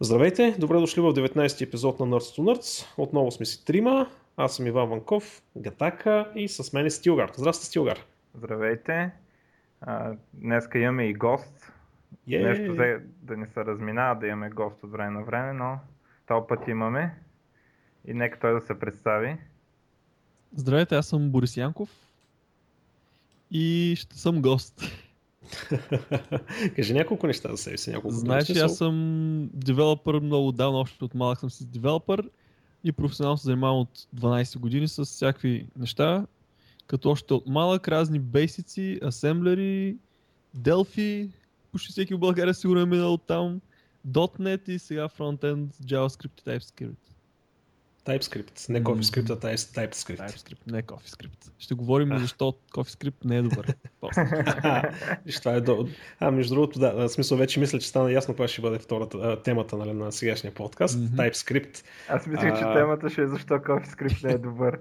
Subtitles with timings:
[0.00, 2.86] Здравейте, добре дошли в 19-ти епизод на Nerds to Nerds.
[2.98, 4.06] Отново сме си трима.
[4.36, 7.32] Аз съм Иван Ванков, Гатака и с мен е Стилгар.
[7.36, 7.98] Здрасти, Стилгар.
[8.34, 9.10] Здравейте.
[9.80, 11.72] А, днеска имаме и гост.
[12.30, 15.78] Е, Нещо за, да не се разминава, да имаме гост от време на време, но
[16.26, 17.14] този път имаме.
[18.06, 19.36] И нека той да се представи.
[20.56, 21.90] Здравейте, аз съм Борис Янков
[23.50, 24.82] и ще съм гост.
[26.76, 27.90] Кажи няколко неща за себе си.
[27.90, 32.30] Няколко че аз съм девелопър много давно, още от малък съм си девелопър
[32.84, 36.26] и професионално се занимавам от 12 години с всякакви неща,
[36.86, 39.96] като още от малък разни бейсици, асемблери,
[40.56, 41.30] Delphi,
[41.72, 43.60] почти всеки в България сигурно е минал там,
[44.08, 46.96] .NET и сега фронтенд, JavaScript и TypeScript.
[48.06, 48.70] TypeScript.
[48.70, 50.18] Не CoffeeScript, а Type- TypeScript.
[50.18, 51.50] TypeScript, не CoffeeScript.
[51.58, 53.74] Ще говорим и защо CoffeeScript не е добър.
[55.42, 55.88] Това е до...
[56.20, 59.18] А, между другото, да, в смисъл вече мисля, че стана ясно каква ще бъде втората
[59.18, 60.98] а, темата нали, на сегашния подкаст.
[60.98, 61.16] Мгм.
[61.16, 61.84] TypeScript.
[62.08, 62.74] Аз мислех, че А.
[62.74, 64.78] темата ще е защо CoffeeScript не е добър.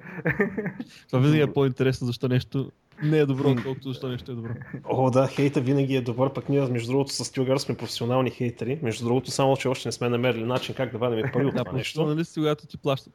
[1.08, 2.72] Това винаги е по-интересно защо нещо
[3.04, 4.50] не е добро, отколкото защо нещо е добро.
[4.84, 8.80] О, да, хейта винаги е добър, пък ние, между другото, с Стилгар сме професионални хейтери.
[8.82, 11.64] Между другото, само, че още не сме намерили начин как да вадим пари от Да,
[11.64, 11.94] това нещо.
[12.00, 13.14] професионалисти, когато ти плащат.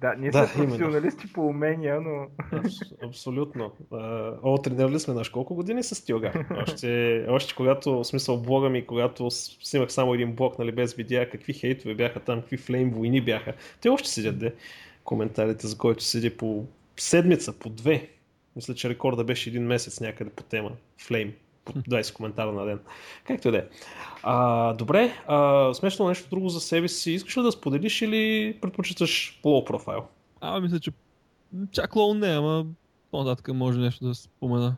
[0.00, 0.78] да, ние Да, сме именно.
[0.78, 2.26] професионалисти по умения, но...
[2.52, 3.72] Абс- Абсолютно.
[4.42, 6.46] О, тренирали сме наш колко години с Стилгар.
[6.62, 11.30] Още, още когато, в смисъл, блога ми, когато снимах само един блог, нали, без видеа,
[11.30, 13.52] какви хейтове бяха там, какви флейм войни бяха.
[13.80, 14.52] Те още седят, де,
[15.04, 16.64] коментарите, за който седи по
[16.96, 18.08] седмица, по две.
[18.60, 20.70] Мисля, че рекорда беше един месец някъде по тема.
[21.64, 22.80] По 20 коментара на ден.
[23.24, 23.64] Както и да е.
[24.74, 27.12] Добре, а, смешно нещо друго за себе си.
[27.12, 30.02] Искаш ли да споделиш или предпочиташ лоу профайл?
[30.40, 30.90] А, мисля, че
[31.72, 32.66] чак лоу не, ама
[33.10, 34.76] по-нататък може нещо да спомена.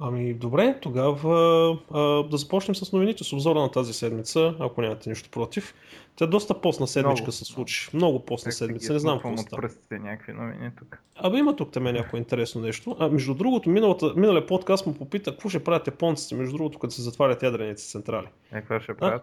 [0.00, 5.10] Ами добре, тогава а, да започнем с новините, с обзора на тази седмица, ако нямате
[5.10, 5.74] нищо против.
[6.16, 7.32] Тя доста постна седмичка Много.
[7.32, 7.90] се случи.
[7.94, 9.62] Много постна седмица, не знам какво става.
[9.62, 11.02] пръстите някакви новини тук.
[11.16, 12.96] Абе има тук теме някое интересно нещо.
[12.98, 16.94] А между другото, миналата, миналия подкаст му попита какво ще правят японците, между другото, като
[16.94, 18.26] се затварят ядрените централи.
[18.52, 19.22] Е, какво ще правят?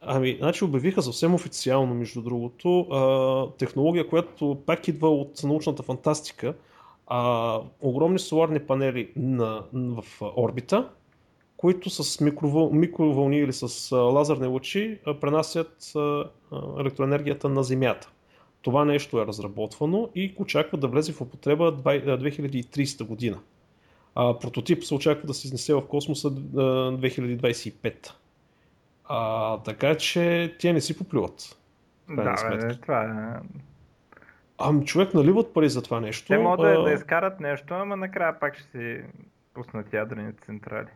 [0.00, 6.54] Ами, значи обявиха съвсем официално, между другото, а, технология, която пак идва от научната фантастика.
[7.06, 10.04] А, огромни соларни панели на, в
[10.36, 10.88] орбита,
[11.56, 16.24] които с микровъл, микровълни или с а, лазерни лъчи а, пренасят а,
[16.80, 18.10] електроенергията на Земята.
[18.62, 23.38] Това нещо е разработвано и очаква да влезе в употреба двай- а, 2030 година.
[24.14, 28.12] А, прототип се очаква да се изнесе в космоса а, 2025.
[29.04, 31.58] А, така че те не си поплюват.
[32.08, 33.64] Да, бе, това е...
[34.58, 36.26] Ами човек наливат пари за това нещо.
[36.28, 39.02] Те могат да, а, да изкарат нещо, ама накрая пак ще си
[39.54, 40.88] пуснат ядрените централи.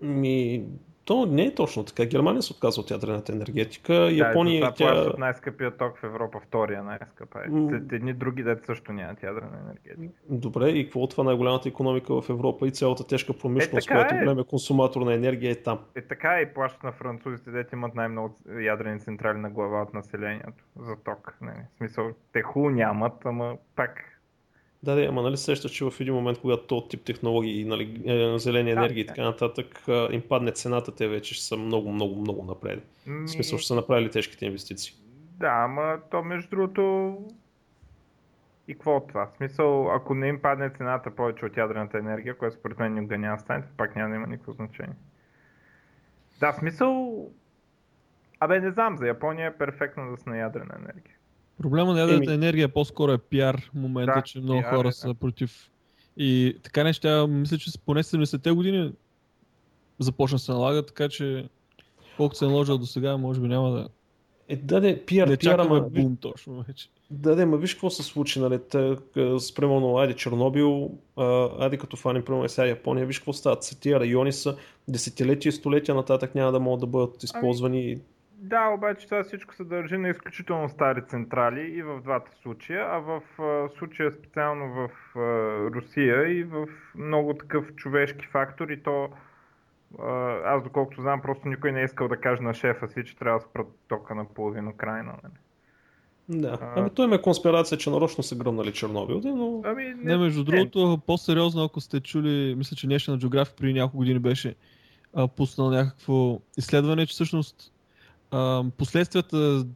[0.00, 0.66] Ми,
[1.06, 2.04] то не е точно така.
[2.04, 3.94] Германия се отказва от ядрената енергетика.
[3.94, 4.92] Да, Япония, това тя...
[4.92, 7.34] плащат най-скъпия ток в Европа, втория най-скъп.
[7.34, 7.50] е.
[7.68, 10.12] След едни други дете също нямат ядрена енергетика.
[10.28, 14.14] Добре, и какво от това най-голямата економика в Европа и цялата тежка промишленост, така която
[14.14, 14.18] е.
[14.18, 15.78] голям е консуматор на енергия е там.
[15.94, 20.64] Е така и плащат на французите, дете имат най-много ядрени централи на глава от населението
[20.80, 21.36] за ток.
[21.40, 24.15] Не, в смисъл, те хубаво нямат, ама пак.
[24.82, 28.38] Да, да, ама нали сещаш, че в един момент, когато този тип технологии, нали, е,
[28.38, 29.08] зелени Да, енергии и да.
[29.08, 32.82] така нататък, им падне цената, те вече ще са много, много, много напред.
[33.06, 34.94] В смисъл, ще са направили тежките инвестиции.
[35.38, 37.16] Да, ама то между другото...
[38.68, 39.26] И какво от това?
[39.26, 43.18] В смисъл, ако не им падне цената повече от ядрената енергия, която според мен никога
[43.18, 44.96] няма стане, пак няма да има никакво значение.
[46.40, 47.26] Да, в смисъл...
[48.40, 51.15] Абе, не знам, за Япония е перфектно да са на ядрена енергия.
[51.62, 54.76] Проблема на ядрената Еми- енергия по-скоро е пиар в момента, Да, че много пиар е,
[54.76, 54.92] хора да.
[54.92, 55.70] са против.
[56.16, 58.92] И така неща, мисля, че поне 70-те години
[59.98, 61.48] започна се налага, така че
[62.16, 63.88] колкото се е наложил до сега, може би няма да...
[64.48, 66.88] Е, да, да, пиар, Не пиар, чакаме ама, бум точно вече.
[67.10, 71.48] Да, да, ма виж какво се случи, нали, те, к- с примерно, айде Чернобил, а,
[71.58, 74.56] айде като фаним, примерно сега Япония, виж какво стават, тия райони са
[74.88, 77.98] десетилетия и столетия нататък няма да могат да бъдат използвани.
[78.38, 82.98] Да, обаче това всичко се дължи на изключително стари централи и в двата случая, а
[82.98, 84.90] в а, случая специално в
[85.74, 89.08] Русия и в много такъв човешки фактор и то
[90.44, 93.38] аз доколкото знам, просто никой не е искал да каже на шефа си, че трябва
[93.38, 95.14] да спрат тока на половина крайна.
[95.22, 95.34] Нали?
[96.28, 96.58] Да.
[96.60, 96.72] А.
[96.76, 99.62] Ами той има конспирация, че нарочно са гръмнали Чернобил, но...
[99.64, 104.18] Ами, Не, между другото, по-сериозно, ако сте чули, мисля, че National Geographic преди няколко години
[104.18, 104.54] беше
[105.14, 107.72] а, пуснал някакво изследване, че всъщност
[108.30, 109.66] а, последствията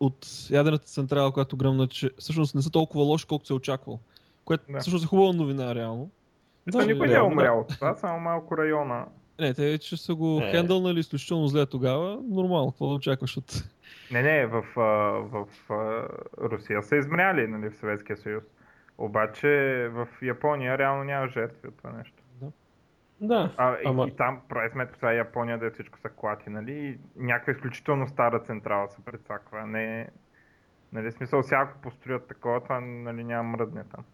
[0.00, 4.00] от ядрената централа, която гръмна, че всъщност не са толкова лоши, колкото се е очаквал.
[4.44, 4.80] Което Да.
[4.80, 6.10] всъщност е хубава новина, реално.
[6.66, 9.06] Да, Че- никой не е умрял от това, само малко района.
[9.40, 10.50] Не, те че са го Е.
[10.50, 12.18] хендълнали изключително зле тогава.
[12.28, 13.64] Нормално, какво да очакваш от...
[14.12, 14.62] Не, не, в,
[15.22, 16.08] в а,
[16.50, 18.44] Русия са измряли, нали, в Съветския съюз.
[18.98, 19.48] Обаче
[19.92, 22.22] в Япония реално няма жертви от това нещо.
[23.20, 26.98] Да, А, и, ама и там, прави сметка, е Япония, да всичко са клати, нали?
[27.16, 29.66] Някаква изключително стара централа се прецаква.
[29.66, 30.08] Не,
[30.92, 34.04] нали, смисъл, всяко построят такова, това нали, няма мръдне там.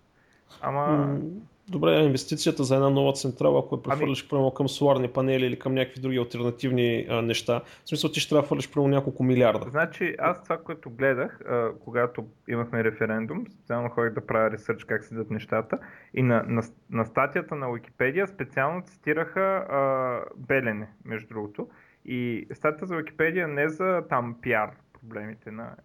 [0.61, 1.19] Ама,
[1.69, 5.59] добре, инвестицията за една нова централа, ако я прехвърлиш Ами- примерно към соларни панели или
[5.59, 9.23] към някакви други альтернативни а, неща, в смисъл ти ще трябва да хвърлиш примерно няколко
[9.23, 9.70] милиарда.
[9.70, 15.05] значи аз това, което гледах, а, когато имахме референдум, специално ходих да правя ресърч как
[15.05, 15.79] седят нещата,
[16.14, 21.69] и на, на, на статията на Википедия специално цитираха а, Белене, между другото.
[22.05, 24.70] И статията за Википедия не за там пиар
[25.00, 25.76] проблемите на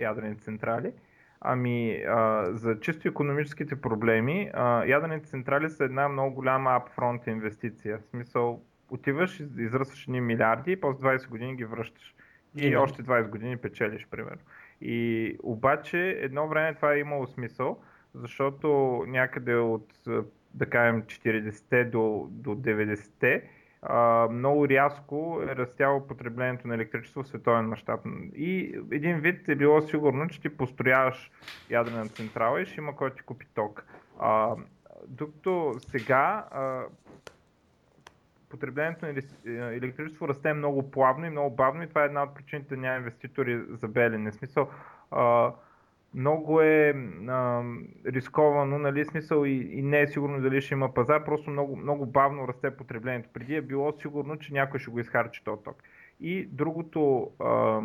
[0.00, 0.92] ядрени централи,
[1.44, 4.50] ами а, за чисто економическите проблеми.
[4.54, 7.98] А, ядрените централи са една много голяма upfront инвестиция.
[7.98, 12.14] В смисъл, отиваш, из- изръсваш едни милиарди и после 20 години ги връщаш.
[12.56, 12.82] И Именно.
[12.82, 14.40] още 20 години печелиш, примерно.
[14.80, 17.78] И обаче едно време това е имало смисъл,
[18.14, 18.68] защото
[19.08, 19.92] някъде от,
[20.54, 23.42] да кажем, 40-те до, до 90-те
[23.82, 28.00] а, много рязко е растяло потреблението на електричество в световен мащаб.
[28.36, 31.30] И един вид е било сигурно, че ти построяваш
[31.70, 33.84] ядрена централа и ще има кой ти купи ток.
[34.18, 34.56] А,
[35.08, 36.82] докато сега а,
[38.48, 42.34] потреблението на еле- електричество расте много плавно и много бавно и това е една от
[42.34, 44.30] причините да няма инвеститори за Белене.
[44.30, 44.68] В смисъл,
[45.10, 45.52] а,
[46.14, 46.94] много е
[47.28, 47.62] а,
[48.06, 52.06] рисковано, нали, смисъл и, и не е сигурно дали ще има пазар, просто много, много
[52.06, 53.28] бавно расте потреблението.
[53.32, 55.82] Преди е било сигурно, че някой ще го изхарчи този ток.
[56.20, 57.80] И другото, а,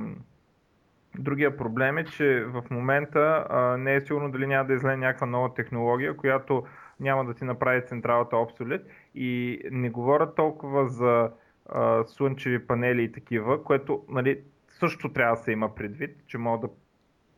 [1.19, 5.27] другия проблем е, че в момента а, не е сигурно дали няма да излезе някаква
[5.27, 6.63] нова технология, която
[7.00, 8.88] няма да ти направи централата обсолет.
[9.15, 11.31] И не говоря толкова за
[11.69, 16.62] а, слънчеви панели и такива, което нали, също трябва да се има предвид, че могат
[16.62, 16.69] да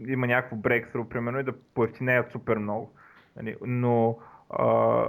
[0.07, 2.94] има някакво брейксру, примерно, и да поевтинеят супер много.
[3.36, 4.19] Нали, но
[4.50, 5.06] а,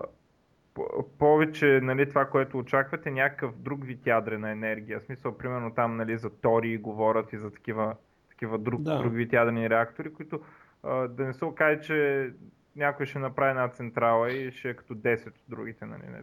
[0.74, 5.00] по- повече нали, това, което очаквате, е някакъв друг вид ядрена енергия.
[5.00, 7.96] В смисъл, примерно там нали, за тори говорят и за такива,
[8.28, 8.98] такива друг, Да.
[8.98, 10.40] друг вид ядрени реактори, които
[10.82, 12.30] а, да не се окаже, че
[12.76, 15.86] някой ще направи една централа и ще е като 10 от другите.
[15.86, 16.22] Нали, не.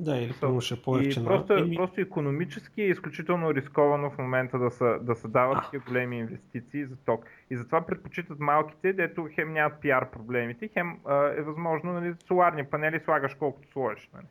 [0.00, 4.18] Да, или So, примерно ще е И просто, Еми, просто економически е изключително рисковано в
[4.18, 7.24] момента да се, да се дават такива големи инвестиции за ток.
[7.50, 12.64] И затова предпочитат малките, дето хем нямат пиар проблемите, хем а, е възможно нали, соларни
[12.64, 14.10] панели слагаш колкото сложиш.
[14.14, 14.26] Нали.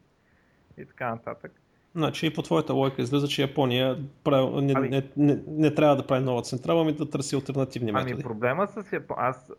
[0.77, 1.51] И така нататък.
[1.95, 5.95] Значи и по твоята логика излиза, че Япония прави, не, Ами- не, не, не, трябва
[5.95, 8.13] да прави нова централа, ами да търси альтернативни методи.
[8.13, 9.17] Ами проблема с Япон...
[9.19, 9.51] Аз...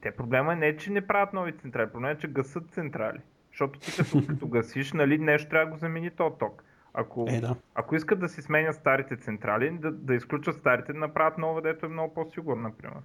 [0.00, 3.18] Те проблема не е, че не правят нови централи, проблема е, че гасат централи.
[3.58, 6.64] Защото ти като, като гасиш, нали, нещо трябва да го замени то ток.
[6.94, 7.56] Ако, Е, да.
[7.74, 11.86] ако искат да си сменят старите централи, да, да изключат старите, да направят нова, дето
[11.86, 12.96] е много по-сигурна, например.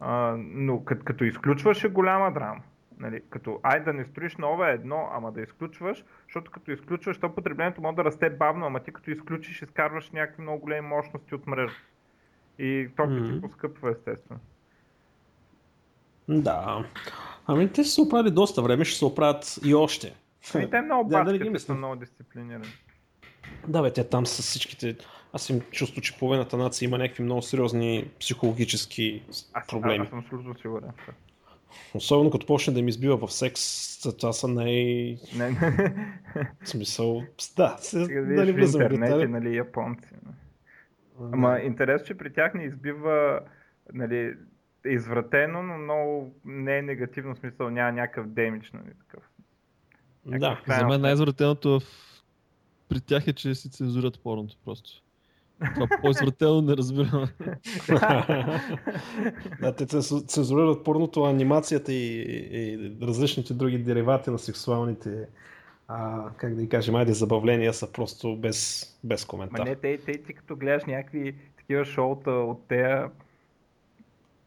[0.00, 2.60] А, но като, като изключваш е голяма драма.
[2.98, 7.18] Нали, като ай да не строиш нова е едно, ама да изключваш, защото като изключваш,
[7.18, 11.34] то потреблението може да расте бавно, ама ти като изключиш, изкарваш някакви много големи мощности
[11.34, 11.76] от мрежа.
[12.58, 13.34] И токът Мгм.
[13.34, 14.40] ти поскъпва, естествено.
[16.28, 16.84] Да.
[17.52, 20.14] Ами те са се оправили доста време, ще се оправят и още.
[20.54, 21.58] Ами те много Да, да мисля.
[21.58, 22.64] са много дисциплинирани.
[23.68, 24.96] Да, бе, те там с всичките...
[25.32, 30.02] Аз им чувствам, че половината нация има някакви много сериозни психологически Аз, проблеми.
[30.02, 30.90] аз съм абсолютно сигурен.
[31.94, 33.62] Особено като почне да ми избива в секс,
[34.18, 34.72] това са най...
[35.36, 35.56] Не, не.
[36.62, 37.22] В смисъл...
[37.56, 38.82] Да, се, Сега да не в влизам
[39.30, 40.08] нали, японци.
[41.32, 43.40] Ама интересно, че при тях не избива,
[43.94, 44.34] нали,
[44.86, 49.22] извратено, но много не е негативно смисъл, няма някакъв демидж, нали, такъв.
[50.26, 50.60] Да.
[50.66, 51.84] За мен най-извратеното в...
[52.88, 54.90] при тях е, че си цензурят порното просто.
[55.74, 57.28] Това по-извратено не разбирам.
[59.60, 65.28] да, те цензу- цензурират порното, анимацията и, и различните други деривати на сексуалните,
[65.88, 69.66] а, как да ги кажем, айде забавления са просто без, без Ма коментар.
[69.66, 73.10] не, те, те, ти като гледаш някакви такива шоута от тея,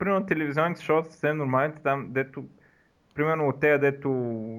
[0.04, 2.44] примерно телевизионните шоута са съвсем нормалните там, дето
[3.16, 4.10] примерно от тея, дето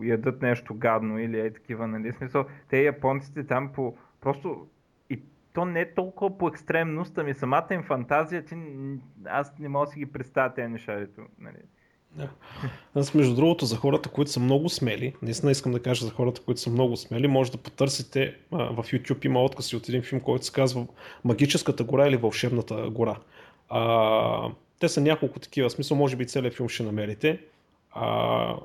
[0.03, 4.67] ядат нещо гадно или е такива, нали, смисъл, те японците там по, просто
[5.11, 5.23] и
[5.53, 9.93] то не е толкова по екстремност, ами самата им фантазия, н- аз не мога да
[9.93, 11.57] си ги представя тези неща, дето, нали.
[12.17, 12.29] Да.
[12.95, 16.41] Аз, между другото, за хората, които са много смели, наистина искам да кажа за хората,
[16.45, 20.21] които са много смели, може да потърсите а, в YouTube има откази от един филм,
[20.21, 20.87] който се казва
[21.25, 23.17] Магическата гора или Вълшебната гора.
[23.69, 24.49] А,
[24.85, 27.41] те са няколко такива, смисъл, може би целият филм ще намерите.
[27.91, 28.57] А,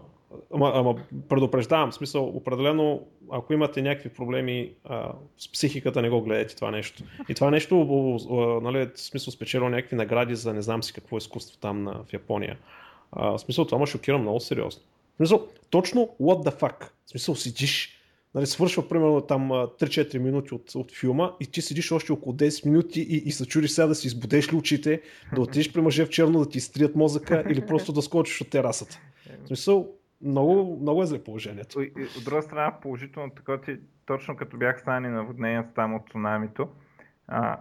[0.54, 0.96] Ама, ама
[1.30, 7.04] предупреждавам, смисъл, определено, ако имате някакви проблеми а, с психиката, не го гледайте това нещо.
[7.30, 7.82] И това нещо,
[8.32, 8.36] а,
[8.72, 12.58] нали, смисъл, спечелило някакви награди за не знам си какво изкуство там на, в Япония.
[13.12, 14.82] А, смисъл, това ме шокира много сериозно.
[15.18, 16.90] Смисъл, точно what the fuck.
[17.08, 17.99] Смисъл, седиш,
[18.36, 22.66] нали, свършва примерно там 3-4 минути от, от филма и ти седиш още около 10
[22.66, 25.02] минути и, и се чудиш сега да си избудеш ли очите,
[25.36, 28.50] да отидеш при мъже в черно да ти изтрият мозъка или просто да скочиш от
[28.50, 29.00] терасата.
[29.44, 31.82] В смисъл, много, много е зле положението.
[31.82, 36.70] И, от друга страна, положително, така ти, точно като бях стани наводненията там от цунамито,
[37.28, 37.58] а,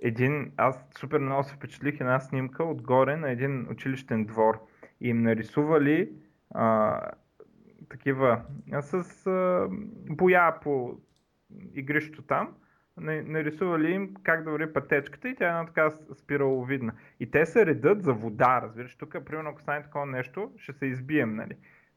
[0.00, 4.66] един, аз супер много се впечатлих една снимка отгоре на един училищен двор
[5.00, 6.10] и им нарисували
[6.50, 7.00] а,
[7.90, 8.42] такива
[8.80, 9.68] с а,
[10.10, 10.98] боя по
[11.74, 12.54] игрището там,
[12.96, 16.92] нарисували им как да върви пътечката и тя е една така спираловидна.
[17.20, 18.96] И те се редат за вода, разбираш.
[18.96, 21.56] Тук, примерно, ако стане такова нещо, ще се избием, нали?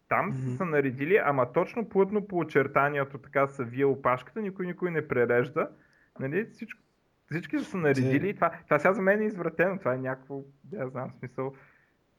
[0.09, 0.57] Там mm-hmm.
[0.57, 5.69] са наредили, ама точно плътно по очертанието така са вие опашката, никой никой не прережда.
[6.19, 6.45] Нали?
[6.53, 6.81] Всичко,
[7.31, 8.35] всички са наредили.
[8.35, 9.79] Това, това сега за мен е извратено.
[9.79, 11.53] Това е някакво, да знам, смисъл.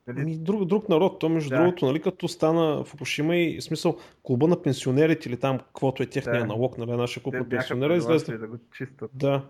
[0.09, 0.25] Нали?
[0.25, 1.57] Ми, друг, друг народ, то между да.
[1.57, 6.41] другото, нали, като стана Фукушима и смисъл клуба на пенсионерите или там, каквото е техния
[6.41, 6.47] да.
[6.47, 8.39] налог, нали, нашия клуб на пенсионери, излезе.
[8.39, 9.11] Да, го чистят.
[9.15, 9.43] да,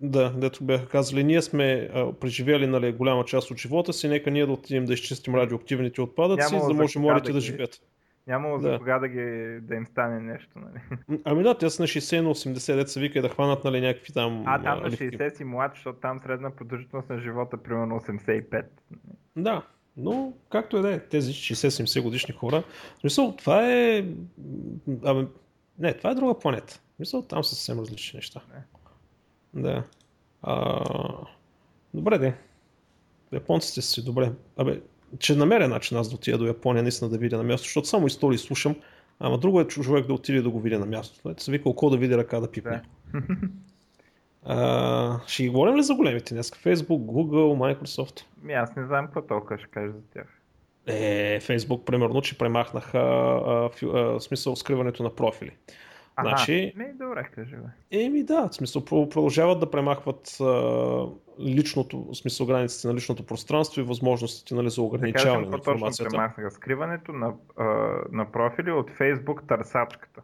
[0.00, 4.30] да, дето бяха казали, ние сме а, преживели нали, голяма част от живота си, нека
[4.30, 7.80] ние да отидем да изчистим радиоактивните отпадъци, Нямало за да може младите да, да живеят.
[8.26, 8.72] Нямало да.
[8.72, 10.58] за кога да, ги, да им стане нещо.
[10.58, 11.02] Нали.
[11.24, 14.42] Ами да, те са на 60 на 80 деца вика да хванат нали, някакви там...
[14.46, 18.64] А, там на 60 си млад, защото там средна продължителност на живота примерно 85.
[19.36, 19.62] Да,
[19.98, 22.64] но както е да е, тези 60-70 годишни хора,
[23.04, 24.04] мисъл, това е...
[25.04, 25.26] Абе,
[25.78, 26.80] не, това е друга планета.
[26.98, 28.40] Мисъл, там са съвсем различни неща.
[28.54, 29.62] Не.
[29.62, 29.84] Да.
[30.42, 30.84] А,
[31.94, 32.34] добре, де.
[33.32, 34.32] Японците си добре.
[34.56, 34.80] Абе,
[35.18, 38.06] че намеря начин аз да отида до Япония, наистина да видя на място, защото само
[38.06, 38.76] истории слушам,
[39.18, 41.30] ама друго е човек да отиде да го види на място.
[41.30, 42.82] Ето се вика око да види ръка да пипне.
[43.12, 43.20] Да.
[44.50, 46.50] А, ще ги говорим ли за големите днес?
[46.50, 48.24] Facebook, Google, Microsoft?
[48.42, 50.26] Ми, аз не знам какво толкова ще кажа за тях.
[50.86, 55.50] Е, Facebook, примерно, че премахнаха а, а, смисъл скриването на профили.
[56.16, 57.98] Ага, значи, ми, добре, кажи бе.
[58.04, 60.44] Еми да, в смисъл продължават да премахват а,
[61.40, 66.10] личното, в смисъл границите на личното пространство и възможностите нали, за ограничаване да на информацията.
[66.10, 67.64] премахнаха скриването на, а,
[68.12, 70.20] на профили от Facebook търсачката.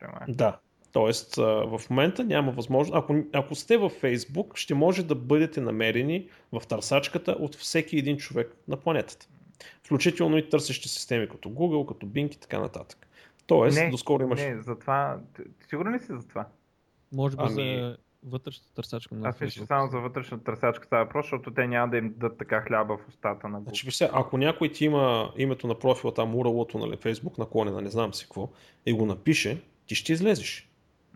[0.00, 0.32] Премахнаха.
[0.32, 0.58] Да,
[0.98, 2.96] Тоест, в момента няма възможност.
[2.96, 8.16] Ако, ако сте във Facebook, ще може да бъдете намерени в търсачката от всеки един
[8.16, 9.28] човек на планетата.
[9.84, 13.08] Включително и търсещи системи като Google, като Bing и така нататък.
[13.46, 14.40] Тоест, не, доскоро имаш.
[14.40, 15.18] Не, за това.
[15.68, 16.46] Сигурен ли си за това?
[17.12, 17.52] Може би ами...
[17.52, 19.14] за вътрешната търсачка.
[19.14, 22.38] На Аз мисля само за вътрешната търсачка става въпрос, защото те няма да им дадат
[22.38, 23.62] така хляба в устата на Google.
[23.62, 27.90] Значи, сега, ако някой ти има името на профила там, уралото, нали, Facebook наклонена, не
[27.90, 28.48] знам си какво,
[28.86, 30.67] и го напише, ти ще излезеш.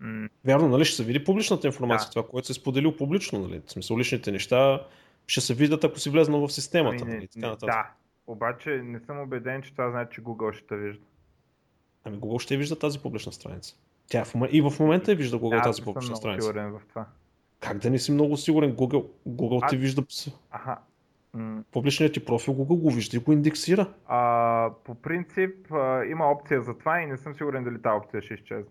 [0.03, 0.29] Mm.
[0.45, 2.11] Вярно, нали, ще се види публичната информация, да.
[2.11, 4.87] това, което се е споделил публично, нали, в смисъл личните неща
[5.27, 7.03] ще се видят, ако си влезнал в системата.
[7.03, 7.91] Ами, нали, така да,
[8.27, 11.05] обаче не съм убеден, че това значи, че Google ще те вижда.
[12.05, 13.77] Ами Google ще вижда тази публична страница.
[14.07, 16.47] Тя в, и в момента е вижда Google да, тази публична страница.
[16.47, 17.07] сигурен в това.
[17.61, 18.77] Как да не си много сигурен?
[18.77, 19.67] Google, Google а...
[19.67, 20.03] ти вижда...
[20.51, 20.79] Аха.
[21.73, 23.93] Публичният ти профил Google го вижда и го индексира.
[24.07, 28.23] А, по принцип а, има опция за това и не съм сигурен дали тази опция
[28.23, 28.71] ще изчезне.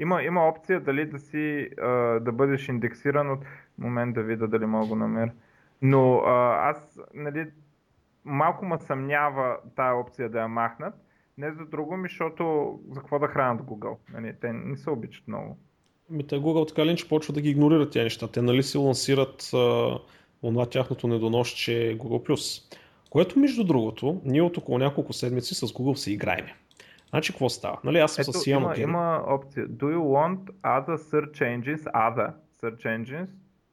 [0.00, 1.88] Има, има опция дали да си а,
[2.20, 3.44] да бъдеш индексиран от
[3.78, 5.32] момент да видя дали мога го намеря.
[5.82, 7.46] Но а, аз нали,
[8.24, 10.94] малко ме съмнява тая опция да я махнат,
[11.38, 13.96] не за друго ми, защото за какво да хранят Google?
[14.12, 15.58] Нали, те не се обичат много.
[16.10, 18.28] Ми, те Google така ли, че почва да ги игнорират тези неща.
[18.28, 19.50] Те нали си лансират
[20.42, 22.62] онова тяхното недоносче Google+.
[23.10, 26.46] Което между другото, ние от около няколко седмици с Google се играем.
[27.10, 27.78] Значи какво става?
[27.84, 29.68] Нали, аз съм Ето, с има, има опция.
[29.68, 33.28] Do you want other search engines, other search engines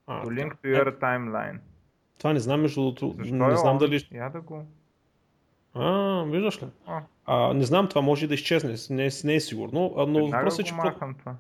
[0.08, 1.60] а, to link to your timeline?
[2.18, 3.16] Това не знам между другото.
[3.18, 3.78] Не е знам он?
[3.78, 4.08] дали...
[4.12, 4.66] Я да го...
[5.74, 6.68] А, виждаш ли?
[6.86, 7.02] А.
[7.26, 10.74] А, не знам, това може да изчезне, не, не е сигурно, но въпросът е, че...
[10.74, 11.36] Махам това.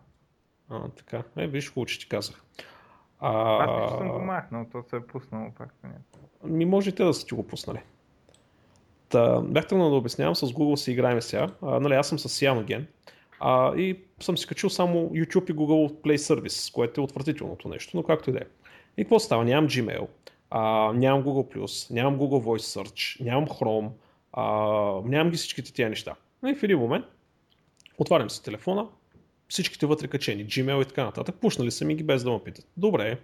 [0.70, 1.24] А, така.
[1.38, 2.44] Е, виж, хубаво, че ти казах.
[3.20, 3.63] А...
[3.63, 5.75] Аз съм го махнал, то се е пуснало пак.
[6.44, 7.80] Ми може те да са ти го пуснали.
[9.10, 11.48] Та, бях тръгнал да обяснявам, с Google си играем сега.
[11.62, 12.84] А, нали, аз съм с Cyanogen.
[13.40, 17.98] А, и съм си качил само YouTube и Google Play Service, което е отвратителното нещо,
[17.98, 18.46] но както и да е.
[18.98, 19.46] И какво става?
[19.46, 20.08] Нямам Gmail,
[20.50, 23.90] а, нямам Google+, нямам Google Voice Search, нямам Chrome,
[24.34, 24.46] а,
[25.06, 26.16] нямам ги всичките тия неща.
[26.48, 27.06] И в един момент
[27.98, 28.88] отварям си телефона,
[29.48, 32.68] всичките вътре качени, Gmail и така нататък, пушнали са ми ги без да ме питат.
[32.78, 33.20] Добре,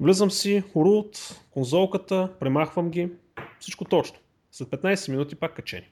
[0.00, 3.08] влизам си, root, конзолката, премахвам ги,
[3.60, 4.18] всичко точно.
[4.56, 5.88] След 15 минути пак качени.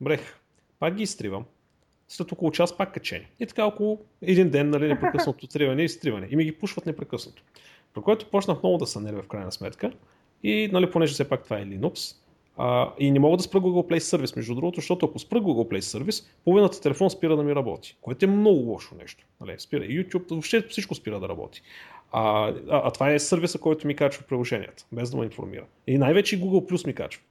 [0.00, 0.40] Брех,
[0.78, 1.44] пак ги изтривам,
[2.08, 3.26] след около час пак качени.
[3.40, 6.28] И така около един ден, нали, непрекъснато отриване и изтриване.
[6.30, 7.42] И ми ги пушват непрекъснато.
[7.94, 9.92] При което почнах много да се нервя в крайна сметка.
[10.42, 12.16] И, нали, понеже все пак това е Linux,
[12.56, 15.72] а, и не мога да спра Google Play Service, между другото, защото ако спра Google
[15.72, 19.26] Play Service, половината телефон спира да ми работи, което е много лошо нещо.
[19.40, 21.62] Нали, спира YouTube, въобще всичко спира да работи.
[22.12, 25.64] А, а, а това е сервиса, който ми качва приложенията, без да ме информира.
[25.86, 27.22] И най-вече Google Plus ми качва.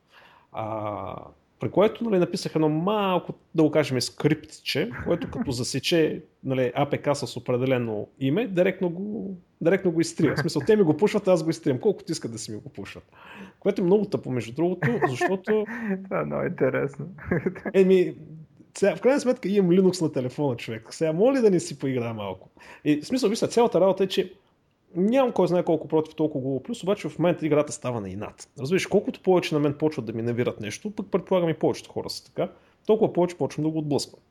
[0.59, 1.15] А,
[1.59, 7.13] при което нали, написах едно малко, да го кажем, скриптче, което като засече нали, APK
[7.13, 10.35] с определено име, директно го, директно го изтрива.
[10.35, 12.69] В смисъл, те ми го пушват, аз го изтривам, колкото искат да си ми го
[12.69, 13.03] пушват.
[13.59, 15.65] Което е много тъпо, между другото, защото...
[16.03, 17.07] Това е много интересно.
[17.73, 18.15] Еми,
[18.77, 20.87] сега, в крайна сметка имам Linux на телефона, човек.
[20.89, 22.49] Сега, моля да не си поиграя малко?
[22.85, 24.33] И, в смисъл, вижте, цялата работа е, че
[24.95, 28.49] нямам кой знае колко против толкова Google Plus, обаче в момента играта става на инат.
[28.59, 32.09] Разбираш, колкото повече на мен почват да ми навират нещо, пък предполагам и повечето хора
[32.09, 32.49] са така,
[32.85, 34.21] толкова повече почвам да го отблъсквам.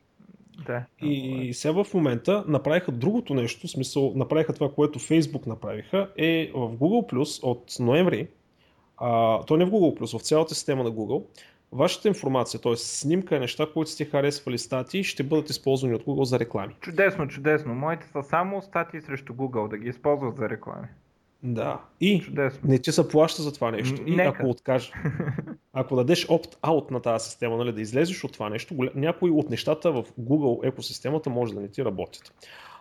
[0.65, 0.85] Да.
[1.01, 6.51] И сега в момента направиха другото нещо, в смисъл направиха това, което Facebook направиха, е
[6.53, 8.27] в Google Plus от ноември,
[8.97, 11.23] а, то не в Google Plus, в цялата система на Google,
[11.71, 12.75] вашата информация, т.е.
[12.75, 16.75] снимка, неща, които сте харесвали статии, ще бъдат използвани от Google за реклами.
[16.81, 17.75] Чудесно, чудесно.
[17.75, 20.87] Моите са само статии срещу Google, да ги използват за реклами.
[21.43, 21.79] Да.
[22.01, 22.59] И Чудесно.
[22.63, 24.01] не ти се плаща за това нещо.
[24.05, 24.29] И нека.
[24.29, 24.91] ако откажеш,
[25.73, 29.91] ако дадеш опт-аут на тази система, нали, да излезеш от това нещо, някои от нещата
[29.91, 32.33] в Google екосистемата може да не ти работят.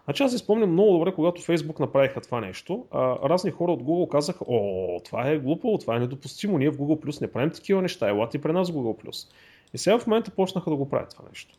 [0.06, 3.82] Значи аз си спомням много добре, когато Facebook направиха това нещо, а, разни хора от
[3.82, 7.50] Google казаха, о, това е глупо, това е недопустимо, ние в Google Plus не правим
[7.50, 9.28] такива неща, елате при нас Google Plus.
[9.74, 11.54] И сега в момента почнаха да го правят това нещо.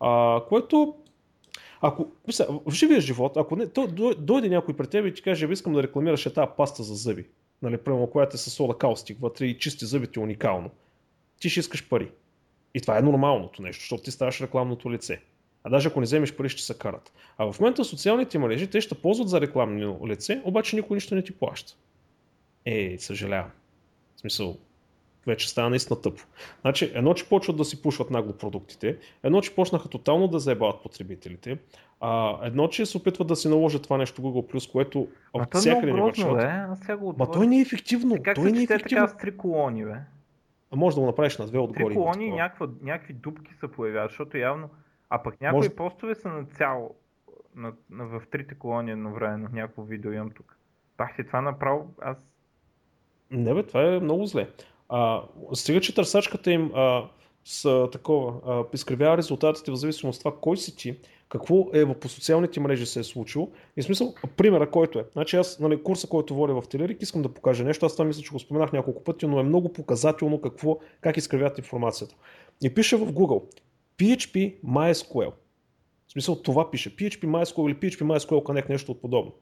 [0.00, 0.94] А, което
[1.80, 5.22] ако, мисля, в живия живот, ако не, то, дой- дойде някой при теб и ти
[5.22, 7.26] каже, «Абе, искам да рекламираш е тази паста за зъби,
[7.62, 10.70] нали, примерно, която е с сода каустик вътре и чисти зъбите уникално,
[11.40, 12.10] ти ще искаш пари.
[12.74, 15.22] И това е нормалното нещо, защото ти ставаш рекламното лице.
[15.64, 17.12] А даже ако не вземеш пари, ще се карат.
[17.38, 21.22] А в момента социалните мрежи, те ще ползват за рекламно лице, обаче никой нищо не
[21.22, 21.72] ти плаща.
[22.66, 23.50] Е, съжалявам.
[24.16, 24.56] В смисъл,
[25.26, 26.22] вече става наистина тъпо.
[26.60, 30.82] Значи, едно, че почват да си пушват нагло продуктите, едно, че почнаха тотално да заебават
[30.82, 31.58] потребителите,
[32.00, 35.58] а, едно, че се опитват да си наложат това нещо Google+, което Ма от е
[35.58, 37.18] всякъде грозно, вършат.
[37.18, 38.22] Ма той не е ефективно.
[38.22, 39.06] Как той не е ефективно.
[39.06, 39.96] така с три колони, бе?
[40.70, 41.84] А може да го направиш на две отгоре.
[41.84, 42.30] Три колони и
[42.82, 44.68] някакви дупки се появяват, защото явно...
[45.10, 46.94] А пък някои Може- постове са на цяло,
[47.54, 50.56] на, на, в трите колони едновременно, някакво видео имам тук.
[50.98, 52.16] Бах ти това направо, аз...
[53.30, 54.48] Не бе, това е много зле.
[54.88, 55.22] А,
[55.54, 57.08] стига, че търсачката им а,
[57.44, 62.08] с такова, а, изкривява резултатите в зависимост от това кой си ти, какво е по
[62.08, 63.50] социалните мрежи се е случило.
[63.76, 65.04] И в смисъл, примера, който е.
[65.12, 67.86] Значи аз, нали, курса, който водя в Телерик, искам да покажа нещо.
[67.86, 71.58] Аз това мисля, че го споменах няколко пъти, но е много показателно какво, как изкривят
[71.58, 72.14] информацията.
[72.62, 73.42] И пише в Google
[74.00, 75.32] PHP MySQL.
[76.08, 76.96] В смисъл това пише.
[76.96, 79.32] PHP MySQL или PHP MySQL Connect, нещо от подобно.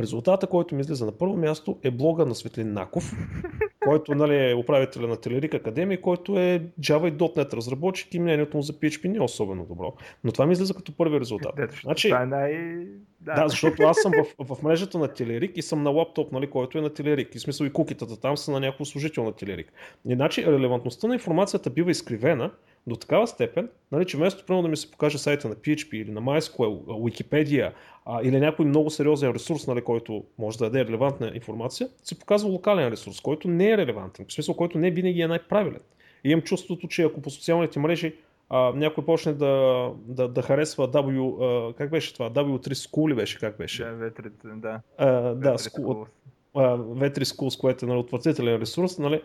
[0.00, 3.12] Резултата, който ми излиза на първо място е блога на Светлин Наков,
[3.80, 8.56] който нали, е управителя на Телерик Академия, който е Java и .NET разработчик и мнението
[8.56, 9.92] му за PHP не е особено добро.
[10.24, 11.52] Но това ми излиза като първи резултат.
[11.56, 12.76] Дето Значи, стане най...
[13.20, 16.78] да, защото аз съм в, в мрежата на Телерик и съм на лаптоп, нали, който
[16.78, 17.34] е на Телерик.
[17.34, 19.72] И смисъл и кукитата там са на някой служител на Телерик.
[20.08, 22.50] Иначе релевантността на информацията бива изкривена
[22.86, 26.10] до такава степен, нали, че вместо примерно да ми се покаже сайта на PHP или
[26.10, 27.72] на MySQL, Wikipedia
[28.06, 32.48] а, или някой много сериозен ресурс, нали, който може да даде релевантна информация, се показва
[32.50, 35.80] локален ресурс, който не е релевантен, в смисъл, който не винаги е най-правилен.
[36.24, 38.14] И имам чувството, че ако по социалните мрежи
[38.50, 43.14] а, някой почне да, да, да харесва W, а, как беше това, W3 School ли
[43.14, 43.84] беше, как беше?
[43.84, 44.80] Да, ветрите, да.
[44.98, 46.06] А, да, Ветрите school, Schools.
[46.54, 49.22] а, V3 Schools, което е нали, отвратителен ресурс, нали,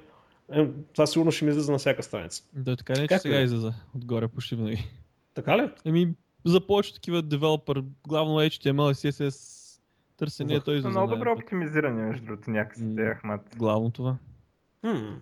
[0.52, 2.44] е, това сигурно ще ми излиза на всяка страница.
[2.54, 3.44] Да, така не, че Как сега е?
[3.44, 4.88] излиза отгоре почти винаги.
[5.34, 5.70] Така ли?
[5.86, 6.14] Еми,
[6.46, 9.60] за повече такива девелопър, главно HTML и CSS
[10.18, 10.90] търсение, той излиза.
[10.90, 11.44] много добре най-напред.
[11.46, 12.96] оптимизирани, между другото, някакси М.
[12.96, 13.56] те Ахмат.
[13.58, 14.18] Главно това.
[14.86, 15.14] Хм.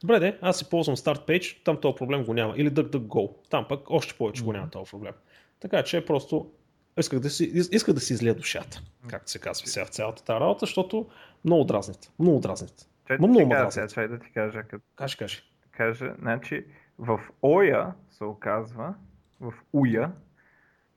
[0.00, 2.54] Добре, де, аз си ползвам StartPage, там този проблем го няма.
[2.56, 5.12] Или DuckDuckGo, там пък още повече го няма този проблем.
[5.60, 6.50] Така че просто
[6.98, 10.40] исках да си, исках да си излия душата, както се казва сега в цялата тази
[10.40, 11.06] работа, защото
[11.44, 12.10] много дразните.
[12.18, 12.84] Много дразните.
[13.06, 15.42] Чай Ма да много кажа, сега, чай да ти кажа, като Кажи, кажи.
[15.70, 16.66] кажа, значи
[16.98, 18.94] в Оя се оказва,
[19.40, 20.12] в Уя,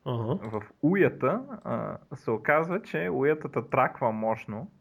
[0.06, 0.50] Ага.
[0.50, 4.72] в уята а, се оказва, че уятата траква мощно.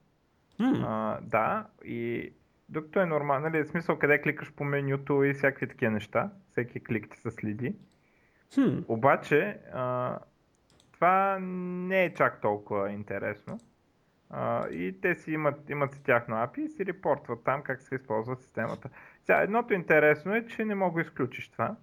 [0.57, 0.85] Хм.
[0.85, 2.33] А, да, и
[2.69, 6.81] докато е нормално, нали, в смисъл къде кликаш по менюто и всякакви такива неща, всеки
[6.85, 7.75] клик ти се следи.
[8.55, 8.79] Хм.
[8.89, 10.19] Обаче, а,
[10.93, 13.61] това не е чак толкова интересно.
[14.31, 17.95] А, и те си имат, имат си тяхно API и си репортват там как се
[17.95, 18.89] използва системата.
[19.23, 21.77] Сега, едното интересно е, че не мога да изключиш това.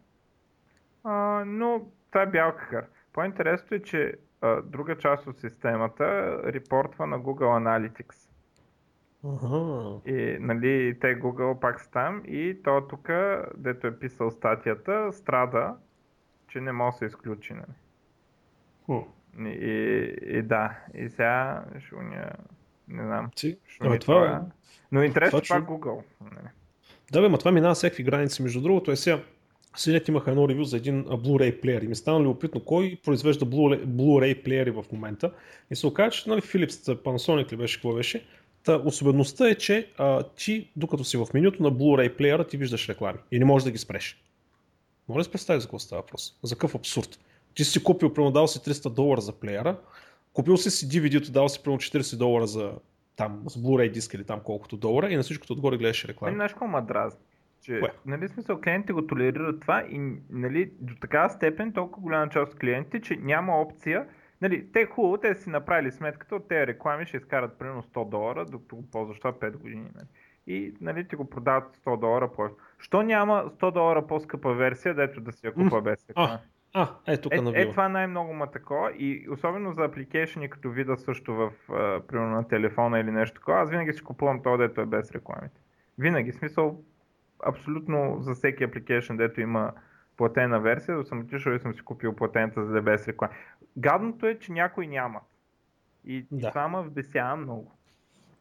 [1.03, 1.81] а, но
[2.11, 2.85] това е бял кахър.
[3.13, 6.05] По-интересното е, че а, друга част от системата
[6.53, 8.29] репортва на Google Analytics.
[9.23, 9.99] Ага.
[10.05, 13.09] И нали, те Google пак са там и то тук,
[13.57, 15.77] дето е писал статията, страда,
[16.47, 17.53] че не може да се изключи.
[17.53, 17.75] Нали.
[18.85, 18.97] Хм.
[19.39, 22.31] И, и, да, и сега ще уня,
[22.87, 23.31] не знам.
[23.79, 24.45] Ама ми това, това...
[24.91, 26.03] Но интересно това, това, че- Google.
[26.21, 26.47] Нали.
[27.11, 28.43] Да, бе, ма това минава всякакви граници.
[28.43, 29.19] Между другото е сега.
[29.77, 33.85] Синят имаха едно ревю за един Blu-ray плеер и ми стана любопитно кой произвежда Blu-ray,
[33.85, 35.31] Blu-ray плеери в момента.
[35.71, 38.25] И се оказа, че нали, Philips, Panasonic ли беше, какво беше.
[38.63, 42.89] Та, особеността е, че а, ти, докато си в менюто на Blu-ray плеера, ти виждаш
[42.89, 44.23] реклами и не можеш да ги спреш.
[45.07, 46.39] Може да си представиш за какво става въпрос?
[46.43, 47.19] За какъв абсурд?
[47.55, 49.77] Ти си купил, примерно дал си 300 долара за плеера,
[50.33, 52.73] купил си си DVD-то, дал си примерно 40 долара за
[53.15, 56.35] там, с Blu-ray диск или там колкото долара и на всичкото отгоре гледаш Ами, реклами.
[56.35, 57.19] знаеш какво ма дразни?
[57.61, 57.91] Че, Кое?
[58.05, 62.59] нали, смисъл, клиентите го толерират това и нали, до такава степен толкова голяма част от
[62.59, 64.05] клиентите, че няма опция.
[64.41, 68.45] Нали, те хубаво, те си направили сметката от тези реклами, ще изкарат примерно 100 долара,
[68.45, 69.89] докато го ползваш това 5 години.
[69.95, 70.05] Нали.
[70.47, 75.21] И нали, ти го продават 100 долара по Що няма 100 долара по-скъпа версия, дето
[75.21, 76.37] да си я купа без реклами?
[76.77, 80.69] А, е, тук Е, на е, това най-много ма такова и особено за апликейшени, като
[80.69, 84.57] вида също в, а, примерно на телефона или нещо такова, аз винаги си купувам то,
[84.57, 85.61] дето е без рекламите.
[85.97, 86.83] Винаги, смисъл,
[87.45, 89.73] абсолютно за всеки апликейшн, дето има
[90.17, 93.33] платена версия, да съм отишъл и съм си купил платената, за да е без реклами.
[93.77, 95.19] Гадното е, че някой няма.
[96.05, 96.49] И, Да.
[96.49, 97.71] това ме вбесява много.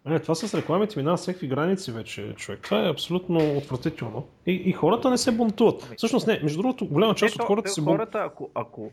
[0.07, 2.61] Не, това с рекламите минава всякакви граници вече, човек.
[2.63, 4.29] Това е абсолютно отвратително.
[4.47, 5.83] И, и хората не се бунтуват.
[5.97, 8.01] Всъщност не, между другото, голяма част от хората те- се бунтуват.
[8.01, 8.93] хората, ако, ако,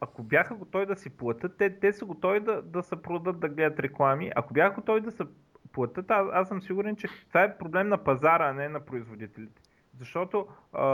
[0.00, 3.48] ако бяха готови да си платят, те, те са готови да, да се продадат да
[3.48, 4.32] гледат реклами.
[4.34, 5.24] Ако бяха готови да се
[5.72, 9.62] платят, аз, аз съм сигурен, че това е проблем на пазара, а не на производителите.
[9.98, 10.86] Защото а,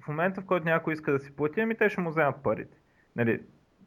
[0.00, 2.76] в момента, в който някой иска да си плати, ами те ще му вземат парите.
[3.16, 3.40] Нали,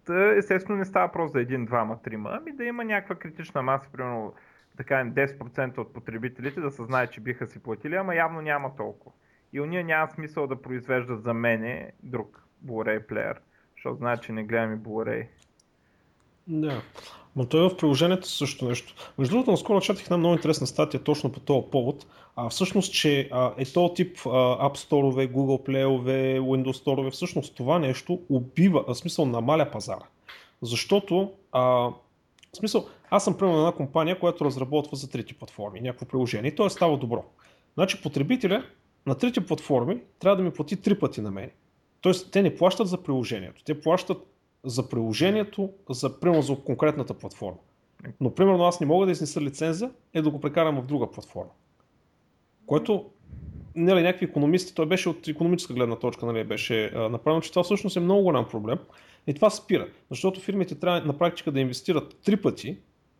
[0.05, 3.89] Та, естествено не става просто за един, двама, трима, ами да има някаква критична маса,
[3.91, 4.33] примерно
[4.77, 9.11] да кажем 10% от потребителите да се че биха си платили, ама явно няма толкова.
[9.53, 13.39] И уния няма смисъл да произвеждат за мене друг Blu-ray плеер,
[13.75, 15.27] защото знае, че не гледам и Blu-ray.
[16.47, 16.81] Да.
[17.35, 18.93] Но той е в приложението също нещо.
[19.17, 22.05] Между другото, наскоро четах една много интересна статия точно по този повод.
[22.35, 24.29] А, всъщност, че а, е този тип а,
[24.69, 30.05] App Store, Google Play, Windows Store, всъщност това нещо убива, в смисъл намаля пазара.
[30.61, 31.89] Защото, а,
[32.55, 36.55] в смисъл, аз съм примерно една компания, която разработва за трети платформи, някакво приложение и
[36.55, 37.25] то е става добро.
[37.73, 38.65] Значи потребителя
[39.05, 41.51] на трети платформи трябва да ми плати три пъти на мен.
[42.01, 44.17] Тоест, те не плащат за приложението, те плащат
[44.63, 47.57] за приложението, за, примерно за конкретната платформа.
[48.21, 51.51] Но примерно аз не мога да изнеса лиценза и да го прекарам в друга платформа.
[52.65, 53.05] Което
[53.75, 57.97] нали, някакви економисти, той беше от економическа гледна точка, нали, беше направено, че това всъщност
[57.97, 58.79] е много голям проблем.
[59.27, 62.77] И това спира, защото фирмите трябва на практика да инвестират три пъти,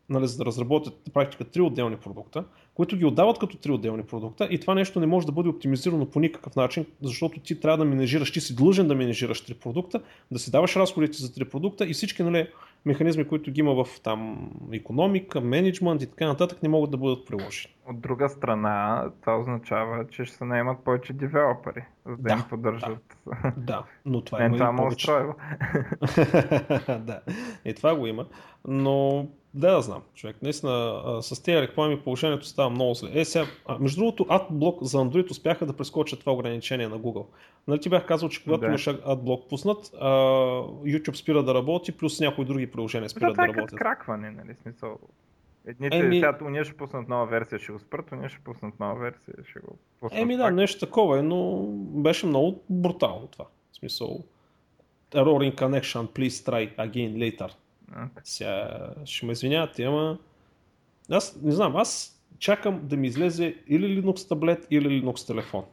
[0.09, 4.03] нали, за да разработят на практика три отделни продукта, които ги отдават като три отделни
[4.03, 7.77] продукта и това нещо не може да бъде оптимизирано по никакъв начин, защото ти трябва
[7.77, 11.45] да менежираш, ти си длъжен да менежираш три продукта, да си даваш разходите за три
[11.45, 12.47] продукта и всички нали,
[12.85, 17.25] механизми, които ги има в там економика, менеджмент и така нататък, не могат да бъдат
[17.25, 17.75] приложени.
[17.89, 22.43] От друга страна, това означава, че ще се наемат повече девелопери, за да, Да, им
[22.49, 23.17] поддържат.
[23.57, 25.11] Да, но това Мен има това повече.
[26.99, 27.21] да,
[27.65, 28.25] и това го има,
[28.67, 33.09] но да, да знам, човек, наистина с тези реклами положението става много зле.
[33.13, 37.25] Е, сега, а, между другото, AdBlock за Android успяха да прескочат това ограничение на Google.
[37.67, 38.67] Нали ти бях казал, че когато Да.
[38.67, 40.07] имаш AdBlock пуснат, а,
[40.85, 43.79] YouTube спира да работи, плюс някои други приложения Да, спират това да е като работят.
[43.79, 44.55] кракване, нали?
[44.61, 44.97] Смисъл.
[45.67, 48.99] Едните, Еми- сега уния ще пуснат нова версия, ще го спрат, уния ще пуснат нова
[48.99, 50.21] версия, ще го пуснат.
[50.21, 50.53] Еми да, пак.
[50.53, 53.45] нещо такова е, но беше много брутално това.
[53.71, 54.23] В смисъл,
[55.11, 57.51] error in connection, please try again later.
[58.23, 60.17] Сега ще ме извинявате, ама
[61.11, 65.63] аз не знам, аз чакам да ми излезе или Linux таблет, или Linux телефон.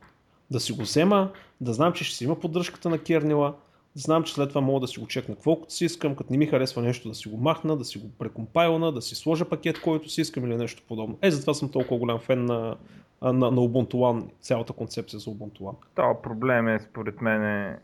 [0.51, 3.57] Да си го взема, да знам, че ще си има поддръжката на кернила, да
[3.95, 6.47] знам, че след това мога да си го чекна колкото си искам, като не ми
[6.47, 10.09] харесва нещо да си го махна, да си го прекомпайлна, да си сложа пакет, който
[10.09, 11.19] си искам или нещо подобно.
[11.23, 12.77] Е, затова съм толкова голям фен на,
[13.23, 15.77] на, на Ubuntu One, цялата концепция за Ubuntu One.
[15.95, 17.79] Това проблем е, според мен е...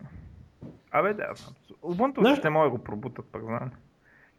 [0.91, 1.35] Абе, да.
[1.83, 2.37] Ubuntu Не.
[2.37, 3.71] ще могат да го пробутат, пък знам.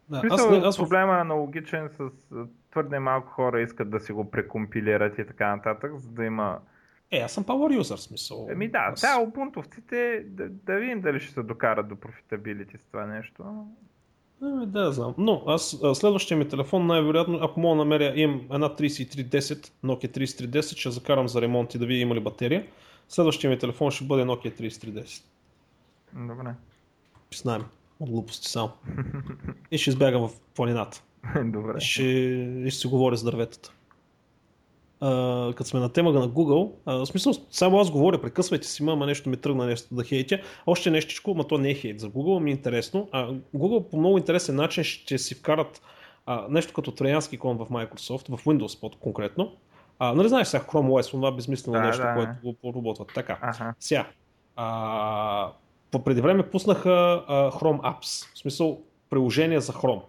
[0.10, 2.10] Да, аз, не, аз проблема е аналогичен с
[2.72, 6.60] твърде малко хора искат да си го прекомпилират и така нататък, за да има...
[7.12, 8.48] Е, аз съм power user, смисъл.
[8.52, 9.00] Еми да, аз...
[9.00, 13.44] сега убунтовците, да, да видим дали ще се докарат до профитабилити с това нещо.
[14.42, 15.14] Ами, да, да знам.
[15.18, 20.78] Но аз следващия ми телефон най-вероятно, ако мога да намеря, имам една 3310, Nokia 3310,
[20.78, 22.68] ще закарам за ремонт и да видя има ли батерия.
[23.08, 25.24] Следващия ми телефон ще бъде Nokia 3310.
[26.14, 26.54] Добре.
[27.36, 27.64] Знаем.
[28.00, 28.72] От глупости само.
[29.72, 31.04] И ще избягам в планината.
[31.44, 31.74] Добре.
[31.78, 33.74] И ще, и ще си говоря с дърветата.
[35.02, 38.84] Uh, като сме на тема на Google, uh, в смисъл, само аз говоря, прекъсвайте си,
[38.88, 40.42] ама нещо ми тръгна нещо да хейтя.
[40.68, 43.10] Още нещичко, ама то не е хейт за Google, ми е интересно.
[43.14, 45.82] Uh, Google по много интересен начин ще си вкарат
[46.28, 49.52] uh, нещо като троянски кон в Microsoft, в Windows под конкретно.
[50.00, 52.14] Uh, нали знаеш сега Chrome OS, това безмислено Да, нещо, да.
[52.16, 53.12] което го поработват.
[53.16, 53.38] Така.
[53.42, 53.74] Аха.
[53.80, 54.06] Сега,
[54.62, 55.52] а,
[55.92, 60.02] по преди време пуснаха а, Chrome Apps, в смисъл приложение за Chrome.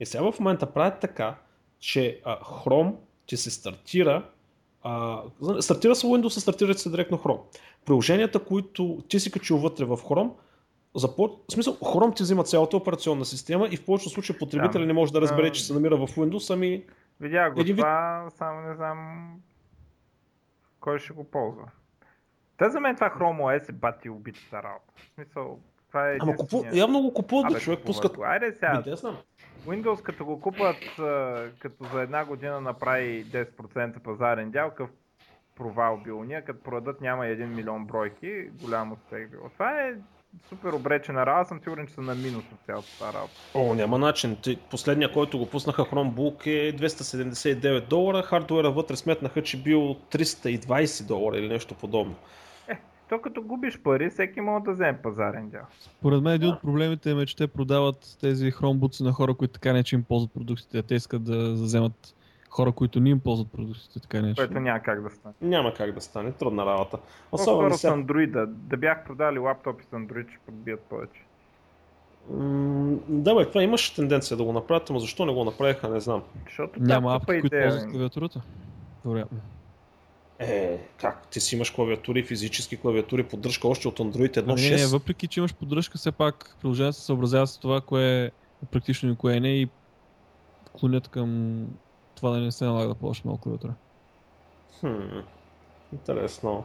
[0.00, 1.34] И сега в момента правят така,
[1.80, 2.94] че а, Chrome
[3.26, 4.28] ти се стартира,
[4.82, 5.22] а,
[5.60, 7.40] стартира се Windows, стартира се директно Chrome.
[7.84, 10.30] Приложенията, които ти си качил вътре в Chrome,
[10.94, 11.40] запо...
[11.48, 14.86] в смисъл, Chrome ти взима цялата операционна система и в повечето случаи потребителя Да.
[14.86, 16.84] не може да разбере, че се намира в Windows, ами
[17.20, 19.28] Видях го Един това, само не знам
[20.80, 21.70] кой ще го ползва.
[22.56, 24.92] Та за мен това Chrome OS е бати убитата работа.
[24.96, 25.58] В смисъл,
[25.88, 26.64] това е Ама купу...
[26.72, 28.18] явно го купуват, бе, човек пускат.
[28.24, 29.16] Айде сега, Ми.
[29.66, 30.76] Windows като го купат,
[31.58, 34.90] като за една година направи 10% пазарен дял, какъв
[35.56, 39.48] провал бил уния, като продадат няма и 1 милион бройки, голям успех било.
[39.48, 39.94] Това е
[40.48, 43.34] супер обречена работа, съм сигурен, че са на минус от цялата тази работа.
[43.54, 44.36] О, няма начин.
[44.70, 51.38] Последния, който го пуснаха Chromebook е 279 долара, хардуера вътре сметнаха, че бил 320 долара
[51.38, 52.14] или нещо подобно.
[53.12, 55.62] То като губиш пари, всеки може да вземе пазарен дял.
[56.02, 59.72] Поред мен един от проблемите е, че те продават тези хромбуци на хора, които така
[59.72, 60.82] не че им ползват продуктите.
[60.82, 62.14] Те искат да вземат
[62.50, 65.34] хора, които не им ползват продуктите, така не Което няма как да стане.
[65.42, 66.98] Няма как да стане, трудна работа.
[67.32, 68.46] Особено с сега, Android.
[68.46, 71.24] Да бях продали лаптопи с Android, ще подбият повече.
[72.30, 76.00] м, да бе, това имаше тенденция да го направят, но защо не го направиха, не
[76.00, 76.22] знам.
[76.44, 78.42] Защото Няма апки, които идея, ползват клавиатурата.
[79.04, 79.38] Вероятно.
[80.42, 81.28] Е, как?
[81.28, 84.92] Ти си имаш клавиатури, физически клавиатури, поддръжка още от Android Ами не, не, 1.6.
[84.92, 88.30] въпреки, че имаш поддръжка, все пак приложението се съобразява с това, кое е
[88.70, 89.68] практично и кое не и
[90.72, 91.66] клонят към
[92.14, 93.74] това да не се налага да ползваш много клавиатура.
[94.80, 95.20] Хм,
[95.92, 96.64] интересно.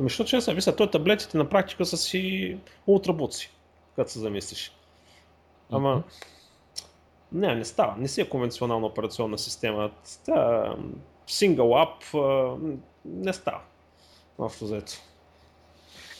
[0.00, 2.56] Ами, защото че сега, мисля, той таблетите на практика са си
[2.86, 3.50] ултрабуци,
[3.94, 4.72] когато се замислиш.
[5.70, 6.02] Ама,
[7.32, 7.96] не, не става.
[7.96, 9.90] Не си е конвенционална операционна система.
[10.26, 10.74] Та,
[11.74, 12.56] ап а,
[13.04, 13.60] не става.
[14.38, 14.92] Общо взето.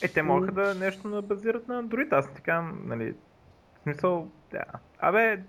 [0.01, 2.07] Е, те могаха да нещо да базират на Android.
[2.11, 3.13] Аз така, нали,
[3.75, 4.63] в смисъл, да.
[4.99, 5.39] Абе,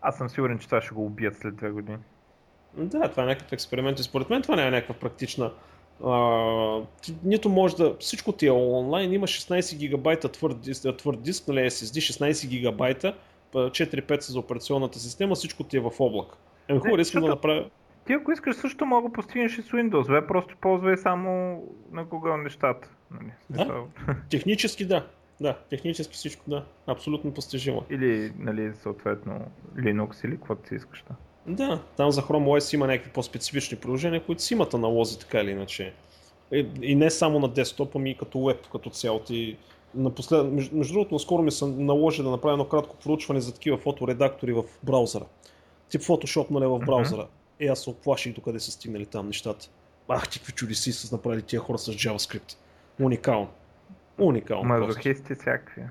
[0.00, 1.98] аз съм сигурен, че това ще го убият след две години.
[2.76, 5.52] Да, това е някакъв експеримент и според мен това не е някаква практична.
[6.04, 6.80] А,
[7.24, 7.96] нито може да.
[8.00, 13.14] Всичко ти е онлайн, има 16 гигабайта твърд диск, твърд диск нали, SSD, 16 гигабайта,
[13.52, 16.36] па 4-5 са за операционната система, всичко ти е в облак.
[16.68, 17.70] Еми хубаво, Не, искам да направя.
[18.06, 21.62] Ти ако искаш също мога да постигнеш и с Windows, бе, просто ползвай само
[21.92, 22.88] на Google нещата.
[23.10, 23.82] Нали, Да.
[24.30, 25.06] Технически да.
[25.40, 26.64] Да, технически всичко да.
[26.86, 27.82] Абсолютно постижимо.
[27.90, 29.40] Или, нали, съответно,
[29.76, 31.04] Linux или каквото си искаш.
[31.08, 31.14] Да.
[31.46, 35.50] Да, там за Chrome OS има някакви по-специфични приложения, които си имат аналози така или
[35.50, 35.94] иначе.
[36.52, 39.18] И, и не само на десктоп, ами и като веб, като цяло.
[39.18, 39.56] Ти
[39.94, 40.52] напослед...
[40.52, 44.52] между, между другото, наскоро ми се наложи да направя едно кратко проучване за такива фоторедактори
[44.52, 45.24] в браузъра.
[45.88, 47.26] Тип Photoshop, нали, в браузъра.
[47.60, 49.68] И аз се оплаших докъде са стигнали там нещата.
[50.08, 52.56] Ах, ти какви чудеси са направили тия хора с JavaScript.
[53.00, 53.48] Уникално.
[54.18, 54.64] Уникално.
[54.64, 55.82] Мазохисти всякакви.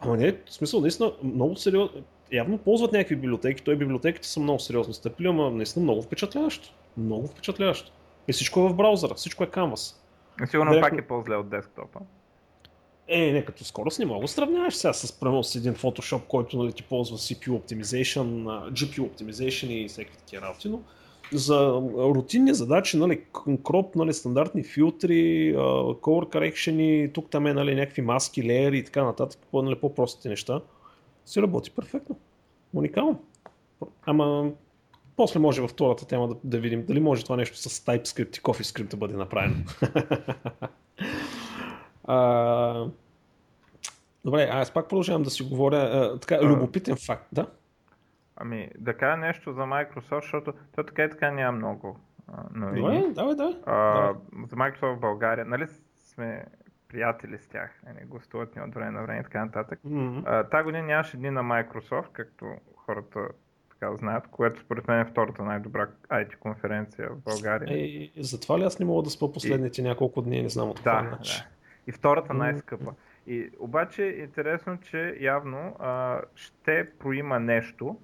[0.00, 2.02] Ама не, в смисъл, наистина, много сериозно.
[2.32, 6.74] Явно ползват някакви библиотеки, той библиотеките са много сериозно стъпили, ама наистина много впечатляващо.
[6.96, 7.92] Много впечатляващо.
[8.28, 9.94] И всичко е в браузъра, всичко е Canvas.
[10.50, 12.00] Сигурно Директно- пак е по-зле от десктопа.
[13.08, 16.58] Е, не, като скорост не мога да сравняваш сега с, примерно, с един Photoshop, който
[16.58, 20.80] нали, ти ползва CPU Optimization, GPU Optimization и всеки такива работи, но
[21.32, 23.22] за рутинни задачи, нали,
[23.64, 29.04] кроп, нали, стандартни филтри, color correction, тук там е нали, някакви маски, леери и така
[29.04, 30.60] нататък, по, нали, по-простите неща,
[31.26, 32.16] си работи перфектно.
[32.74, 33.22] Уникално.
[34.06, 34.50] Ама
[35.16, 38.40] после може във втората тема да, да видим дали може това нещо с TypeScript и
[38.40, 39.56] CoffeeScript да бъде направено.
[42.08, 42.86] а,
[44.24, 45.76] добре, аз пак продължавам да си говоря.
[45.76, 47.46] А, така, любопитен факт, да?
[48.36, 52.00] Ами, да кажа нещо за Microsoft, защото то така и така няма много
[52.54, 53.00] новини.
[53.00, 53.54] Добре, давай, давай.
[53.66, 54.14] А,
[54.48, 55.66] за Microsoft в България, нали
[56.04, 56.44] сме
[56.88, 59.80] приятели с тях, нали, гостуват ни от време на време и така нататък.
[60.24, 63.28] А, Та година нямаше дни на Microsoft, както хората
[63.70, 68.02] така знаят, което според мен е втората най-добра IT конференция в България.
[68.04, 71.02] Е, затова ли аз не мога да спа последните няколко дни, не знам от Да,
[71.02, 71.18] да.
[71.88, 72.94] И втората най-скъпа.
[73.26, 78.00] И обаче е интересно, че явно а, ще проима нещо.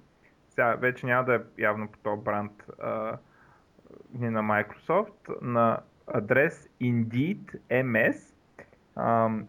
[0.49, 3.17] Сега вече няма да е явно по този бранд а,
[4.13, 8.35] ни на Microsoft, на адрес Indeed MS.
[8.95, 9.47] Ам,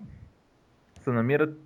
[1.01, 1.59] се намират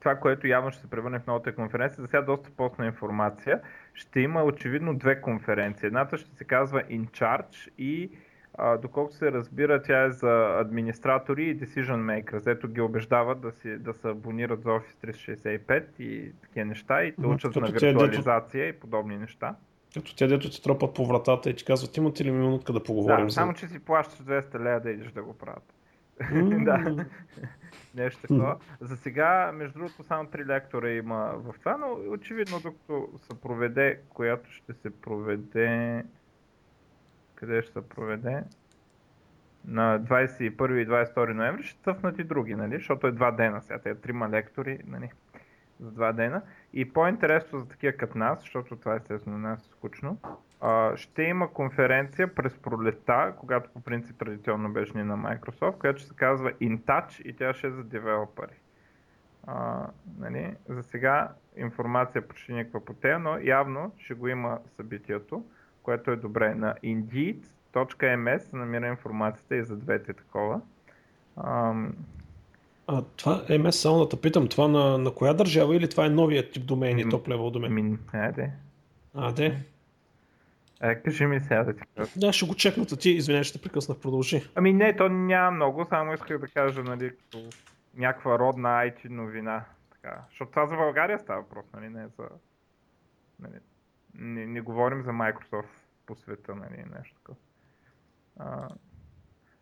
[0.00, 2.02] това, което явно ще се превърне в новата конференция.
[2.02, 3.60] За сега доста постна информация.
[3.94, 5.86] Ще има очевидно две конференции.
[5.86, 8.10] Едната ще се казва In Charge и
[8.54, 13.52] а, доколкото се разбира, тя е за администратори и decision makers, ето ги убеждават да,
[13.52, 18.68] си, да се абонират за Office 365 и такива неща и да учат на виртуализация
[18.68, 19.54] и подобни неща.
[19.94, 23.26] Като те дето ти тропат по вратата и ти казват, имате ли минутка да поговорим?
[23.26, 23.34] Да, за...
[23.34, 25.74] само че си плащаш 200 лея да идеш да го правят.
[26.64, 27.06] да.
[27.94, 28.56] Нещо такова.
[28.80, 34.00] За сега, между другото, само три лектора има в това, но очевидно, докато се проведе,
[34.08, 36.04] която ще се проведе
[37.42, 38.44] къде ще се проведе
[39.64, 42.74] на 21 и 22 ноември, ще цъфнат и други, нали?
[42.74, 45.10] защото е два дена сега, те е трима лектори нали?
[45.80, 46.42] за два дена.
[46.72, 50.18] И по-интересно за такива като нас, защото това естествено на нас е скучно,
[50.94, 56.08] ще има конференция през пролета, когато по принцип традиционно беше ни на Microsoft, която ще
[56.08, 58.60] се казва InTouch и тя ще е за девелопери.
[60.18, 60.56] Нали?
[60.68, 65.44] За сега информация почти никаква по тея, но явно ще го има събитието
[65.82, 66.54] което е добре.
[66.54, 70.60] На indeed.ms се намира информацията и за двете такова.
[71.44, 71.94] Ам...
[72.86, 76.10] А това MS само да те питам, това на, на коя държава или това е
[76.10, 77.74] новият тип домейни, топ левел домен?
[77.74, 78.50] Ми, айде.
[79.14, 79.58] А, де?
[80.82, 82.10] Е, кажи ми сега да ти кажа.
[82.16, 84.48] Да, ще го чекна ти, извинявай, ще прекъснах, продължи.
[84.54, 87.38] Ами не, то няма много, само исках да кажа, нали, като
[87.96, 89.64] някаква родна IT новина.
[89.92, 90.22] Така.
[90.30, 92.28] Защото това за България става въпрос, нали, не за...
[93.40, 93.54] Нали,
[94.14, 95.68] не, не говорим за Microsoft
[96.06, 97.38] по света, нали, нещо такова.
[98.38, 98.68] А,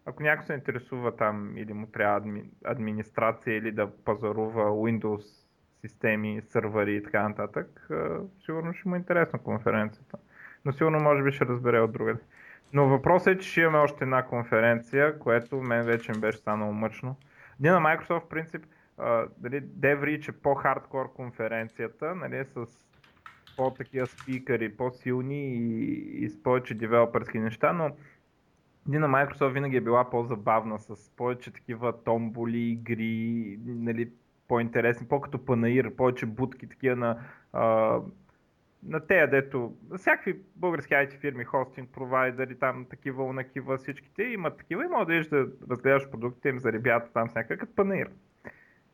[0.06, 5.46] ако някой се интересува там или му трябва адми, администрация или да пазарува Windows
[5.80, 10.18] системи, сървъри и така нататък, а, сигурно ще му е интересна конференцията.
[10.64, 12.20] Но сигурно може би ще разбере от другаде.
[12.72, 16.72] Но въпросът е, че ще имаме още една конференция, което мен вече ми беше станало
[16.72, 17.16] мъчно.
[17.60, 18.66] Ние на Microsoft, в принцип,
[19.38, 22.66] дали, DevReach е по-хардкор конференцията, нали, с
[23.60, 27.90] по-такива спикъри, по-силни и, и с повече девелоперски неща, но
[28.86, 34.10] на Microsoft винаги е била по-забавна, с повече такива томболи, игри, нали,
[34.48, 37.18] по-интересни, по-като панаир, повече будки, такива на,
[37.52, 37.98] а,
[38.86, 44.84] на тея, дето всякакви български IT фирми, хостинг, провайдери, там такива, унакива, всичките имат такива
[44.84, 48.10] и може да разгледаш продуктите им за ребята там като панаир.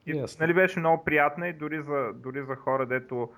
[0.07, 0.41] И, yes.
[0.41, 3.31] нали, беше много приятна и дори за, дори за хора, дето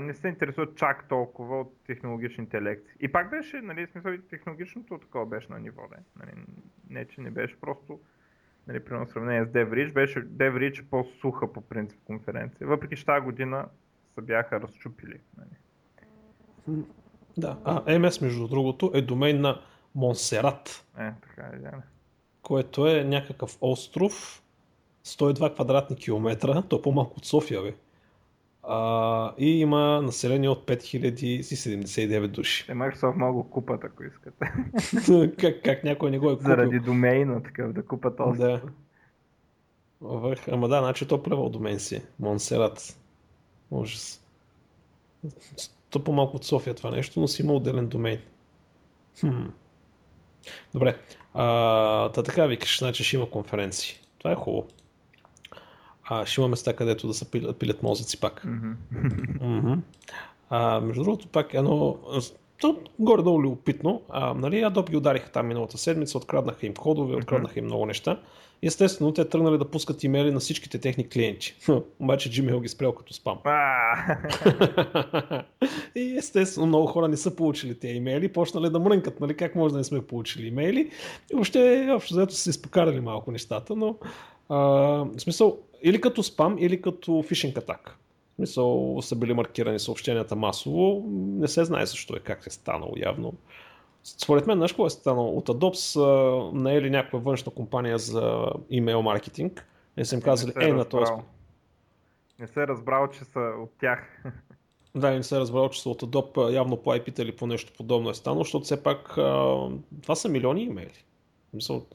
[0.00, 2.96] не се интересуват чак толкова от технологичните лекции.
[3.00, 5.96] И пак беше, нали, смисъл и технологичното такова беше на ниво, да.
[6.24, 6.32] Нали,
[6.90, 8.00] не, че не беше просто,
[8.66, 13.68] нали, при сравнение с DevReach, беше DevReach по-суха по принцип конференция, въпреки че тази година
[14.14, 15.20] се бяха разчупили.
[15.38, 16.84] Нали.
[17.38, 19.60] Да, а MS между другото е домейн на
[19.94, 20.86] Монсерат.
[20.98, 21.72] Е, така е, да.
[22.42, 24.42] Което е някакъв остров,
[25.04, 27.74] 102 квадратни километра, то е по-малко от София, бе.
[28.70, 32.64] А, и има население от 5079 души.
[32.68, 34.52] Е, Microsoft много купат, ако искате.
[35.38, 36.46] как, как някой не го е купил.
[36.46, 38.42] Заради домейна, такъв да купат още.
[38.42, 38.62] Да.
[40.00, 42.02] Върх, ама да, значи то плевал домен си.
[42.20, 42.98] Монсерат.
[43.70, 44.24] Ужас.
[45.90, 48.20] То по-малко от София това нещо, но си има отделен домейн.
[49.20, 49.46] Хм.
[50.72, 50.98] Добре.
[51.34, 53.96] А, та така викаш, значи ще има конференции.
[54.18, 54.68] Това е хубаво
[56.10, 58.42] а, ще има места, където да се пилят, пилят мозъци пак.
[58.46, 58.74] Mm-hmm.
[59.40, 59.78] Mm-hmm.
[60.50, 61.96] А, между другото, пак едно
[62.60, 64.02] то горе-долу любопитно.
[64.08, 68.20] А, нали, Adobe ги удариха там миналата седмица, откраднаха им кодове, откраднаха им много неща.
[68.62, 71.56] И естествено, те тръгнали да пускат имейли на всичките техни клиенти.
[72.00, 73.38] Обаче Gmail ги спрял като спам.
[75.94, 79.72] и естествено, много хора не са получили тези имейли, почнали да мрънкат, нали, как може
[79.72, 80.90] да не сме получили имейли.
[81.32, 83.96] И въобще, общо заето са се изпокарали малко нещата, но
[84.48, 87.96] а, в смисъл, или като спам, или като фишинг атак.
[88.38, 93.34] Мисъл, са били маркирани съобщенията масово, не се знае защо е, как е станало явно.
[94.04, 95.36] Според мен, знаеш е станало?
[95.36, 99.66] От Adobe не е ли някаква външна компания за имейл маркетинг.
[99.96, 101.12] Не съм казали, е, на този.
[102.38, 104.24] Не се е разбрал, че са от тях.
[104.94, 107.72] Да, не се е разбрал, че са от Adobe, явно по IP или по нещо
[107.76, 109.12] подобно е станало, защото все пак
[110.02, 111.04] това са милиони имейли.
[111.54, 111.86] Мисъл,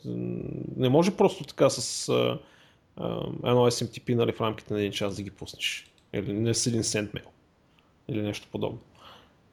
[0.77, 2.09] не може просто така с
[3.43, 5.91] едно SMTP нали, в рамките на един час да ги пуснеш.
[6.13, 7.25] Или не с един сент мейл.
[8.07, 8.79] Или нещо подобно.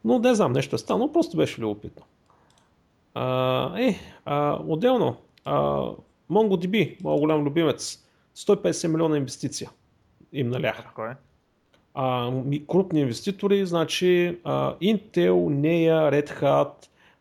[0.05, 2.05] Но не знам, нещо е станало, просто беше любопитно.
[3.15, 5.83] А, е, а, отделно, а,
[6.31, 8.05] MongoDB, моят голям любимец,
[8.37, 9.71] 150 милиона инвестиция
[10.33, 10.91] им наляха.
[10.95, 11.11] Кой?
[11.95, 12.33] А,
[12.69, 16.73] крупни инвеститори, значи а, Intel, NEA, Red Hat,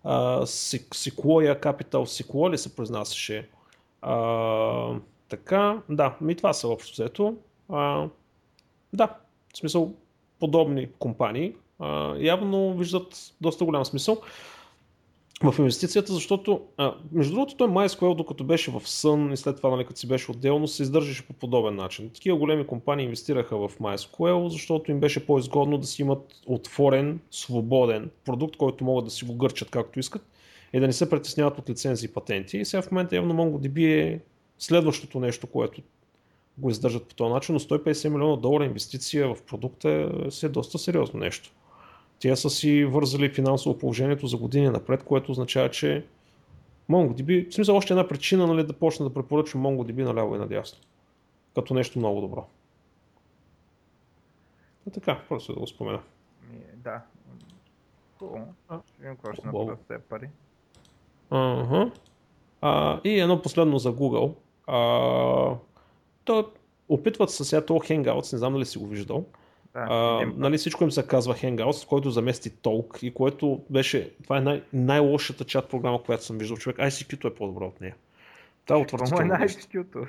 [0.03, 3.49] а, Sequoia Capital, Sequoia ли се произнасяше?
[4.01, 4.13] А,
[5.29, 7.37] така, да, ми това са общо взето.
[7.69, 8.07] А,
[8.93, 9.07] да,
[9.53, 9.93] в смисъл
[10.39, 14.21] подобни компании а, явно виждат доста голям смисъл
[15.43, 19.69] в инвестицията, защото а, между другото той MySQL, докато беше в Sun и след това,
[19.69, 22.09] нали, като си беше отделно, се издържаше по подобен начин.
[22.09, 28.09] Такива големи компании инвестираха в MySQL, защото им беше по-изгодно да си имат отворен, свободен
[28.25, 30.25] продукт, който могат да си го гърчат както искат
[30.73, 32.57] и да не се притесняват от лицензии и патенти.
[32.57, 34.19] И сега в момента явно MongoDB е
[34.59, 35.81] следващото нещо, което
[36.57, 40.79] го издържат по този начин, но 150 милиона долара инвестиция в продукта е, е доста
[40.79, 41.51] сериозно нещо.
[42.19, 46.05] Те са си вързали финансово положението за години напред, което означава, че
[46.89, 50.79] MongoDB, в смисъл още една причина нали, да почне да препоръчвам MongoDB наляво и надясно.
[51.55, 52.47] Като нещо много добро.
[54.87, 56.01] А така, просто да го спомена.
[56.75, 57.01] Да.
[58.19, 58.53] Хубаво.
[58.65, 60.29] Ще видим какво ще направят тези пари.
[61.29, 61.91] Ага.
[62.61, 64.33] А, и едно последно за Google.
[64.69, 65.55] А,
[66.23, 66.51] то
[66.89, 69.25] опитват се сега това Hangouts, не знам дали си го виждал.
[69.73, 74.37] Да, а, нали всичко им се казва Hangouts, който замести Talk и което беше, това
[74.37, 76.77] е най- най-лошата чат програма, която съм виждал човек.
[76.77, 77.95] ICQ-то е по-добро от нея.
[78.65, 79.33] Това е отвратително.
[79.33, 80.05] е ICQ-то?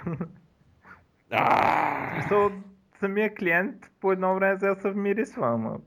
[3.01, 5.79] самия клиент по едно време да се вмирисва, ама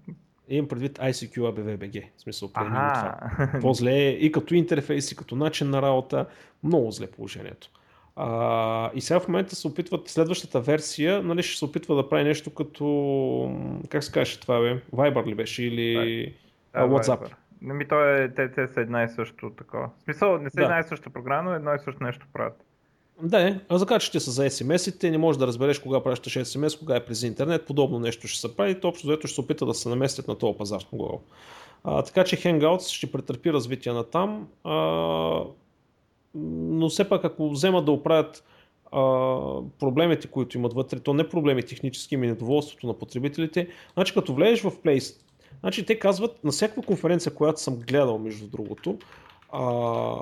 [0.49, 2.03] Имам предвид ICQ ABVBG.
[2.17, 3.15] В смисъл, това.
[3.61, 6.25] По-зле е и като интерфейс, и като начин на работа.
[6.63, 7.69] Много зле положението.
[8.15, 12.23] А, и сега в момента се опитват, следващата версия, нали, ще се опитва да прави
[12.23, 13.55] нещо като,
[13.89, 15.93] как се каже това бе, Viber ли беше или
[16.73, 17.19] да, WhatsApp.
[17.19, 17.33] Viber.
[17.61, 19.89] Ми то е, те, те са една и също такова.
[19.99, 20.63] В смисъл, не са да.
[20.63, 22.63] една и съща програма, но едно и също нещо правят.
[23.21, 26.95] Да, а за ще са за SMS-ите, не можеш да разбереш кога пращаш SMS, кога
[26.95, 29.73] е през интернет, подобно нещо ще се прави, то общо взето ще се опита да
[29.73, 31.19] се наместят на този пазар Google.
[31.83, 34.73] А, така че Hangouts ще претърпи развитие на там, а,
[36.35, 38.43] но все пак ако вземат да оправят
[38.91, 39.01] а,
[39.79, 44.61] проблемите, които имат вътре, то не проблеми технически, ами недоволството на потребителите, значи като влезеш
[44.61, 45.15] в Place,
[45.59, 48.97] значи те казват на всяка конференция, която съм гледал между другото,
[49.51, 50.15] а,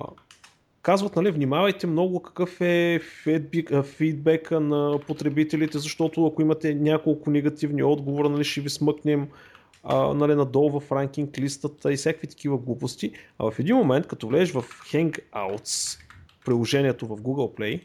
[0.81, 2.99] казват, нали, внимавайте много какъв е
[3.83, 9.27] фидбека на потребителите, защото ако имате няколко негативни отговора, нали, ще ви смъкнем
[9.83, 13.11] а, нали, надолу в ранкинг листата и всякакви такива глупости.
[13.39, 15.99] А в един момент, като влезеш в Hangouts,
[16.45, 17.83] приложението в Google Play,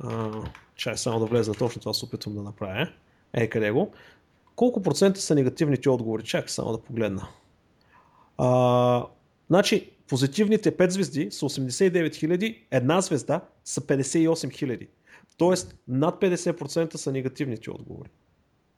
[0.00, 0.30] а,
[0.76, 2.88] чай само да влезна точно това се опитвам да направя.
[3.32, 3.92] Е, къде го?
[4.56, 6.22] Колко процента са негативните отговори?
[6.22, 7.28] Чакай само да погледна.
[8.38, 9.06] А,
[9.48, 14.88] значи, позитивните 5 звезди са 89 000, една звезда са 58 000.
[15.36, 18.08] Тоест над 50% са негативните отговори.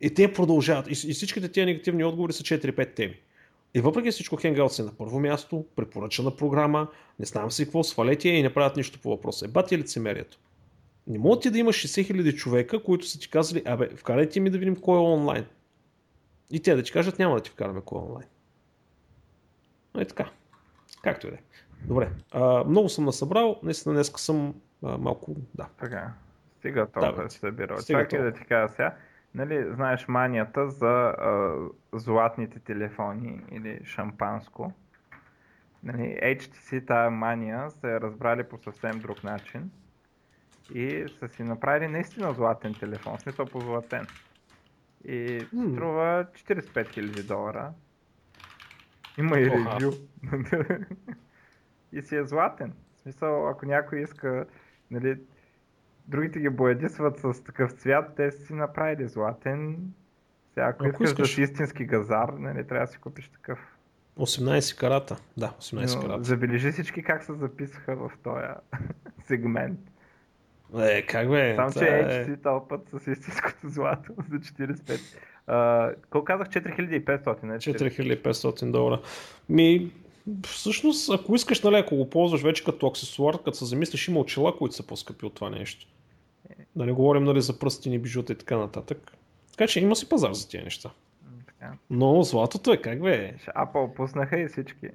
[0.03, 0.87] И те продължават.
[0.89, 3.21] И, и всичките тези негативни отговори са 4-5 теми.
[3.75, 6.89] И въпреки всичко Hangouts е на първо място, препоръчана програма,
[7.19, 9.45] не знам си какво, свалете и не правят нищо по въпроса.
[9.45, 10.39] Ебати лицемерието.
[11.07, 14.51] Не мога ти да имаш 60 000 човека, които са ти казали, абе, вкарайте ми
[14.51, 15.47] да видим кой е онлайн.
[16.51, 18.29] И те да ти кажат, няма да ти вкараме кой е онлайн.
[19.95, 20.31] Но е така.
[21.03, 21.41] Както и да е.
[21.85, 22.11] Добре.
[22.31, 23.61] А, много съм насъбрал.
[23.63, 25.37] Наистина днес съм а, малко...
[25.55, 25.69] Да.
[25.81, 26.13] Така.
[26.59, 27.83] Стига да, да се събира.
[27.87, 28.97] Чакай да ти кажа сега.
[29.35, 31.55] Нали, знаеш манията за а,
[31.93, 34.73] златните телефони или шампанско.
[35.83, 39.71] Нали, HTC тази мания се е разбрали по съвсем друг начин
[40.75, 44.07] и са си направили наистина златен телефон, смисъл позлатен.
[45.05, 47.73] И струва 45 000 долара.
[49.19, 49.93] Има и ревю.
[51.93, 52.73] и си е златен.
[52.97, 54.47] В смисъл, ако някой иска,
[54.91, 55.21] нали,
[56.07, 59.79] другите ги боядисват с такъв цвят, те си направили златен.
[60.55, 63.59] Сега, ако, ако искаш, искаш да си истински газар, нали, трябва да си купиш такъв.
[64.19, 66.25] 18 карата, да, 18 Но, карата.
[66.25, 68.45] Забележи всички как се записаха в този
[69.27, 69.81] сегмент.
[70.79, 71.55] Е, как бе?
[71.55, 72.27] Само, че е...
[72.27, 75.01] HC тълпът с истинското злато за 45.
[75.49, 76.49] Uh, колко казах?
[76.49, 77.55] 4500, не?
[77.55, 79.01] 4500 долара.
[79.49, 79.93] Ми,
[80.47, 84.57] всъщност, ако искаш, нали, ако го ползваш вече като аксесуар, като се замислиш, има очила,
[84.59, 85.87] които са по-скъпи от това нещо.
[86.77, 89.17] Да не говорим нали, за пръстини, бижута и така нататък.
[89.51, 90.91] Така че има си пазар за тези неща.
[91.47, 91.73] Така.
[91.91, 93.35] Но златото е как бе?
[93.57, 94.89] Apple пуснаха и всички.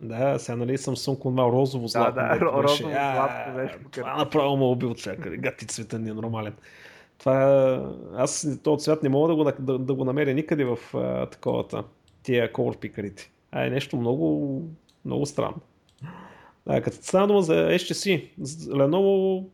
[0.00, 2.14] Да, сега нали съм конвал розово злато.
[2.14, 5.30] Да, да, розово злато беше Това направо ме убил човека.
[5.30, 6.54] Гати цвета не е нормален.
[7.18, 11.26] Това, аз този цвят не мога да го, да, да го намеря никъде в а,
[11.26, 11.84] таковата,
[12.22, 13.30] тия колор пикарите.
[13.52, 14.62] А е нещо много,
[15.04, 15.60] много странно.
[16.66, 18.28] А, като стана дума за HTC,
[18.68, 19.46] Lenovo,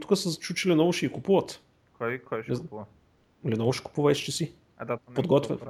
[0.00, 1.60] тук са зачучили Lenovo ще и купуват.
[1.98, 2.84] Кой, кой ще купува?
[3.46, 4.52] Lenovo ще купува HTC.
[4.78, 5.64] А да, Подготвят.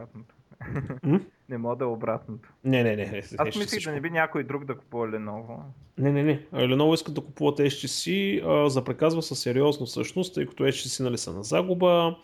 [1.49, 2.53] не мога да е обратното.
[2.65, 3.23] Не, не, не.
[3.39, 5.57] Аз мислих да не би някой друг да купува Lenovo.
[5.99, 6.47] Не, не, не.
[6.53, 11.19] Lenovo искат да купуват HTC, а, за преказва със сериозно всъщност, тъй като HTC нали,
[11.19, 12.17] са на загуба.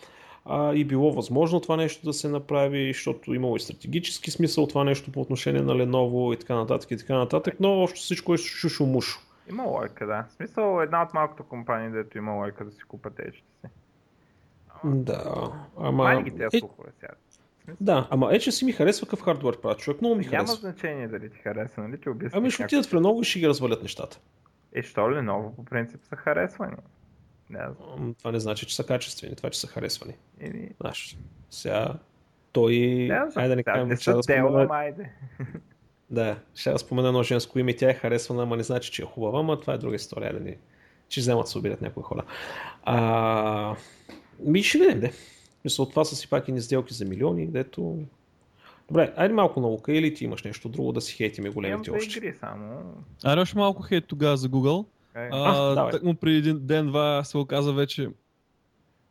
[0.49, 4.85] А, и било възможно това нещо да се направи, защото имало и стратегически смисъл това
[4.85, 8.37] нещо по отношение на Lenovo и така нататък и така нататък, но още всичко е
[8.37, 9.21] шушо-мушо.
[9.51, 10.25] Има лойка, да.
[10.29, 13.69] В смисъл една от малкото компании, дето има лойка да си купат ечите си.
[14.85, 16.05] Да, ама...
[16.05, 17.13] Май ги тези е, слухове сега.
[17.81, 20.55] Да, ама ече си ми харесва какъв хардвер правят, човек много ми Няма харесва.
[20.55, 22.01] значение дали ти харесва, нали?
[22.01, 22.39] Ти обясня.
[22.39, 24.21] Ами ще отидат в Lenovo и ще ги развалят нещата.
[24.73, 26.77] Е, що ново по принцип са харесвани?
[27.51, 27.75] Не знам.
[27.99, 30.15] Ам, Това не значи, че са качествени, това, че са харесвани.
[30.41, 31.19] Еми, Знаеш,
[31.51, 31.95] сега
[32.53, 32.77] той...
[32.77, 35.11] не знам, Айде да не кажем, не ще са да дела, спомена, айде.
[36.11, 39.07] да, ще да спомена едно женско име, тя е харесвана, ама не значи, че е
[39.07, 40.57] хубава, ама това е друга история, да ни...
[41.09, 42.25] че вземат да се обидят някои хора.
[42.83, 43.77] А...
[44.41, 45.13] Ми ще видим, де.
[45.65, 47.99] Мисля, от това са си пак и сделки за милиони, дето...
[48.89, 51.99] Добре, айде малко наука, или ти имаш нещо друго да си хейтиме Имам големите две
[51.99, 52.19] още.
[52.19, 52.95] игри само.
[53.25, 54.87] Аре още малко хейт тогава за Google.
[55.15, 58.09] Е, А, так му преди един ден-два се оказа вече.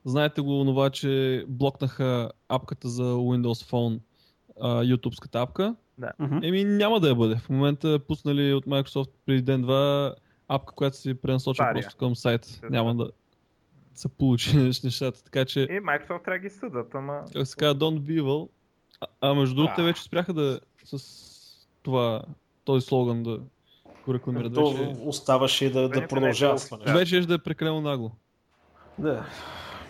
[0.05, 3.99] Знаете го това, че блокнаха апката за Windows Phone,
[4.61, 5.75] а, YouTube-ската апка.
[6.19, 6.39] Мгм.
[6.43, 7.35] Еми няма да я бъде.
[7.35, 10.15] В момента пуснали от Microsoft преди ден-два
[10.47, 11.81] апка, която си пренасочва Стария.
[11.81, 12.59] просто към сайт.
[12.61, 12.69] Да.
[12.69, 13.11] Няма да
[13.93, 15.23] се получи нещата.
[15.23, 17.23] Така че, И Microsoft трябва да ги съдат, ама...
[17.33, 18.49] как се казва, don't be evil.
[19.01, 22.21] А, а между другото, те вече спряха да с това,
[22.63, 23.39] този слоган да
[24.07, 24.53] го рекламират.
[24.53, 26.55] То Вече, оставаше да, да продължава
[27.01, 28.11] е ще да е прекалено нагло.
[28.99, 29.25] Да.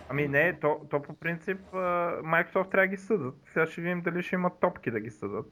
[0.09, 3.35] Ами не, то, то по принцип Microsoft трябва да ги съдат.
[3.53, 5.45] Сега ще видим дали ще имат топки да ги съдат.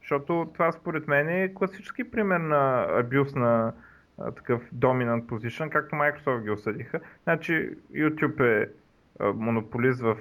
[0.00, 3.72] Защото това според мен е класически пример на абюз на
[4.18, 7.00] а, такъв dominant position, както Microsoft ги осъдиха.
[7.22, 8.68] Значи YouTube е
[9.20, 10.16] а, монополист в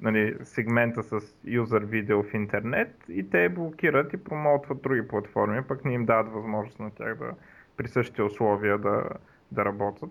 [0.00, 5.84] нали, сегмента с юзър видео в интернет и те блокират и промоутват други платформи, пък
[5.84, 7.32] не им дават възможност на тях да
[7.76, 9.04] при същите условия да,
[9.52, 10.10] да работят.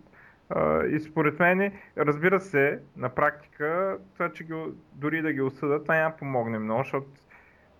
[0.91, 4.53] И според мен, разбира се, на практика, това, че ги,
[4.93, 7.07] дори да ги осъдат, това няма помогне много, защото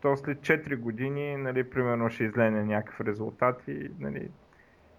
[0.01, 4.30] то след 4 години, нали, примерно ще излене някакъв резултат и, нали,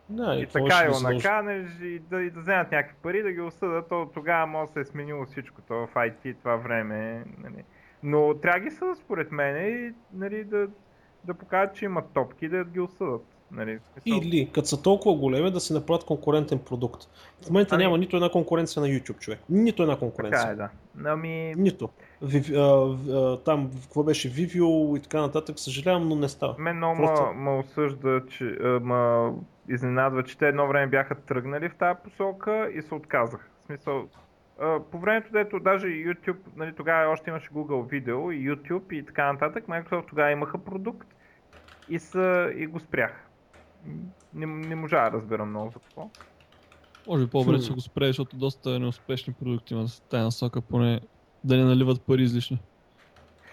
[0.09, 1.17] Да, и, какво така и ги го задължи?
[1.17, 4.73] наканеш и да, и да вземат някакви пари, да ги осъдат, то тогава може да
[4.73, 7.65] се е сменило всичко, то в IT това време, нали.
[8.03, 10.69] Но трябва ги съдат според мен и нали, да,
[11.25, 13.23] да покажат, че имат топки и да ги осъдат.
[13.51, 17.03] Нали, смисъл- Или, като са толкова големи, да си направят конкурентен продукт.
[17.41, 19.41] В момента Ами- няма нито една конкуренция на YouTube, човек.
[19.49, 20.41] Нито една конкуренция.
[20.41, 20.69] Така е, да.
[21.05, 21.89] Ами, Нито.
[22.23, 26.55] Ви, а, а, там, какво беше, Vivio и така нататък, съжалявам, но не става.
[26.59, 29.33] Мен много Просто- ма, ма осъжда, че а, ма
[29.69, 33.49] изненадва, че те едно време бяха тръгнали в тази посока и се отказаха.
[33.63, 34.09] В смисъл,
[34.91, 39.33] по времето, дето даже YouTube, нали, тогава още имаше Google видео и YouTube и така
[39.33, 41.09] нататък, Microsoft тогава имаха продукт
[41.89, 43.21] и, са, и го спряха.
[44.35, 46.11] Не, не можа да разбера много за какво.
[47.09, 51.01] Може би по-добре ще го спре, защото доста неуспешни продукти има в тази насока, поне
[51.45, 52.59] да не наливат пари излишно.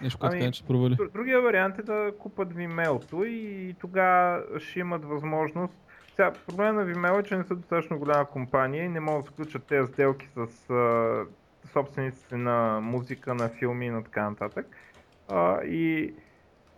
[0.02, 0.96] Нещо, което Ами, ще провали.
[0.96, 5.83] Дру- Другия вариант е да купат Vimeo и тогава ще имат възможност.
[6.16, 9.32] Сега, проблема на Vimeo е, че не са достатъчно голяма компания и не могат да
[9.32, 11.26] сключат тези сделки с а,
[11.74, 14.76] собствениците на музика, на филми и на така нататък.
[15.30, 16.14] А, и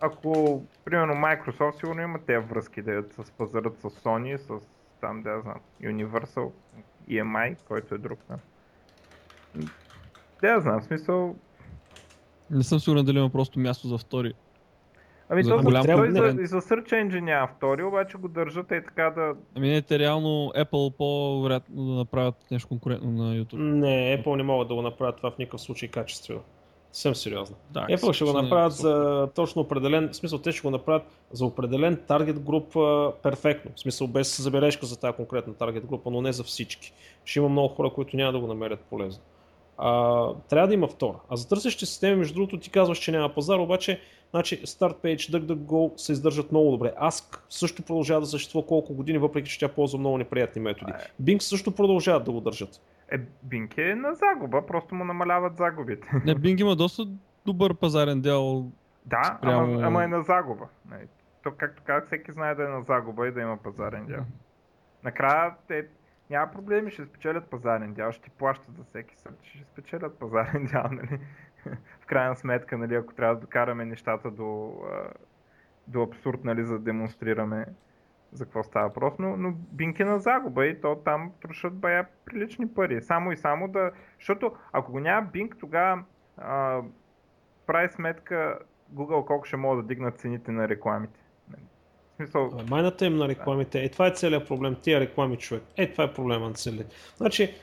[0.00, 4.66] ако, примерно, Microsoft сигурно има тези връзки да се спазарат с Sony, с
[5.00, 6.50] там, да знам, Universal,
[7.08, 8.18] EMI, който е друг.
[8.28, 8.38] Да,
[10.42, 11.36] да знам, в смисъл,
[12.50, 14.34] Не съм сигурен дали има просто място за втори.
[15.28, 16.40] Ами За то голям той за, конкурент.
[16.40, 19.34] и за Search Engine няма втори, обаче го държат и така да...
[19.54, 23.56] Ами не, те реално Apple по-вероятно да направят нещо конкурентно на YouTube.
[23.58, 26.40] Не, Apple не могат да го направят това в никакъв случай качествено.
[26.92, 27.56] Съвсем сериозно.
[27.70, 28.88] Да, Apple ще го е направят супер.
[28.88, 31.02] за точно определен, в смисъл те ще го направят
[31.32, 33.70] за определен таргет група перфектно.
[33.76, 36.92] В смисъл без забележка за тази конкретна таргет група, но не за всички.
[37.24, 39.22] Ще има много хора, които няма да го намерят полезно.
[39.78, 41.16] А, трябва да има втора.
[41.28, 44.00] А за търсещи системи, между другото, ти казваш, че няма пазар, обаче
[44.30, 46.92] значи StartPage, DuckDuckGo се издържат много добре.
[47.02, 50.92] Ask също продължава да съществува колко години, въпреки че тя ползва много неприятни методи.
[51.22, 52.80] Bing също продължават да го държат.
[53.08, 56.08] Е, Bing е на загуба, просто му намаляват загубите.
[56.24, 57.02] Не, Bing има доста
[57.46, 58.66] добър пазарен дял.
[59.06, 60.64] да, Спрямо- ама, ама е на загуба.
[60.90, 61.06] Нали.
[61.42, 64.24] То, както казах, всеки знае да е на загуба и да има пазарен дял.
[65.04, 65.86] Накрая те
[66.30, 70.68] няма проблеми, ще спечелят пазарен дял, ще ти плащат за всеки сърч, ще спечелят пазарен
[70.72, 71.18] дял, нали?
[72.00, 74.74] В крайна сметка, нали, ако трябва да докараме нещата до,
[75.86, 77.66] до абсурд, нали, за да демонстрираме
[78.32, 79.54] за какво става въпрос, но, но
[79.98, 83.02] е на загуба и то там трошат бая прилични пари.
[83.02, 83.90] Само и само да...
[84.18, 86.02] Защото ако го няма Bing, тогава
[87.66, 88.58] прави сметка
[88.94, 91.20] Google колко ще могат да дигнат цените на рекламите.
[92.16, 93.84] Смисъл, Майната им на рекламите.
[93.84, 94.76] Е, това е целият проблем.
[94.82, 95.62] Тия реклами, човек.
[95.76, 96.84] Е, това е проблема на цели.
[97.16, 97.54] Значи,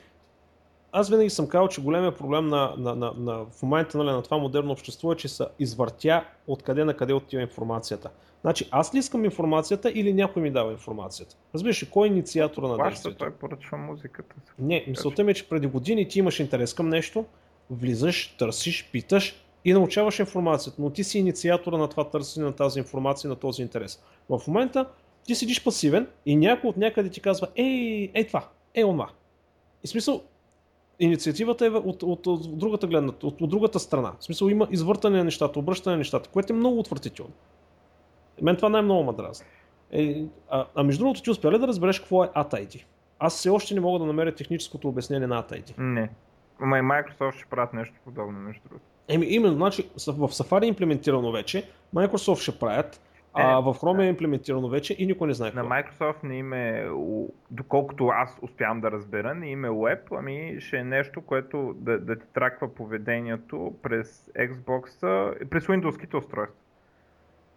[0.96, 4.22] аз винаги съм казал, че големия проблем на, на, на, на, в момента нали, на
[4.22, 8.10] това модерно общество е, че се извъртя откъде на къде отива информацията.
[8.40, 11.36] Значи аз ли искам информацията или някой ми дава информацията?
[11.54, 13.18] Разбираш ли, кой е инициатора на действието?
[13.18, 14.34] той поръчва музиката.
[14.58, 17.24] Не, мисълта ми е, че преди години ти имаш интерес към нещо,
[17.70, 22.78] влизаш, търсиш, питаш и научаваш информацията, но ти си инициатора на това търсене на тази
[22.78, 24.02] информация, на този интерес.
[24.28, 24.86] В момента
[25.24, 29.08] ти седиш пасивен и някой от някъде ти казва, ей, ей това, ей онова.
[29.84, 30.22] И смисъл,
[31.00, 34.12] инициативата е от, от, от, другата гледна, от, от другата страна.
[34.20, 37.32] В смисъл има извъртане на нещата, обръщане на нещата, което е много отвратително.
[38.42, 39.46] Мен това най-много ме дразни.
[39.92, 42.84] Е, а, а между другото, ти успя ли да разбереш какво е ATID?
[43.18, 45.78] Аз все още не мога да намеря техническото обяснение на ATID.
[45.78, 46.10] Не.
[46.60, 48.84] Ама и Microsoft ще правят нещо подобно, между другото.
[49.08, 53.00] Еми, именно, значи в Safari е имплементирано вече, Microsoft ще правят,
[53.34, 55.74] а е, в Chrome е имплементирано вече и никой не знае На какво.
[55.74, 56.88] Microsoft не име,
[57.50, 62.18] доколкото аз успявам да разбера, не име Web, ами ще е нещо, което да, да
[62.18, 64.84] ти траква поведението през Xbox,
[65.48, 66.60] през Windows-ките устройства.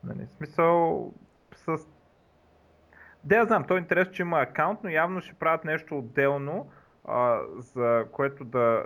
[0.04, 1.12] Нали, смисъл
[1.56, 1.78] с...
[3.24, 6.70] Де я знам, той е интересно, че има акаунт, но явно ще правят нещо отделно,
[7.06, 8.86] а, за което да,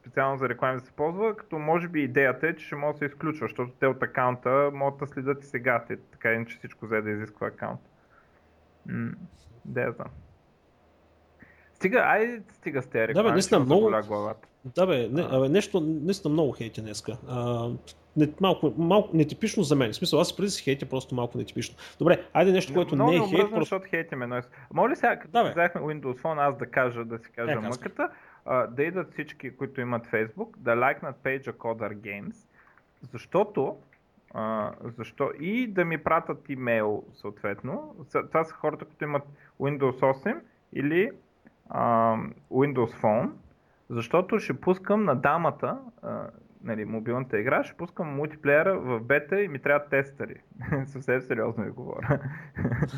[0.00, 2.98] специално за реклами да се ползва, като може би идеята е, че ще може да
[2.98, 6.86] се изключва, защото те от акаунта могат да следят и сега, те, така иначе всичко
[6.86, 7.80] взе да изисква акаунт.
[8.86, 9.12] М-
[9.64, 10.08] да я знам.
[11.74, 13.24] Стига, ай, стига с тези реклами.
[13.24, 13.90] Да, бе, наистина много...
[14.64, 15.48] Да, бе, не, а.
[15.48, 17.16] нещо, наистина много хейти днеска.
[17.28, 17.68] А,
[18.16, 19.92] не, малко, малко нетипично за мен.
[19.92, 21.76] В смисъл, аз преди си хейти, просто малко нетипично.
[21.98, 23.32] Добре, айде нещо, което много не е хейт.
[23.32, 24.26] Много защото хейтиме.
[24.26, 24.40] Но...
[24.74, 27.56] Моля ли сега, като да, взехме Windows Phone, аз да кажа, да си кажа е,
[27.56, 28.08] мъката,
[28.70, 32.48] да идат всички, които имат Facebook, да лайкнат пейджа Coder Games,
[33.12, 33.76] защото
[34.34, 35.30] а, защо?
[35.40, 37.96] И да ми пратят имейл съответно.
[38.28, 39.22] Това са хората, които имат
[39.60, 40.40] Windows 8
[40.72, 41.10] или
[41.68, 42.16] а,
[42.50, 43.30] Windows Phone,
[43.90, 45.78] защото ще пускам на дамата,
[46.64, 50.34] нали, мобилната игра, ще пускам мултиплеера в бета и ми трябва тестъри.
[50.84, 52.20] Съвсем сериозно ви говоря.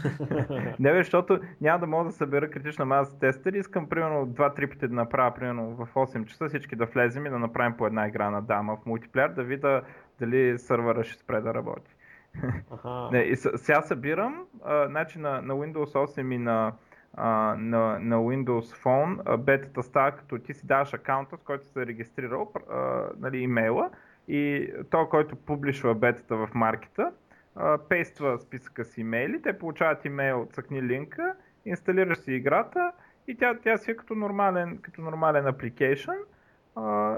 [0.80, 3.58] не, защото няма да мога да събера критична маса тестъри.
[3.58, 7.38] Искам примерно 2-3 пъти да направя примерно в 8 часа всички да влезем и да
[7.38, 9.82] направим по една игра на дама в мултиплеер, да видя
[10.20, 11.96] дали сървъра ще спре да работи.
[13.12, 16.72] не, и сега събирам, а, значи на, на Windows 8 и на
[17.16, 22.52] на, на Windows Phone, бетата става като ти си даваш акаунта, с който се регистрирал,
[22.70, 23.90] а, нали, имейла
[24.28, 27.12] и то, който публишва бетата в маркета,
[27.56, 31.34] а, пейства списъка с имейли, те получават имейл, цъкни линка,
[31.64, 32.92] инсталираш си играта
[33.28, 36.16] и тя, тя си е като нормален, като нормален application,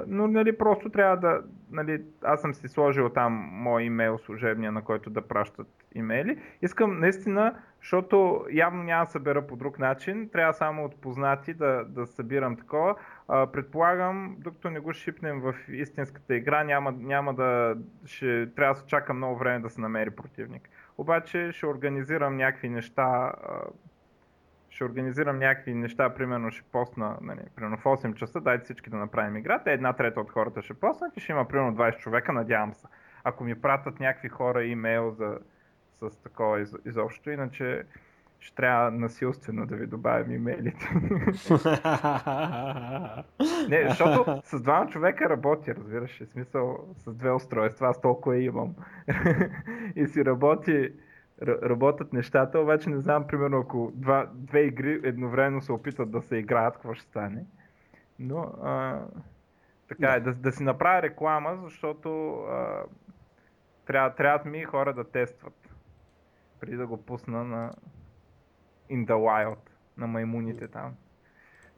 [0.07, 4.83] но нали, просто трябва да, нали, аз съм си сложил там мой имейл служебния, на
[4.83, 6.39] който да пращат имейли.
[6.63, 11.85] Искам наистина защото явно няма да събера по друг начин, трябва само от познати да,
[11.85, 12.95] да събирам такова.
[13.29, 18.81] А, предполагам, докато не го шипнем в истинската игра, няма, няма да, ще, трябва да
[18.81, 20.69] се чака много време да се намери противник.
[20.99, 23.33] Обаче ще организирам някакви неща,
[24.75, 28.97] ще организирам някакви неща, примерно ще постна, нали, примерно в 8 часа, дайте всички да
[28.97, 32.75] направим играта, една трета от хората ще поснат и ще има примерно 20 човека, надявам
[32.75, 32.87] се.
[33.25, 35.39] Ако ми пратят някакви хора имейл за
[36.01, 37.83] с такова из, изобщо, иначе
[38.39, 40.91] ще трябва насилствено да ви добавим имейлите.
[43.69, 48.75] Не, защото с двама човека работи, разбираш, в смисъл с две устройства, аз толкова имам.
[49.97, 50.93] и си работи,
[51.43, 56.37] работят нещата, обаче не знам, примерно, ако два, две игри едновременно се опитат да се
[56.37, 57.45] играят, какво ще стане.
[58.19, 59.01] Но, а,
[59.89, 62.83] така е, да, да си направя реклама, защото а,
[63.87, 65.69] трябва, трябват ми хора да тестват
[66.61, 67.73] преди да го пусна на
[68.91, 69.59] In the Wild,
[69.97, 70.95] на маймуните там.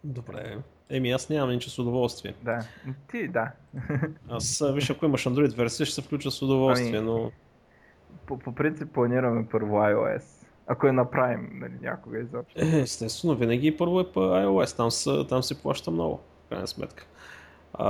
[0.04, 0.58] Добре.
[0.90, 2.34] Еми аз нямам ничего с удоволствие.
[2.42, 2.66] Да,
[3.10, 3.52] ти да.
[4.30, 7.32] Аз виж, ако имаш Android версия, ще се включа с удоволствие, ами, но...
[8.26, 10.22] По, по принцип планираме първо iOS.
[10.66, 12.64] Ако я направим, нали, някога изобщо.
[12.64, 16.66] Е, естествено, винаги първо е по iOS, там, са, там се плаща много, в крайна
[16.66, 17.06] сметка.
[17.74, 17.88] А,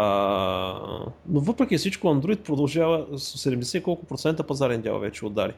[1.28, 5.54] но въпреки всичко Android продължава с 70 колко процента пазарен дял вече удари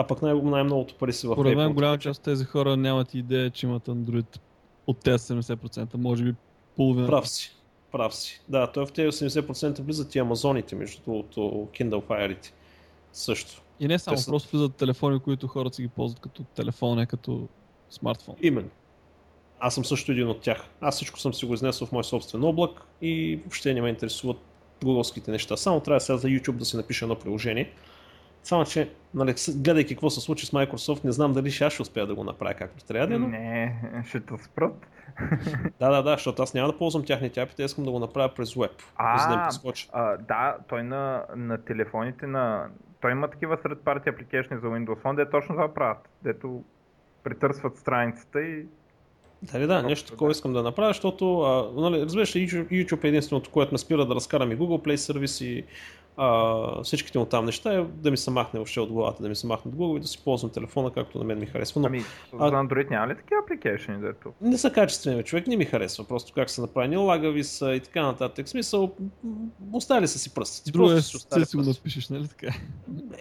[0.00, 3.14] а пък най- най-многото пари си в Според мен голяма част от тези хора нямат
[3.14, 4.38] идея, че имат Android
[4.86, 6.34] от тези 70%, може би
[6.76, 7.06] половина.
[7.06, 7.56] Прав си.
[7.92, 8.42] Прав си.
[8.48, 12.52] Да, той в тези 80% влизат и амазоните, между другото, Kindle Fire
[13.12, 13.62] също.
[13.80, 17.06] И не само, Те просто влизат телефони, които хората си ги ползват като телефон, не
[17.06, 17.48] като
[17.90, 18.34] смартфон.
[18.42, 18.68] Именно.
[19.60, 20.64] Аз съм също един от тях.
[20.80, 22.70] Аз всичко съм си го изнесъл в мой собствен облак
[23.02, 24.36] и въобще не ме интересуват
[24.84, 25.56] гугълските неща.
[25.56, 27.72] Само трябва сега за YouTube да си напиша едно приложение
[28.42, 31.82] Само, че, нали, гледайки какво се случи с Microsoft, не знам дали ще аз ще
[31.82, 33.28] успея да го направя както трябва, но...
[33.28, 34.86] Не, ще те спрат.
[35.80, 38.54] да, да, да, защото аз няма да ползвам тяхните апи, искам да го направя през
[38.54, 38.70] веб.
[38.96, 42.66] А, за да, а, да, той на, на телефоните на...
[43.00, 46.08] Той има такива сред парти апликейшни за Windows Phone, де точно това правят.
[46.22, 46.64] Дето
[47.24, 48.66] притърсват страницата и
[49.42, 50.32] Дали да, нещо такова да.
[50.32, 54.52] искам да направя, защото, а, нали, разбираш, YouTube е единственото, което ме спира да разкарам
[54.52, 55.64] и Google Play сервис и
[56.18, 59.36] а, всичките му там неща е да ми се махне въобще от главата, да ми
[59.36, 61.80] се махне от Google и да си ползвам телефона, както на мен ми харесва.
[61.80, 62.00] Но, ами,
[62.32, 64.32] за Android няма ли такива апликейшни, дето?
[64.40, 68.02] Не са качествени, човек не ми харесва, просто как са направени, лагави са и така
[68.02, 68.46] нататък.
[68.46, 68.92] В смисъл,
[69.72, 70.70] оставили са си пръстите.
[70.70, 72.54] Друго е, си го напишеш, нали така?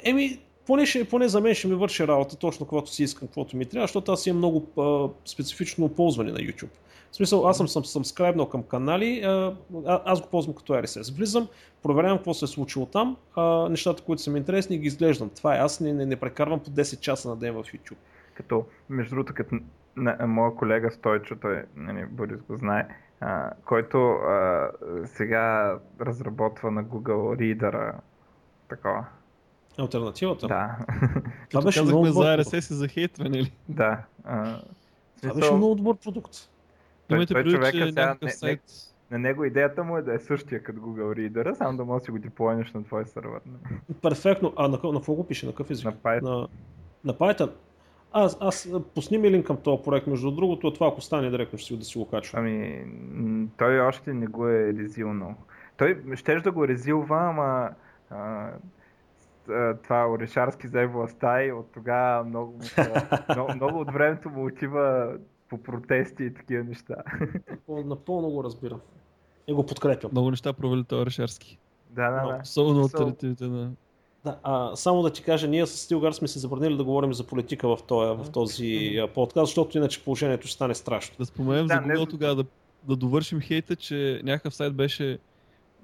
[0.03, 3.57] Еми, поне, ще, поне за мен ще ми върши работа точно каквото си искам, каквото
[3.57, 6.69] ми трябва, защото аз имам много а, специфично ползване на YouTube.
[7.11, 9.55] В смисъл, аз съм, съм, съм скрайбнал към канали, а,
[9.85, 11.17] аз го ползвам като RSS.
[11.17, 11.47] Влизам,
[11.83, 15.29] проверявам какво се е случило там, а, нещата, които са ми интересни и ги изглеждам.
[15.29, 17.97] Това е, аз не, не, не прекарвам по 10 часа на ден в YouTube.
[18.33, 19.55] Като, между другото, като
[19.95, 22.87] на, моя колега Стойчо, той, нали, Борис го знае,
[23.19, 24.69] а, който а,
[25.05, 27.93] сега разработва на Google Reader
[28.69, 29.05] такова
[29.79, 30.47] Альтернативата?
[30.47, 30.77] Да.
[31.49, 33.51] Това беше много за RSS и за хейтване ли?
[33.69, 33.97] Да.
[34.23, 34.59] А,
[35.21, 36.49] това беше много добър продукт.
[37.09, 38.61] Имайте предвид, човека че сега, не, сайт...
[39.11, 42.05] на него идеята му е да е същия като Google Reader, само да можеш да
[42.05, 43.39] си го деплойнеш на твой сервер.
[44.01, 44.53] Перфектно.
[44.55, 45.45] А на, на какво го пише?
[45.45, 45.85] На какъв език?
[45.85, 46.21] На Python.
[46.23, 46.47] На,
[47.05, 47.51] на Python.
[48.11, 51.67] Аз, аз пусни ми линк към този проект, между другото, това ако стане директно ще
[51.67, 52.41] си да си го качвам.
[52.41, 52.85] Ами,
[53.57, 55.35] той още не го е резилнал.
[55.77, 57.69] Той щеш да го резилва, ама
[58.09, 58.49] а,
[59.83, 62.59] това Орешарски взе властта и от тогава много,
[63.35, 65.17] много, много от времето му отива
[65.49, 66.95] по протести и такива неща.
[67.69, 68.79] Напълно го разбирам.
[69.47, 70.11] И го подкрепям.
[70.11, 71.57] Много неща провели този Орешарски.
[71.89, 72.39] Да, да, да.
[72.43, 73.71] Особено от териториите на...
[74.23, 77.23] Да, а, само да ти кажа, ние с Стилгар сме се забранили да говорим за
[77.23, 81.15] политика в този, в този подкаст, защото иначе положението ще стане страшно.
[81.19, 82.05] Да споменем да, за Google не...
[82.05, 82.45] тогава, да,
[82.83, 85.19] да довършим хейта, че някакъв сайт беше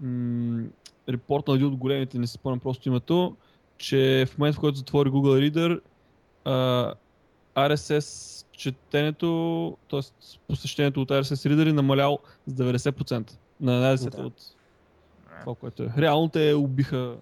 [0.01, 0.63] м-
[1.09, 3.35] репорт на един от големите, не си спомням просто името,
[3.77, 5.81] че в момента, в който затвори Google Reader,
[6.45, 6.93] uh,
[7.55, 10.01] RSS четенето, т.е.
[10.47, 13.31] посещението от RSS е намалял с 90%
[13.61, 14.21] на 90% да.
[14.21, 14.33] от
[15.41, 15.89] това, което е.
[15.97, 17.15] Реално те убиха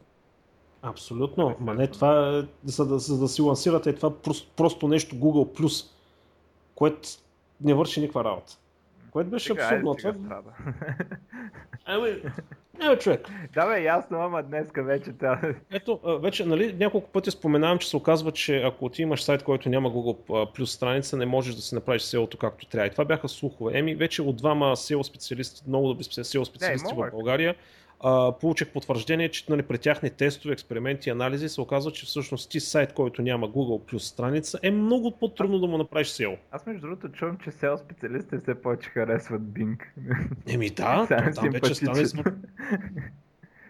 [0.81, 5.85] Абсолютно, ма не това, за да, за да си лансирате това просто, просто нещо Google+,
[6.75, 7.09] което
[7.61, 8.57] не върши никаква работа.
[9.11, 9.95] Което беше сега, абсурдно.
[9.95, 10.41] Това...
[11.85, 12.21] Ами,
[12.79, 13.27] ами, човек.
[13.53, 15.53] Да, бе, ясно, ама днеска вече трябва.
[15.71, 19.69] Ето, вече, нали, няколко пъти споменавам, че се оказва, че ако ти имаш сайт, който
[19.69, 22.87] няма Google плюс страница, не можеш да си направиш селото както трябва.
[22.87, 23.79] И това бяха слухове.
[23.79, 27.55] Еми, вече от двама SEO специалисти, много добри SEO специалисти в България,
[28.03, 32.49] а, получих потвърждение, че нали, при тяхни тестове, експерименти и анализи се оказва, че всъщност
[32.49, 36.37] ти сайт, който няма Google плюс страница, е много по-трудно да му направиш SEO.
[36.51, 39.83] Аз между другото чувам, че SEO специалистите все повече харесват Bing.
[40.47, 42.03] Еми да, там вече стане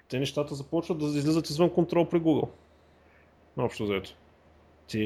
[0.08, 2.50] Те нещата започват да излизат извън контрол при Google.
[3.58, 4.10] Общо заето.
[4.88, 5.00] Ти...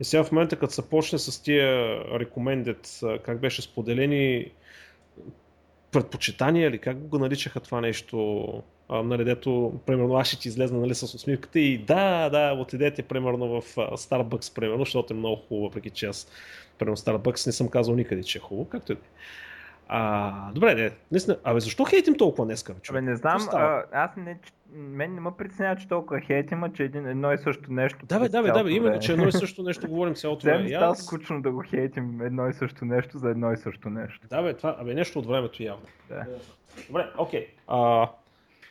[0.00, 1.66] И сега в момента, като се почне с тия
[2.04, 4.50] recommended, как беше споделени
[5.92, 8.46] предпочитания или как го наричаха това нещо,
[8.88, 9.36] а, нали,
[9.86, 14.54] примерно, аз ще ти излезна нали, с усмивката и да, да, отидете, примерно, в Starbucks,
[14.54, 16.28] примерно, защото е много хубаво, въпреки че аз,
[16.78, 19.04] примерно, Starbucks не съм казал никъде, че е хубаво, както и да е.
[19.92, 21.36] А, добре, не, наистина.
[21.44, 24.38] Абе, защо хейтим толкова днес, Абе, не знам, а, аз не,
[24.72, 28.06] мен не ме притеснява, че толкова хейтим, че един, едно и също нещо.
[28.06, 30.64] Да, бе, да, бе, да, бе, именно, че едно и също нещо говорим цялото време.
[30.64, 34.26] Сега става скучно да го хейтим едно и също нещо за едно и също нещо.
[34.28, 35.86] Да, бе, това, абе, нещо от времето явно.
[36.08, 36.26] Да.
[36.88, 37.46] Добре, окей.
[37.68, 38.08] Okay.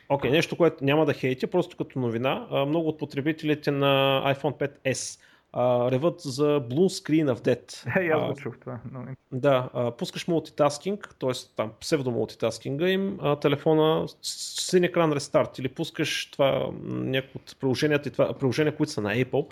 [0.08, 2.46] Окей, okay, нещо, което няма да хейтя, просто като новина.
[2.66, 5.20] Много от потребителите на iPhone 5S
[5.52, 8.00] а, реват за Blue Screen of Death.
[8.00, 8.80] Е, аз го чух това.
[8.92, 9.16] No.
[9.32, 11.30] Да, а, пускаш мултитаскинг, т.е.
[11.56, 18.12] там псевдомултитаскинга им, а, телефона син екран рестарт или пускаш това някои от приложенията и
[18.12, 19.46] това, приложения, които са на Apple,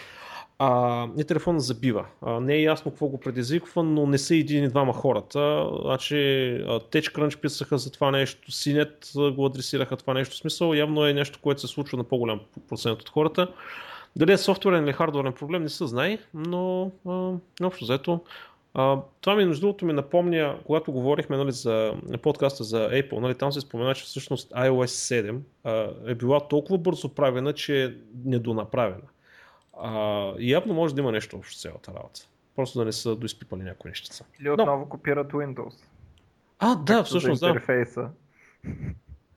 [0.58, 2.06] а, и телефона забива.
[2.22, 5.68] А, не е ясно какво го предизвиква, но не са един и двама хората.
[5.82, 6.14] Значи,
[6.66, 10.34] TechCrunch писаха за това нещо, Синет го адресираха това нещо.
[10.34, 13.48] В смисъл, явно е нещо, което се случва на по-голям процент от хората.
[14.16, 17.32] Дали е софтуерен или хардуерен проблем, не се знае, но а,
[17.66, 18.20] общо взето.
[18.74, 23.34] А, това ми, между другото, ми напомня, когато говорихме нали, за подкаста за Apple, нали,
[23.34, 27.92] там се спомена, че всъщност iOS 7 а, е била толкова бързо правена, че е
[28.24, 29.08] недонаправена.
[29.80, 32.20] А, явно може да има нещо общо с цялата работа.
[32.56, 34.24] Просто да не са доизпипали някои нещица.
[34.40, 34.88] Или отново Но...
[34.88, 35.74] копират Windows.
[36.58, 37.48] А, да, всъщност, да.
[37.48, 38.08] Интерфейса.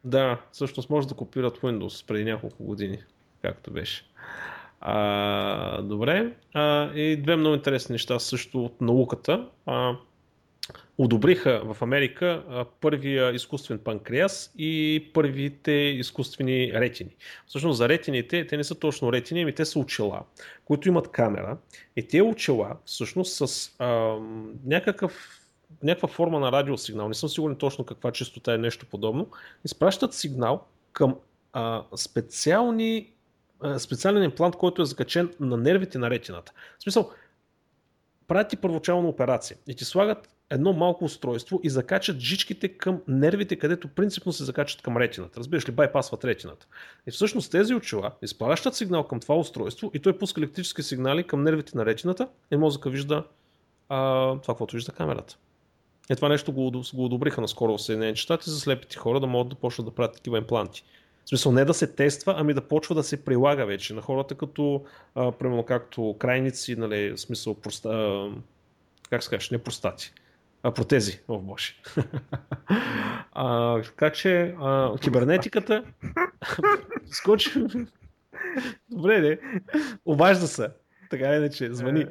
[0.04, 3.00] Да, всъщност може да копират Windows преди няколко години,
[3.42, 4.06] както беше.
[4.82, 6.34] А, добре.
[6.54, 9.48] А, и две много интересни неща също от науката.
[9.66, 9.96] А,
[10.98, 12.44] одобриха в Америка
[12.82, 17.16] първия изкуствен панкреас и първите изкуствени ретини.
[17.48, 20.24] Всъщност за ретините, те не са точно ретини, ами те са очила,
[20.66, 21.58] които имат камера.
[21.96, 24.18] И те очила всъщност с а,
[24.66, 25.38] някакъв
[25.84, 29.28] някаква форма на радиосигнал, не съм сигурен точно каква частота е нещо подобно,
[29.66, 31.16] изпращат сигнал към
[31.54, 33.12] а, специални,
[33.78, 36.54] специален имплант, който е закачен на нервите на ретината.
[36.80, 37.12] В смисъл,
[38.28, 43.56] правят ти първоначална операция и ти слагат едно малко устройство и закачат жичките към нервите,
[43.56, 45.40] където принципно се закачат към ретината.
[45.40, 46.68] Разбираш ли, байпасват ретината.
[47.08, 51.44] И всъщност тези очила изпращат сигнал към това устройство и той пуска електрически сигнали към
[51.44, 53.24] нервите на ретината и мозъка вижда
[53.90, 55.38] а, това, което вижда камерата.
[56.10, 59.50] Е, това нещо го, го одобриха наскоро в Съединените щати за слепите хора да могат
[59.50, 60.84] да почнат да правят такива импланти.
[61.26, 64.36] В смисъл не да се тества, ами да почва да се прилага вече на хората
[64.36, 68.30] като, а, примерно както крайници, нали, смисъл, проста, а,
[69.10, 70.14] как се кажеш, не простати,
[70.64, 71.76] а протези, о боже.
[73.32, 75.84] а, така че а, кибернетиката
[77.12, 77.64] скочи.
[78.90, 79.40] Добре, не.
[80.06, 80.70] Обажда се.
[81.10, 82.06] Така иначе, звъни.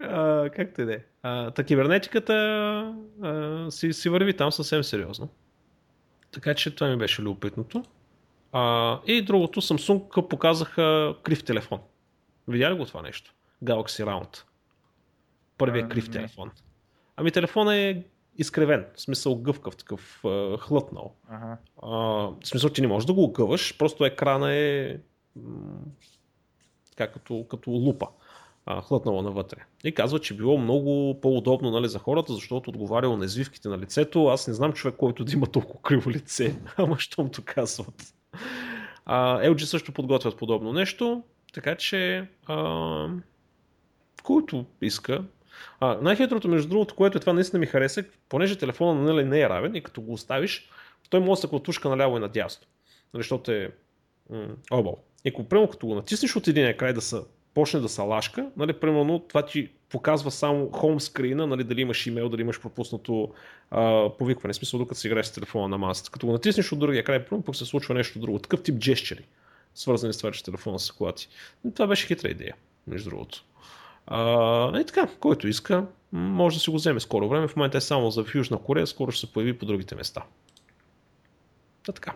[0.00, 1.00] А, както и да е.
[1.54, 2.34] Та кибернетиката
[3.22, 5.28] а, си, си върви там съвсем сериозно.
[6.30, 7.82] Така че това ми беше любопитното.
[8.52, 11.80] А, и другото, Samsung показаха крив телефон.
[12.48, 13.34] Видя ли го това нещо?
[13.64, 14.42] Galaxy Round.
[15.58, 16.12] Първият крив не.
[16.12, 16.50] телефон.
[17.16, 18.04] Ами телефонът е
[18.38, 20.22] изкривен, в смисъл гъвкав, такъв
[20.58, 21.14] хлътнал.
[21.28, 21.56] Ага.
[21.82, 24.96] А, в смисъл, ти не можеш да го огъваш, просто екрана е
[26.90, 28.06] така като, като лупа
[28.66, 29.58] а, хлътнала навътре.
[29.84, 34.26] И казва, че било много по-удобно нали, за хората, защото отговаряло на извивките на лицето.
[34.26, 38.14] Аз не знам човек, който да има толкова криво лице, ама щом то казват.
[39.04, 41.22] А, LG също подготвят подобно нещо,
[41.52, 43.08] така че а,
[44.22, 45.24] който иска.
[45.80, 49.48] А, най-хитрото, между другото, което е това наистина ми хареса, понеже телефона нали, не е
[49.48, 50.68] равен и като го оставиш,
[51.10, 52.66] той може да се клатушка наляво и надясно.
[53.14, 53.70] Нали, защото е
[54.30, 54.98] м- обал.
[55.24, 57.24] И ако, прямо като го натиснеш от един край да са
[57.54, 62.28] почне да се лашка, нали, примерно това ти показва само хомскрина, нали, дали имаш имейл,
[62.28, 63.32] дали имаш пропуснато
[63.70, 66.10] а, повикване, в смисъл докато си играеш с телефона на масата.
[66.10, 68.38] Като го натиснеш от другия край, примерно, пък се случва нещо друго.
[68.38, 69.24] Такъв тип джещери,
[69.74, 71.28] свързани с това, че телефона се клати.
[71.74, 72.54] Това беше хитра идея,
[72.86, 73.44] между другото.
[74.06, 77.48] А, и така, който иска, може да си го вземе скоро време.
[77.48, 80.22] В момента е само за в Южна Корея, скоро ще се появи по другите места.
[81.86, 82.12] Та така.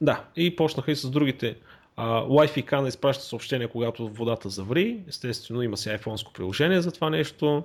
[0.00, 1.56] Да, и почнаха и с другите
[1.98, 5.00] Wi-Fi кана изпраща съобщение, когато водата заври.
[5.08, 7.64] Естествено, има си iPhone приложение за това нещо.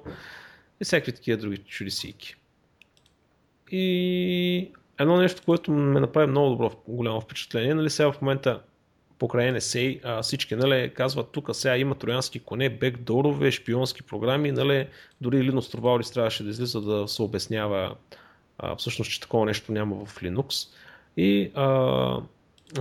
[0.81, 2.35] И всякакви такива други чудесийки.
[3.71, 8.61] И едно нещо, което ме направи много добро, голямо впечатление, нали сега в момента
[9.19, 14.87] покрай NSA всички нали, казват тук сега има троянски коне, бекдорове, шпионски програми, нали,
[15.21, 17.95] дори Linux Torvalds трябваше да излиза да се обяснява
[18.57, 20.69] а, всъщност, че такова нещо няма в Linux.
[21.17, 22.17] И а,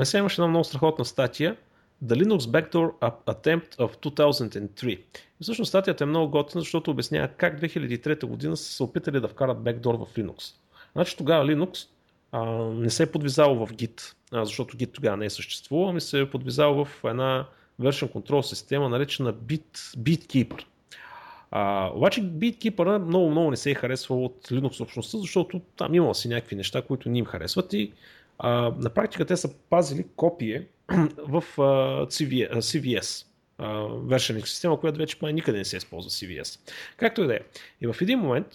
[0.04, 1.56] сега имаше една много страхотна статия
[2.04, 2.92] The Linux Backdoor
[3.26, 4.88] Attempt of 2003.
[4.88, 5.00] И
[5.42, 9.62] всъщност статията е много готина, защото обяснява как 2003 година са се опитали да вкарат
[9.62, 10.54] бекдор в Linux.
[10.92, 11.88] Значи тогава Linux
[12.32, 16.00] а, не се е подвизал в Git, а, защото Git тогава не е съществувал, ами
[16.00, 17.46] се е подвизал в една
[17.80, 20.64] version control система, наречена Bit, BitKeeper.
[21.50, 26.14] А, обаче BitKeeper много, много не се е харесвал от Linux общността, защото там имало
[26.14, 27.92] си някакви неща, които не им харесват и
[28.38, 30.66] а, на практика те са пазили копие
[31.18, 31.62] в а,
[32.06, 33.26] CVS, CVS
[34.08, 36.60] вершеник система, която вече май никъде не се използва CVS.
[36.96, 37.40] Както и да е.
[37.80, 38.46] И в един момент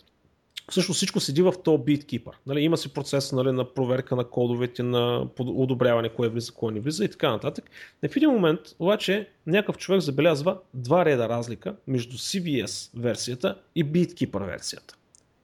[0.71, 2.31] всъщност всичко седи в този BitKeeper.
[2.47, 6.79] Нали, има си процес нали, на проверка на кодовете, на одобряване кое влиза, кое не
[6.79, 7.65] влиза и така нататък.
[8.03, 13.85] И в един момент обаче някакъв човек забелязва два реда разлика между CVS версията и
[13.85, 14.95] BitKeeper версията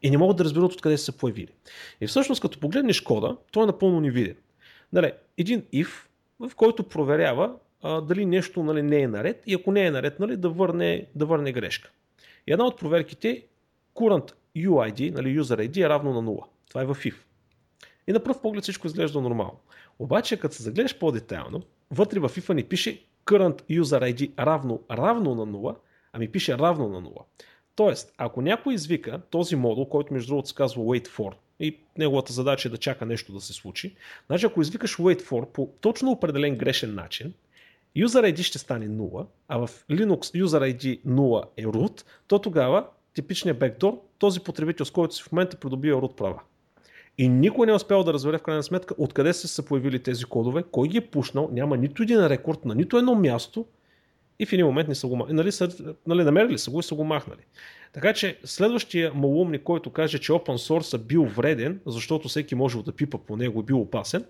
[0.01, 1.51] и не могат да разберат откъде са се появили.
[2.01, 4.35] И всъщност, като погледнеш кода, той е напълно невиден.
[4.93, 5.87] Нали, един if,
[6.39, 10.19] в който проверява а, дали нещо нали, не е наред и ако не е наред,
[10.19, 11.89] нали, да, върне, да върне грешка.
[12.47, 13.43] И една от проверките
[13.95, 16.43] current UID, нали, user ID е равно на 0.
[16.69, 17.15] Това е в if.
[18.07, 19.59] И на пръв поглед всичко изглежда нормално.
[19.99, 25.35] Обаче, като се загледаш по-детайлно, вътре в if ни пише current user ID равно, равно
[25.35, 25.75] на 0,
[26.13, 27.23] ами пише равно на 0.
[27.77, 32.33] Тоест, ако някой извика този модул, който между другото се казва wait for, и неговата
[32.33, 33.95] задача е да чака нещо да се случи,
[34.27, 37.33] значи ако извикаш wait for по точно определен грешен начин,
[37.97, 42.85] user ID ще стане 0, а в Linux user ID 0 е root, то тогава
[43.13, 46.41] типичният backdoor, този потребител, с който си в момента придобива root права.
[47.17, 50.25] И никой не е успял да разбере в крайна сметка откъде са се появили тези
[50.25, 53.65] кодове, кой ги е пушнал, няма нито един рекорд на нито едно място
[54.39, 55.27] И в един момент не са го.
[55.29, 57.41] Нали, след, нали, намерили са го и са го махнали.
[57.93, 62.83] Така че следващия малумник, който каже, че open source е бил вреден, защото всеки може
[62.83, 64.25] да пипа по него и бил опасен,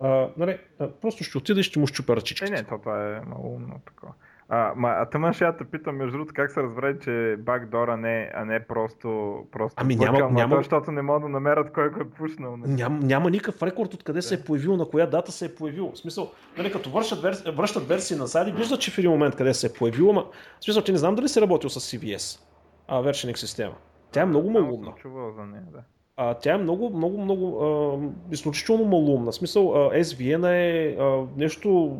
[0.00, 0.58] а, нали,
[1.00, 2.52] просто ще отида и ще му щупя ръчичките.
[2.52, 4.12] Е, не, то това е малумно такова.
[4.50, 7.96] А, ма, а тъмън ще я те питам, между другото, как се разбере, че бакдора
[7.96, 10.56] не, а не просто, просто ами няма, бъркал, няма...
[10.56, 12.56] То, защото не могат да намерят кой го е пушнал.
[12.56, 12.72] Нали?
[12.72, 15.90] Ням, няма никакъв рекорд откъде се е появил, на коя дата се е появил.
[15.94, 19.36] В смисъл, нали, като вършат верси, връщат версии на сайди, виждат, че в един момент
[19.36, 20.24] къде се е появил, ама
[20.60, 22.40] в смисъл, че не знам дали си работил с CVS,
[22.88, 23.74] а, Versioning система.
[24.12, 24.92] Тя е много малумна.
[24.96, 25.78] Чувал за нея, да.
[26.16, 27.98] А, тя е много, много, много а,
[28.34, 29.30] изключително малумна.
[29.30, 31.96] В смисъл, а, SVN е а, нещо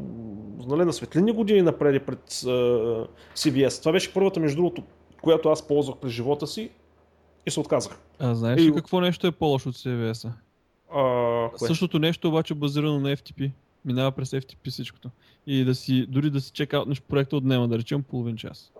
[0.66, 2.48] нали, на светлини години напред пред а,
[3.34, 3.80] CVS.
[3.80, 4.82] Това беше първата, между другото,
[5.22, 6.70] която аз ползвах през живота си
[7.46, 7.98] и се отказах.
[8.18, 10.32] А знаеш ли какво нещо е по-лошо от CVS-а?
[10.98, 11.68] А, кое?
[11.68, 13.50] Същото нещо обаче базирано на FTP.
[13.84, 15.10] Минава през FTP всичкото.
[15.46, 18.72] И да си, дори да си чекаутнеш проекта отнема, да речем, половин час.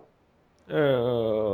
[0.69, 0.81] Е,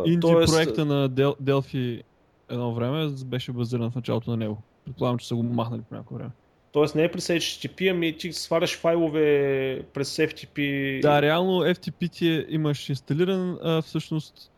[0.05, 2.01] Инди тоест- проекта на Дел, Delphi
[2.49, 4.57] едно време беше базиран в началото на него.
[4.85, 6.31] Предполагам, че са го махнали по някое време.
[6.75, 11.01] Тоест не е през HTTP, ами ти сваляш файлове през FTP.
[11.01, 14.51] Да, реално FTP ти е, имаш инсталиран а, всъщност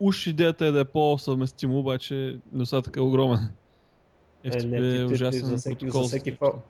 [0.00, 3.48] уж идеята е да е по-съвместимо, обаче недостатък е огромен.
[4.44, 6.02] FTP не, е, ти- ти ужасен за всеки- протокол.
[6.02, 6.62] за всеки файл.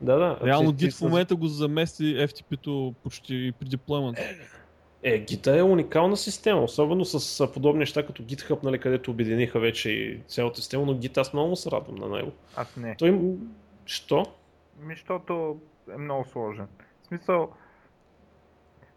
[0.00, 0.38] Да, да.
[0.44, 4.18] Реално Git в момента го замести FTP-то почти при деплоймент.
[5.02, 9.90] Е, Git е уникална система, особено с подобни неща като GitHub, нали, където обединиха вече
[9.90, 12.32] и цялата система, но Git аз много се радвам на него.
[12.56, 12.96] Аз не.
[12.96, 13.36] Той,
[13.86, 14.24] що?
[14.78, 15.60] Ми, защото
[15.94, 16.68] е много сложен.
[17.02, 17.52] В смисъл,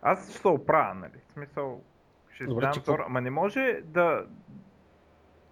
[0.02, 1.22] аз ще се оправя, нали?
[1.30, 1.82] В смисъл,
[2.34, 4.26] ще Добре, знам че втора, ама не може да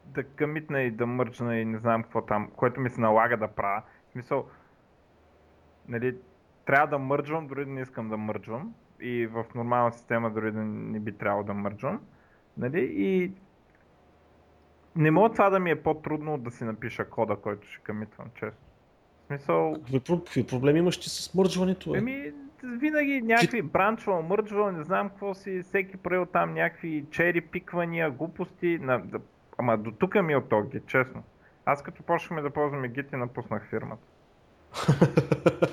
[0.06, 3.48] да къмитна и да мърчна и не знам какво там, което ми се налага да
[3.48, 3.82] правя.
[4.10, 4.46] В смисъл,
[5.88, 6.18] нали,
[6.66, 8.74] трябва да мърджвам, дори да не искам да мърджвам.
[9.02, 12.02] И в нормална система дори да не би трябвало да мърджвам.
[12.58, 12.94] Нали?
[12.96, 13.32] И
[14.96, 18.62] не мога това да ми е по-трудно да си напиша кода, който ще къмитвам, често.
[19.24, 21.96] В смисъл, Какви, про- какви проблеми имаш ти с мърджването?
[21.96, 21.98] Е?
[21.98, 22.32] Еми,
[22.64, 28.80] винаги някакви бранчвал, мърджвал, не знам какво си, всеки правил там някакви чери пиквания, глупости.
[28.82, 29.20] На, да,
[29.58, 31.24] ама до тук ми е от този честно.
[31.66, 34.04] Аз като почнахме да ползваме Git и напуснах фирмата.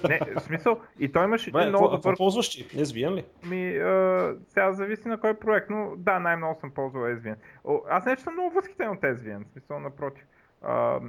[0.09, 2.17] Не, в смисъл, и той имаше един какво, много добър...
[2.17, 2.69] ползваш ти?
[2.69, 3.25] SVN ли?
[3.49, 7.37] Ми, а, сега зависи на кой проект, но да, най-много съм ползвал SVN.
[7.65, 10.25] О, аз нещо съм много възхитен от SVN, в смисъл напротив.
[10.63, 11.01] А,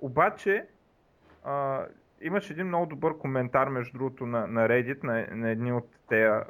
[0.00, 0.66] обаче,
[1.44, 1.86] а,
[2.20, 6.44] имаш един много добър коментар, между другото, на, на Reddit, на, на едни от тея,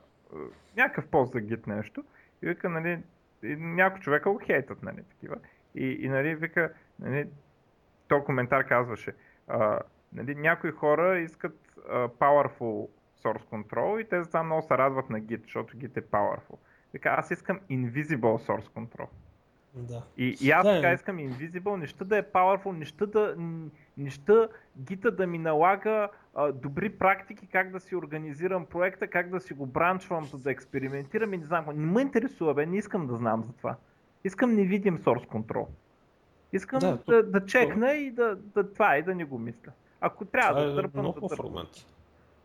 [0.76, 2.04] някакъв пост за Git нещо,
[2.42, 2.98] и вика, нали,
[3.42, 5.36] и някой човека го хейтат, нали, такива.
[5.74, 7.26] И, и нали, вика, нали,
[8.08, 9.12] то коментар казваше,
[9.48, 9.78] а,
[10.12, 12.88] нали, някои хора искат а, powerful
[13.24, 16.56] source control и те затова много се радват на Git, защото Git е powerful.
[16.92, 19.06] Така, аз искам invisible source control.
[19.74, 20.02] Да.
[20.16, 20.94] И, и аз Да, така е.
[20.94, 23.36] искам invisible, неща да е powerful, неща да,
[23.98, 24.48] неща
[24.78, 29.54] гита да ми налага а, добри практики, как да си организирам проекта, как да си
[29.54, 31.64] го бранчвам, за да експериментирам и не знам.
[31.66, 33.76] Не ме интересува, бе, не искам да знам за това.
[34.24, 35.66] Искам невидим source control.
[36.52, 39.72] Искам Да, да, то- да, чекна и да, да това и да не го мисля.
[40.00, 41.86] Ако трябва Това да е търпам, много да хубав аргумент.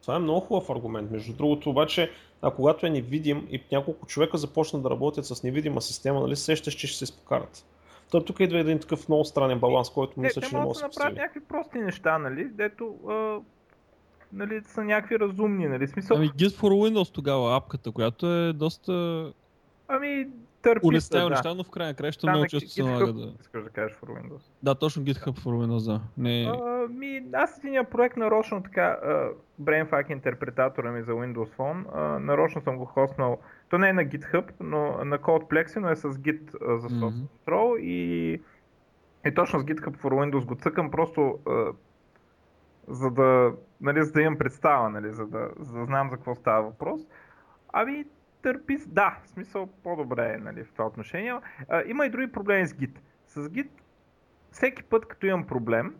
[0.01, 1.11] Това е много хубав аргумент.
[1.11, 5.81] Между другото, обаче, а когато е невидим и няколко човека започнат да работят с невидима
[5.81, 7.65] система, нали сещаш, че ще се изпокарат.
[8.11, 10.93] То тук идва един такъв много странен баланс, който мисля, че не може да да
[10.93, 13.39] се направят някакви прости неща, нали, дето а,
[14.33, 16.17] нали, са някакви разумни, нали, смисъл.
[16.17, 18.93] Ами Git for Windows тогава, апката, която е доста
[19.87, 20.27] Ами,
[20.65, 21.29] търпи улеснява да.
[21.29, 23.33] неща, но в крайна краща много на често се налага да...
[23.41, 24.41] Искаш да кажеш for Windows.
[24.63, 26.01] Да, точно GitHub for Windows, да.
[26.17, 26.43] Не...
[26.43, 29.29] А, ми, аз единия проект нарочно така, а,
[29.61, 33.37] BrainFuck интерпретатора ми за Windows Phone, а, нарочно съм го хоснал,
[33.69, 37.17] то не е на GitHub, но на CodePlexi, но е с Git а, за source
[37.17, 37.25] Мгм.
[37.47, 38.33] control и,
[39.25, 41.65] и точно с GitHub for Windows го цъкам просто а,
[42.87, 46.35] за да, нали, за да имам представа, нали, за, да, за да знам за какво
[46.35, 47.01] става въпрос.
[47.73, 48.05] Ами,
[48.45, 51.33] търпи, с- да, в смисъл по-добре е нали, в това отношение.
[51.69, 52.97] А, има и други проблеми с Git.
[53.27, 53.69] С Git,
[54.51, 55.95] всеки път като имам проблем,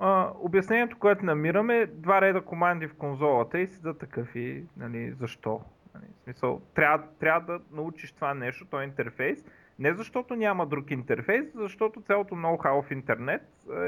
[0.00, 5.12] а, обяснението, което намираме два реда команди в конзолата и си да такъв и нали,
[5.12, 5.60] защо.
[5.94, 9.44] Нали, в смисъл, трябва, трябва да научиш това нещо, този интерфейс.
[9.78, 13.42] Не защото няма друг интерфейс, защото цялото ноу-хау в интернет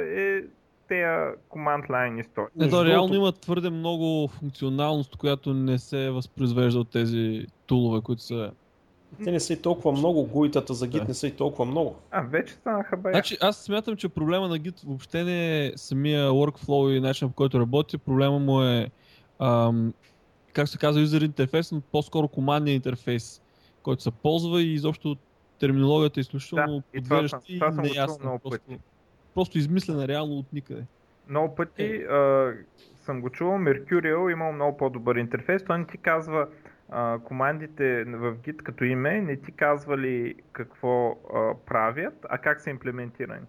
[0.07, 0.45] е
[0.91, 2.51] тея command line история.
[2.57, 8.22] Не, то реално има твърде много функционалност, която не се възпроизвежда от тези тулове, които
[8.22, 8.51] са...
[9.24, 11.05] Те не са и толкова много, гуитата за Git Да.
[11.05, 11.97] не са и толкова много.
[12.11, 13.12] А, вече станаха бая.
[13.14, 17.36] Значи аз смятам, че проблема на Git въобще не е самия workflow и начинът по
[17.36, 18.91] който работи, проблема му е
[19.38, 19.95] ам,
[20.53, 23.43] как се казва, юзер интерфейс, но по-скоро командния интерфейс,
[23.82, 25.16] който се ползва и изобщо
[25.59, 28.24] терминологията е изключително Да, и това подвеждаща и това го чул неясна.
[28.24, 28.80] много Просто, пъти.
[29.35, 30.85] Просто измислена реално от никъде.
[31.28, 32.53] Много пъти а,
[32.97, 35.64] съм го чувал, Mercurial имал много по-добър интерфейс.
[35.64, 36.49] Той не ти казва
[36.91, 42.61] а, командите в Git като име, не ти казва ли какво а, правят, а как
[42.61, 43.47] са имплементирани.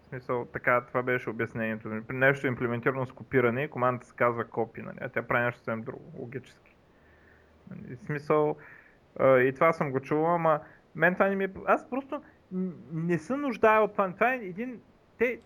[0.00, 2.02] В смисъл, така, това беше обяснението.
[2.08, 4.98] При нещо е имплементирано с копиране, командата се казва копи, нали?
[5.00, 6.76] а тя прави нещо съвсем друго, логически.
[7.70, 7.96] Нали?
[7.96, 8.56] В смисъл,
[9.18, 10.60] а, и това съм го чувал, ама
[10.94, 11.50] мен това не ми е...
[11.66, 12.22] Аз просто
[12.92, 14.12] не се нуждая от това.
[14.12, 14.80] Това е един...
[15.18, 15.38] Те,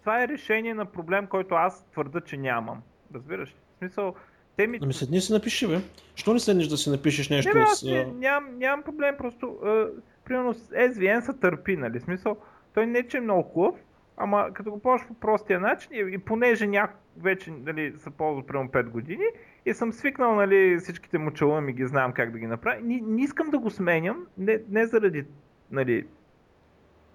[0.00, 2.82] това е решение на проблем, който аз твърда, че нямам.
[3.14, 3.54] Разбираш ли?
[3.74, 4.14] В смисъл,
[4.56, 4.78] те ми...
[4.82, 5.78] Ами седни си напиши, бе.
[6.14, 7.84] Що не седнеш да си напишеш нещо Не, бе, аз с...
[7.84, 9.86] не, а, нямам, проблем, просто а,
[10.24, 12.00] примерно SVN се търпи, нали?
[12.00, 12.36] Смисъл,
[12.74, 13.74] той не че е много хубав,
[14.16, 16.88] ама като го ползваш по простия начин и, и понеже ня...
[17.16, 19.24] вече нали, се ползва примерно 5 години
[19.66, 23.22] и съм свикнал нали, всичките му чалъми ги знам как да ги направя, не, не
[23.22, 25.24] искам да го сменям, не, не заради
[25.70, 26.06] нали,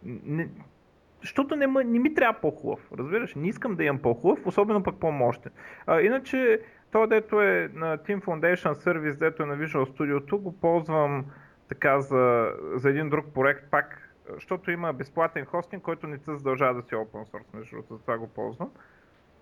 [0.03, 0.49] не,
[1.23, 3.35] защото не, не ми трябва по-хубав, разбираш?
[3.35, 5.51] Не искам да имам по-хубав, особено пък по-мощен.
[5.87, 6.61] А, иначе,
[6.91, 11.25] то дето е на Team Foundation Service, дето е на Visual Studio, го ползвам
[11.69, 16.73] така за, за един друг проект пак, защото има безплатен хостинг, който не се задължава
[16.73, 18.69] да си open source, между другото, затова го ползвам.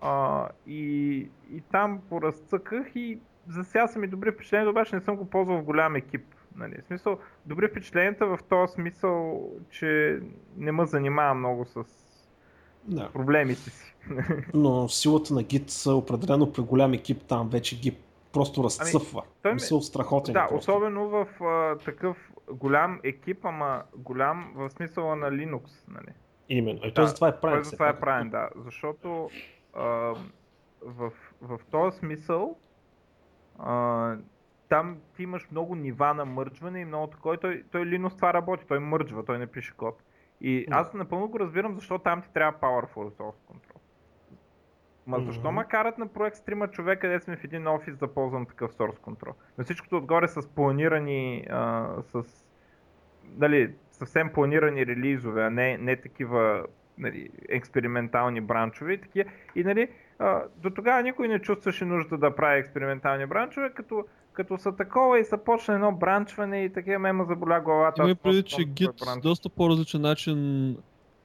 [0.00, 1.16] А, и,
[1.52, 3.18] и там поразцъках и
[3.48, 6.24] за сега са ми добри впечатления, обаче не съм го ползвал в голям екип.
[6.56, 6.74] Нали?
[6.76, 10.20] В смисъл, добри впечатленията в този смисъл, че
[10.56, 11.84] не ме занимава много с
[12.84, 13.10] Да.
[13.10, 13.94] проблемите си.
[14.54, 17.96] Но силата на Git са определено при голям екип там вече ги
[18.32, 19.22] просто разцъфва.
[19.24, 20.32] Ами, той ми- Мисъл страхотен.
[20.32, 20.56] да, просто.
[20.70, 22.16] особено в а, такъв
[22.50, 25.62] голям екип, ама голям в смисъла на Linux.
[25.88, 26.12] Нали?
[26.48, 26.78] Именно.
[26.78, 27.64] И Да, той затова е правен.
[27.78, 28.48] Той е правен, да.
[28.56, 29.30] Защото
[29.74, 29.82] а,
[30.82, 32.56] в, в този смисъл
[33.58, 34.16] а,
[34.72, 37.36] там ти имаш много нива на мърджване и много такова.
[37.36, 40.02] Той, той Linux това работи, той мърджва, той не пише код.
[40.40, 40.76] И Да.
[40.76, 43.76] аз напълно го разбирам, защо там ти трябва Powerful Source Control.
[45.06, 45.56] Ма защо Мгм.
[45.56, 48.72] ме карат на проект с трима човека, където сме в един офис да ползвам такъв
[48.72, 49.34] source control?
[49.58, 52.44] На всичкото отгоре с планирани, а, с
[53.36, 56.66] нали, съвсем планирани релизове, а не, не такива
[56.98, 59.30] нали, експериментални бранчове и такива.
[59.54, 59.88] И нали,
[60.56, 65.24] до тогава никой не чувстваше нужда да прави експериментални бранчове, като, като са такова и
[65.24, 68.02] са почна едно бранчване и такива ме ме заболя главата.
[68.02, 69.22] Има преди, че Git бранч.
[69.22, 70.76] доста по-различен начин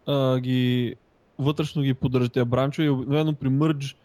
[0.07, 0.95] а, ги
[1.39, 3.97] вътрешно ги поддържа тези бранчове и обикновено при мърдж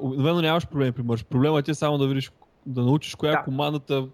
[0.00, 1.24] обикновено нямаш проблеми при мърдж.
[1.24, 2.32] Проблемът е само да видиш
[2.66, 3.38] да научиш коя Да.
[3.38, 4.08] е командата в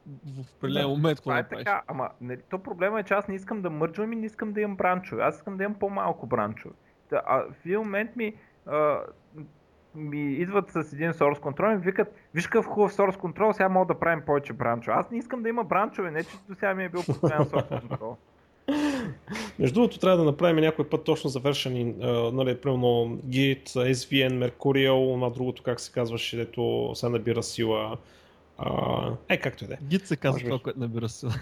[0.56, 1.64] определен Да, момент, Това да е правиш.
[1.64, 4.52] така, ама нали, то проблема е, че аз не искам да мърджвам и не искам
[4.52, 5.22] да имам бранчове.
[5.22, 6.74] Аз искам да имам по-малко бранчове.
[7.10, 8.34] Та, а в един момент ми,
[8.66, 8.98] а,
[9.96, 13.68] ми идват с един source control и ми викат, виж какъв хубав source control, сега
[13.68, 14.96] мога да правим повече бранчове.
[14.96, 17.82] Аз не искам да има бранчове, не че до сега ми е бил постоянен source
[17.88, 18.16] control.
[19.58, 21.94] Между другото, трябва да направим някой път точно завършени,
[22.32, 27.96] нали, примерно Git, SVN, Mercurial, на другото, как се казваше, дето се набира сила.
[28.58, 29.76] А, е, както и да е.
[29.76, 31.30] Git се казва това, което набира сила.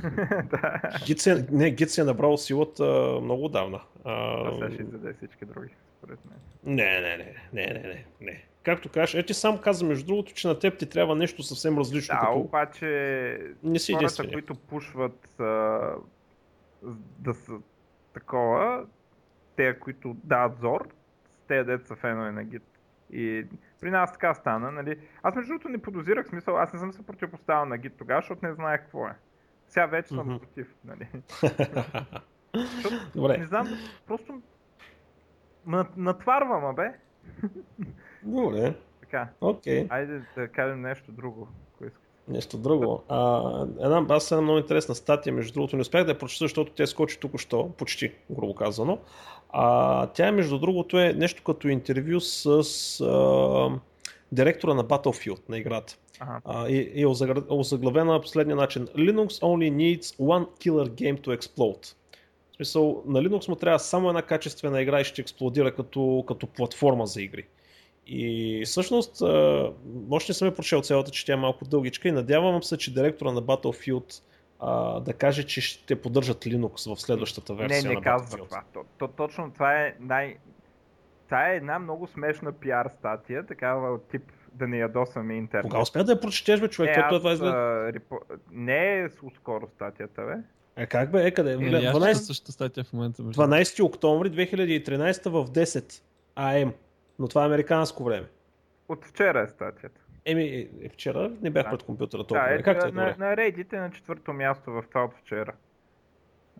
[1.07, 3.80] Git се, не, Git се е набрал силата много отдавна.
[4.05, 5.68] А, Това сега ще издаде всички други,
[6.05, 6.38] според мен.
[6.64, 8.44] не, не, не, не, не, не, не.
[8.62, 11.78] Както кажеш, е, ти сам каза, между другото, че на теб ти трябва нещо съвсем
[11.78, 12.14] различно.
[12.14, 12.38] Да, като...
[12.38, 12.86] обаче
[13.62, 15.44] Не си хората, които пушват а,
[17.18, 17.52] да са
[18.14, 18.86] такова,
[19.57, 20.88] те, които дават зор,
[21.48, 22.62] те дете са фенове на гид.
[23.12, 23.47] И
[23.81, 24.98] при нас така стана, нали?
[25.22, 28.47] Аз между другото не подозирах смисъл, аз не съм се противопоставил на гид тогава, защото
[28.47, 29.14] не знаех какво е.
[29.68, 30.39] Сега вече съм Мгм.
[30.39, 31.09] против, нали?
[32.55, 33.68] Защото не Добре, знам,
[34.06, 34.43] просто
[35.66, 36.93] м- натварвам, а бе.
[38.23, 39.86] добре, Така, окей.
[39.89, 41.49] айде да кажем нещо друго.
[42.28, 43.03] Нещо друго.
[43.09, 43.43] А,
[43.81, 46.86] една, аз една много интересна статия, между другото, не успях да я прочета, защото тя
[46.86, 48.99] скочи току-що, почти, грубо казано.
[49.51, 52.47] А, тя, между другото, е нещо като интервю с
[53.01, 53.70] а,
[54.32, 55.97] директора на Battlefield на играта.
[56.20, 56.41] Ага.
[56.45, 57.07] А, и, и е
[57.51, 58.86] озаглавена последния начин.
[58.86, 61.95] Linux only needs one killer game to explode.
[62.55, 66.47] В смисъл, на Linux му трябва само една качествена игра и ще експлодира като, като
[66.47, 67.47] платформа за игри.
[68.06, 69.22] И всъщност,
[70.10, 72.94] още не съм я прочел цялата, че тя е малко дългичка и надявам се, че
[72.94, 74.22] директора на Battlefield
[74.60, 78.62] а, да каже, че ще поддържат Linux в следващата версия Не, не на казва това.
[78.72, 80.36] То, то, точно това е най...
[81.24, 84.22] Това е една много смешна пиар статия, такава от тип
[84.52, 85.62] да не ядосваме интернет.
[85.64, 86.90] Кога успя да я прочетеш, бе, човек?
[86.90, 88.20] Е, Той- той аз, това изгледа- а, репо...
[88.51, 90.35] Не е скоро статията, бе.
[90.76, 91.26] Е, как бе?
[91.26, 91.52] Е, къде?
[91.52, 93.22] Е, 12, аз чета същата статия в момента.
[93.22, 96.02] между 12 октомври 2013 в 10
[96.36, 96.72] АМ.
[97.18, 98.26] Но това е американско време.
[98.88, 100.01] От вчера е статията.
[100.24, 101.70] Еми, е, вчера не бях Да.
[101.70, 102.55] пред компютъра Да, толкова.
[102.55, 105.52] е, как е, на, на Reddit е на четвърто място в това от вчера.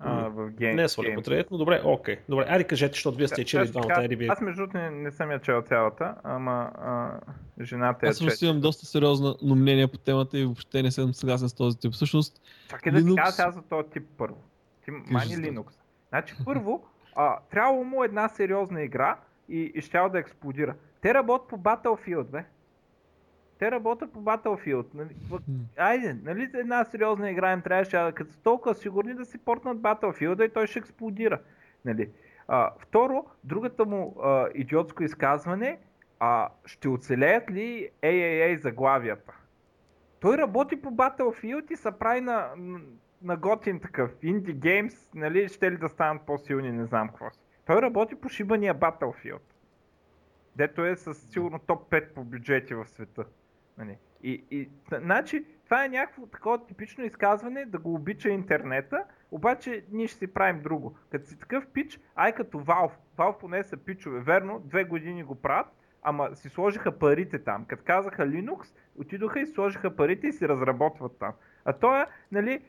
[0.00, 0.74] А, в Game.
[0.74, 2.16] Не е свалил Reddit, но добре, окей.
[2.28, 4.28] Добре, айде кажете, защото вие сте Да, чели двамата IDB.
[4.28, 7.20] Аз между другото не, не съм я чел цялата, ама а,
[7.60, 8.46] жената е Аз чете.
[8.46, 11.92] имам доста сериозно мнение по темата и въобще не съм съгласен с този тип.
[11.92, 14.36] Всъщност, Чакай да ти Linux- кажа сега за този тип първо.
[14.84, 15.66] Ти мани Linux.
[16.08, 16.84] Значи първо,
[17.16, 19.16] а, трябвало му една сериозна игра
[19.48, 20.74] и, и щял да експлодира.
[21.00, 22.44] Те работят по Battlefield, бе.
[23.59, 24.86] Те работят по Battlefield.
[24.94, 25.16] Нали?
[25.76, 29.39] Айде, нали за една сериозна игра им трябваше, а като са толкова сигурни да си
[29.39, 31.40] портнат Battlefield и той ще експлодира.
[31.85, 32.10] Нали?
[32.48, 35.78] А, второ, другата му а, идиотско изказване,
[36.20, 39.35] а, ще оцелеят ли AAA заглавията?
[40.20, 42.48] Той работи по Battlefield и се прави на,
[43.22, 44.10] на готин такъв.
[44.22, 47.40] Инди геймс, нали, ще ли да станат по-силни, не знам какво си.
[47.66, 49.43] Той работи по шибания Battlefield.
[50.56, 53.24] Дето е със сигурно топ 5 по бюджети в света.
[53.78, 53.98] Нали.
[54.22, 60.06] И, и, значи, това е някакво такова типично изказване, да го обича интернета, обаче ние
[60.06, 60.96] ще си правим друго.
[61.10, 62.92] Като си такъв пич, ай като Valve.
[63.18, 64.20] Valve поне са пичове.
[64.20, 65.66] Верно, две години го правят,
[66.02, 67.64] ама си сложиха парите там.
[67.64, 71.32] Като казаха Linux, отидоха и сложиха парите и си разработват там.
[71.64, 72.62] А то е, нали,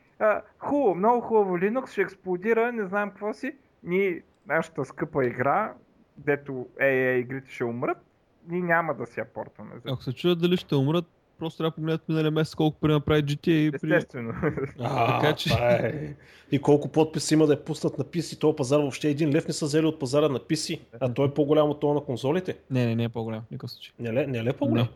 [0.58, 3.56] хубаво, много хубаво Linux, ще експлодира, не знам какво си.
[3.82, 5.74] Ние, нашата скъпа игра,
[6.16, 7.98] дето AA игрите ще умрат,
[8.48, 9.70] ние няма да си я портваме.
[9.76, 9.92] За...
[9.92, 11.04] ако се чуят дали ще умрат,
[11.38, 13.94] просто трябва да погледнат миналия месец колко пари направи GTA и при...
[13.96, 14.32] Естествено.
[14.80, 16.14] А, Така че- е.
[16.52, 19.52] И колко подписи има да е пуснат на PC, този пазар въобще един лев не
[19.54, 22.56] са взели от пазара на PC, а той е по-голям от това на конзолите.
[22.70, 23.92] Не, не, не е по-голям, никакъв случай.
[23.98, 24.86] Не, ли- не е ли по-голям?
[24.86, 24.92] Не.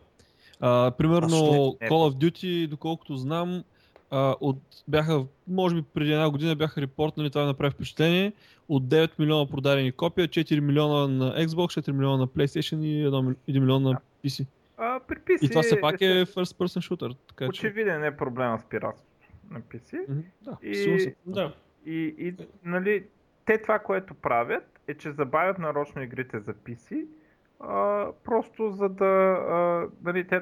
[0.59, 1.89] А, примерно А, не?
[1.89, 3.63] Call of Duty, доколкото знам,
[4.11, 4.57] а, от,
[4.87, 8.33] бяха, може би преди една година бяха репортнали, това направи впечатление,
[8.71, 13.35] от 9 милиона продадени копия, 4 милиона на Xbox, 4 милиона на PlayStation и 1,
[13.49, 14.45] 1 милион на PC.
[14.77, 17.17] А, при PC, И това все пак е естествено, first person shooter.
[17.27, 17.49] Така че...
[17.49, 20.09] Очевиден е проблема с пиратството на PC.
[20.09, 21.53] Мгм, Да, И- Да.
[21.85, 23.05] И, и нали,
[23.45, 27.05] те това, което правят, е, че забавят нарочно игрите за PC,
[27.59, 29.05] а, просто за да...
[29.49, 30.41] А, нали, те,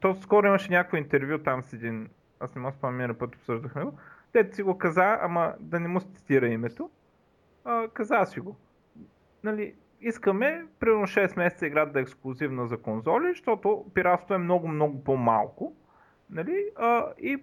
[0.00, 2.08] то скоро имаше някакво интервю там с един,
[2.40, 3.98] аз не мога спомня, път обсъждахме го,
[4.32, 6.90] те си го каза, ама да не му цитира името,
[7.66, 8.56] а, каза си го.
[9.44, 14.68] Нали, искаме примерно 6 месеца играта да е ексклюзивна за конзоли, защото пиратството е много,
[14.68, 15.76] много по-малко.
[16.30, 16.66] Нали?
[16.76, 17.42] А, и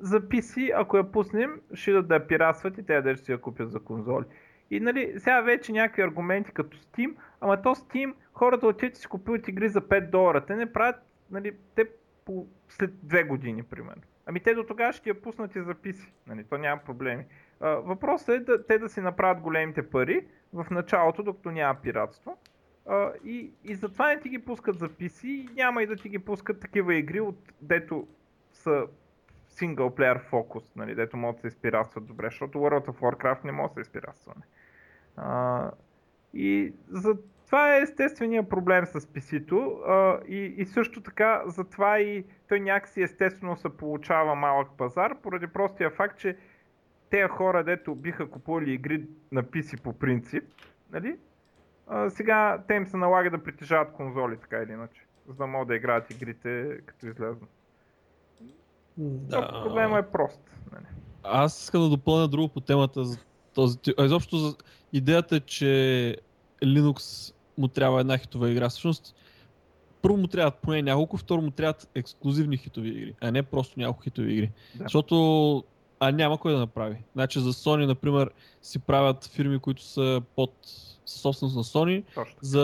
[0.00, 3.40] за PC, ако я пуснем, ще да я пиратстват и те да ще си я
[3.40, 4.24] купят за конзоли.
[4.70, 9.06] И нали, сега вече някакви аргументи като Steam, ама то Steam, хората отиват и си
[9.06, 10.46] купуват игри за 5 долара.
[10.46, 10.96] Те не правят,
[11.30, 11.84] нали, те
[12.24, 14.02] по, след 2 години, примерно.
[14.26, 16.08] Ами те до тогава ще я пуснат и за PC.
[16.26, 17.24] Нали, то няма проблеми.
[17.60, 22.38] Въпросът е да, те да си направят големите пари в началото, докато няма пиратство.
[23.24, 26.18] И, и затова не ти ги пускат за PC и няма и да ти ги
[26.18, 28.06] пускат такива игри, от дето
[28.52, 28.86] са
[29.48, 33.68] синглплеер фокус, нали, дето могат да се изпиратстват добре, защото World of Warcraft не може
[33.68, 34.34] да се изпиратства.
[35.16, 35.70] А,
[36.34, 37.16] и за
[37.46, 39.80] това е естествения проблем с PC-то
[40.28, 45.90] и, и също така затова и той някакси естествено се получава малък пазар, поради простия
[45.90, 46.36] факт, че
[47.10, 50.44] тези хора, дето биха купували игри на PC по принцип,
[50.92, 51.16] нали,
[51.86, 55.68] а, сега те им се налага да притежават конзоли, така или иначе, за да могат
[55.68, 57.50] да играят игрите като излезнат.
[58.96, 59.62] Да.
[59.64, 60.50] Проблема е прост.
[60.72, 60.84] Нали.
[61.22, 63.18] Аз искам да допълня друго по темата за
[63.54, 63.94] този тип.
[64.00, 64.56] Изобщо за
[64.92, 66.16] идеята, че
[66.62, 68.68] Linux му трябва една хитова игра.
[68.68, 69.16] Всъщност,
[70.02, 74.02] първо му трябват поне няколко, второ му трябват ексклюзивни хитови игри, а не просто няколко
[74.02, 74.50] хитови игри.
[74.74, 74.82] Да.
[74.82, 75.64] Защото
[76.00, 76.96] а няма кой да направи.
[77.12, 78.30] Значи за Sony, например,
[78.62, 80.52] си правят фирми, които са под
[81.06, 82.04] със собственост на Sony.
[82.14, 82.36] Точно.
[82.40, 82.60] За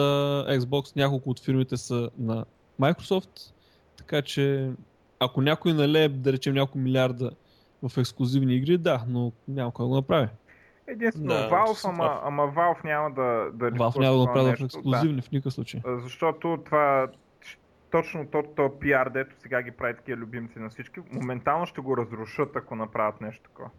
[0.48, 2.44] Xbox няколко от фирмите са на
[2.80, 3.52] Microsoft.
[3.96, 4.70] Така че
[5.20, 7.30] ако някой налее, да речем, няколко милиарда
[7.88, 10.28] в ексклюзивни игри, да, но няма кой да го направи.
[10.86, 15.22] Единствено Да, Valve, ама, ама Valve няма да, да Valve няма да направи в ексклюзивни
[15.22, 15.80] в никакъв случай.
[15.80, 16.00] Да.
[16.00, 17.08] Защото това
[17.90, 21.96] точно то, то пиар, дето сега ги прави такива любимци на всички, моментално ще го
[21.96, 23.70] разрушат, ако направят нещо такова.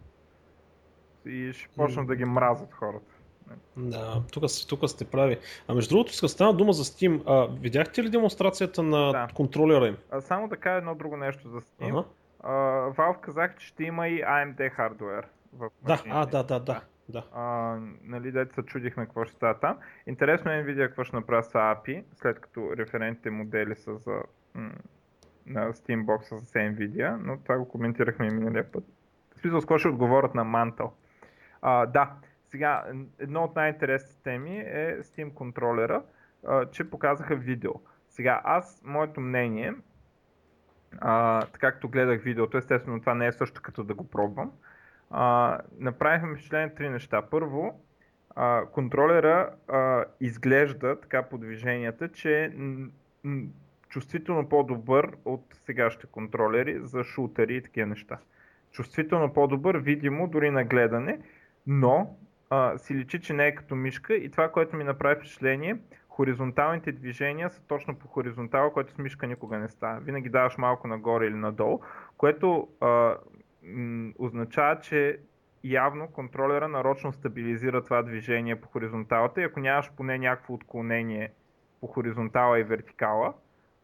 [1.26, 3.14] И ще почнат да ги мразят хората.
[3.76, 5.38] Да, тук, тук сте прави.
[5.68, 7.22] А между другото, сега стана дума за Steam.
[7.26, 9.28] А, видяхте ли демонстрацията на Да.
[9.34, 9.96] контролера им?
[10.10, 11.90] А, само да кажа едно друго нещо за Steam.
[11.90, 12.04] Ага.
[12.40, 12.52] А,
[12.90, 16.80] Valve казах, че ще има и AMD хардвер в Да, а, да, да, да.
[17.12, 17.24] Да.
[17.34, 19.78] А, нали, дете се чудихме какво ще става там.
[20.06, 24.22] Интересно е Nvidia какво ще направи с API, след като референтните модели са за
[24.54, 24.70] м-
[25.46, 28.84] на Steambox с Nvidia, но това го коментирахме и миналия път.
[29.36, 30.90] В смисъл, с ще отговорят на Mantle.
[31.62, 32.10] А, да,
[32.50, 32.84] сега,
[33.18, 36.02] едно от най-интересните теми е Steam контролера,
[36.70, 37.72] че показаха видео.
[38.08, 39.74] Сега, аз, моето мнение
[41.00, 44.52] а, както гледах видеото, естествено това не е също като да го пробвам,
[45.12, 47.22] а, направихме впечатление три неща.
[47.22, 47.80] Първо,
[48.36, 52.50] а, контролера а, изглежда така по движенията, че е
[53.88, 58.18] чувствително по-добър от сегашните контролери за шутери и такива неща.
[58.70, 61.18] Чувствително по-добър, видимо, дори на гледане,
[61.66, 62.16] но
[62.50, 65.76] а, си личи, че не е като мишка и това, което ми направи впечатление,
[66.08, 70.00] хоризонталните движения са точно по хоризонтала, което с мишка никога не става.
[70.00, 71.80] Винаги даваш малко нагоре или надолу,
[72.16, 73.16] което а,
[74.18, 75.18] означава, че
[75.64, 81.32] явно контролера нарочно стабилизира това движение по хоризонталата и ако нямаш поне някакво отклонение
[81.80, 83.34] по хоризонтала и вертикала,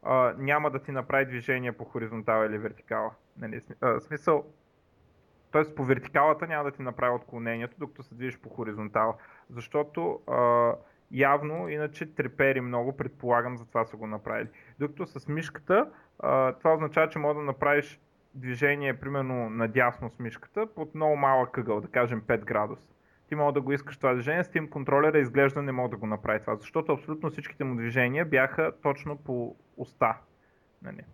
[0.03, 3.11] а, няма да ти направи движение по хоризонтала или вертикала.
[3.37, 3.63] Нали?
[3.81, 4.45] А, смисъл,
[5.53, 5.75] т.е.
[5.75, 9.15] по вертикалата няма да ти направи отклонението, докато се движиш по хоризонтала.
[9.51, 10.73] Защото а,
[11.11, 14.49] явно, иначе трепери много, предполагам, за това са го направили.
[14.79, 18.01] Докато с мишката, а, това означава, че може да направиш
[18.35, 22.89] движение, примерно надясно с мишката, под много малък къгъл, да кажем 5 градуса.
[23.29, 26.41] Ти мога да го искаш това движение, Steam контролера изглежда не мога да го направи
[26.41, 30.19] това, защото абсолютно всичките му движения бяха точно по уста.
[30.83, 31.05] Нали.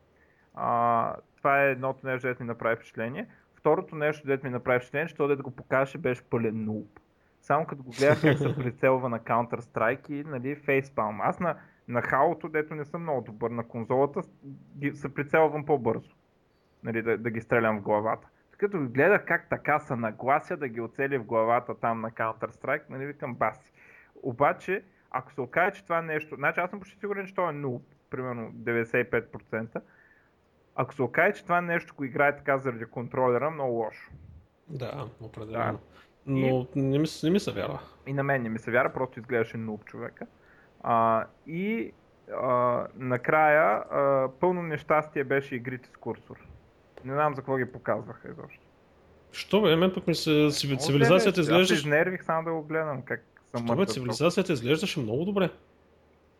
[0.55, 3.29] А, това е едното нещо, което ми направи впечатление.
[3.55, 7.01] Второто нещо, което ми направи впечатление, че да го покаже, беше пълен нуб.
[7.41, 11.21] Само като го гледах, как се прицелва на Counter-Strike и нали, фейспалм.
[11.21, 11.57] Аз на,
[11.89, 14.23] на халото, дето не съм много добър на конзолата,
[14.95, 16.15] се прицелвам по-бързо
[16.85, 18.29] нали, да, да ги стрелям в главата.
[18.59, 22.83] Като ги гледах как така са наглася да ги оцели в главата там на Counter-Strike,
[22.91, 23.73] нали, викам баси.
[24.23, 26.37] Обаче, ако се окаже, че това нещо...
[26.37, 27.81] Значи аз съм почти сигурен, че това е 0,
[28.11, 29.81] примерно 95%.
[30.77, 34.11] Ако се окаже, че това нещо го играе така заради контролера, много лошо.
[34.69, 35.73] Да, определено.
[35.73, 35.79] Да.
[36.27, 36.81] Но и...
[36.81, 37.81] не, ми, не ми се вярва.
[38.07, 40.27] И на мен не ми се вярва, просто изглеждаше нуб човека.
[40.83, 41.93] А, и
[42.33, 46.37] а, накрая а, пълно нещастие беше игрите с курсор.
[47.05, 48.67] Не знам за какво ги показваха изобщо.
[49.33, 50.49] Що бе, мен пък ми се
[50.79, 51.75] цивилизацията изглежда.
[51.75, 53.25] Аз изнервих само да го гледам как
[53.57, 55.51] съм Що бе, цивилизацията изглеждаше много добре.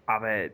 [0.07, 0.51] Абе...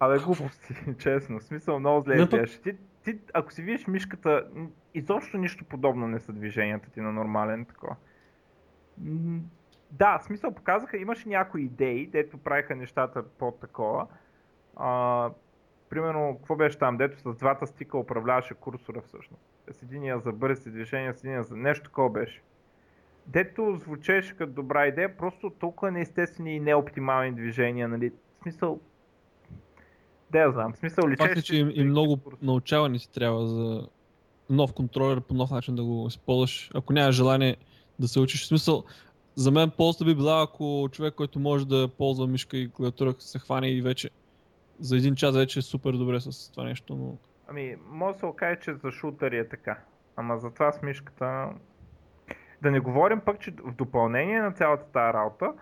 [0.00, 1.40] Абе глупости, честно.
[1.40, 2.60] Смисъл много зле изглеждаш.
[2.62, 4.46] Ти, ти, ако си видиш мишката,
[4.94, 7.96] изобщо нищо подобно не са движенията ти на нормален такова.
[9.90, 14.06] Да, смисъл показаха, имаше някои идеи, дето правиха нещата по-такова.
[14.76, 15.30] А,
[15.94, 19.42] примерно, какво беше там, дето с двата стика управляваше курсора всъщност.
[19.72, 22.42] С единия за бързи движения, с единия за нещо такова беше.
[23.26, 28.10] Дето звучеше като добра идея, просто толкова неестествени и неоптимални движения, нали?
[28.10, 28.80] В смисъл,
[30.30, 31.28] да я знам, в смисъл личеше...
[31.28, 33.88] Факт е, че и, и много научаване си трябва за
[34.50, 37.56] нов контролер по нов начин да го използваш, ако нямаш желание
[37.98, 38.42] да се учиш.
[38.42, 38.84] В смисъл,
[39.34, 43.38] за мен ползата би била, ако човек, който може да ползва мишка и клавиатура, се
[43.38, 44.10] хване и вече
[44.78, 47.18] за един час вече е супер добре с това нещо, но...
[47.48, 49.78] Ами, може да се окаже, че за шутъри е така.
[50.16, 51.48] Ама за това с мишката...
[52.62, 55.52] Да не говорим пък, че в допълнение на цялата тази работа,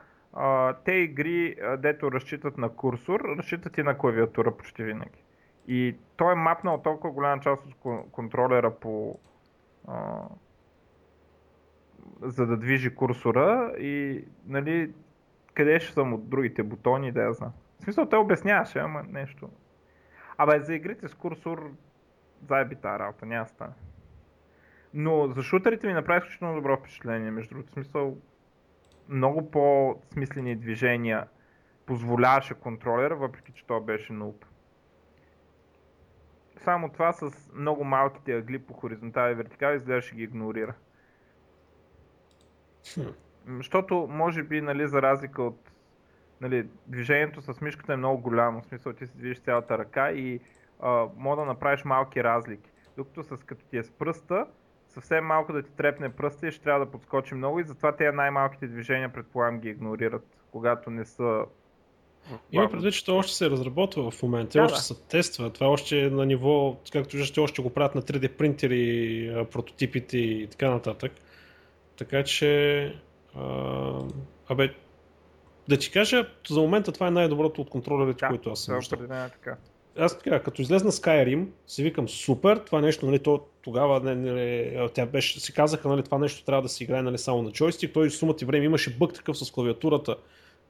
[0.84, 5.22] те игри, дето разчитат на курсор, разчитат и на клавиатура почти винаги.
[5.68, 9.18] И той е мапнал толкова голяма част от контролера по...
[9.88, 10.22] А,
[12.22, 14.92] за да движи курсора и, нали,
[15.54, 17.52] къде ще съм от другите бутони, да я знам.
[17.82, 19.50] В смисъл, те обясняваше, ама нещо.
[20.38, 21.70] Абе, за игрите с курсор,
[22.48, 23.72] заеби тази работа, няма стане.
[24.94, 27.72] Но за шутерите ми направи изключително добро впечатление, между другото.
[27.72, 28.16] Смисъл,
[29.08, 31.28] много по-смислени движения
[31.86, 34.44] позволяваше контролера, въпреки че то беше науп.
[36.56, 40.74] Само това с много малките агли по хоризонтали и вертикали изглеждаше ги игнорира.
[43.46, 45.71] Защото, може би, нали, за разлика от
[46.42, 50.40] нали, движението с мишката е много голямо, в смисъл ти си движиш цялата ръка и
[50.80, 52.70] а, мога да направиш малки разлики.
[52.96, 54.46] Докато с като ти е с пръста,
[54.88, 58.16] съвсем малко да ти трепне пръста и ще трябва да подскочи много и затова тези
[58.16, 61.44] най-малките движения предполагам ги игнорират, когато не са
[62.52, 64.82] има предвид, че това още се разработва в момента, да, още да.
[64.82, 65.50] се тества.
[65.50, 70.46] Това още е на ниво, както виждате, още го правят на 3D принтери, прототипите и
[70.46, 71.12] така нататък.
[71.98, 72.84] Така че,
[73.34, 74.00] а,
[74.48, 74.74] абе,
[75.72, 78.98] да ти кажа, за момента това е най-доброто от контролерите, да, които аз съм виждал.
[79.06, 79.56] Да, така.
[79.98, 84.88] Аз така, като излезна Skyrim, си викам супер, това нещо, нали, то, тогава не, не,
[84.94, 87.92] тя беше, си казаха, нали, това нещо трябва да се играе нали, само на джойстик,
[87.92, 90.16] той сумата и време имаше бък такъв с клавиатурата,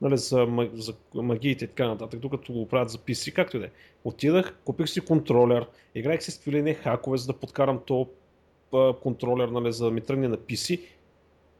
[0.01, 3.65] нали, за, за магиите и така нататък, докато го правят за PC, както и да
[3.65, 3.69] е.
[4.03, 5.65] Отидах, купих си контролер,
[5.95, 8.09] играех си с твилини хакове, за да подкарам то
[9.01, 10.81] контролер, нали, за да ми тръгне на PC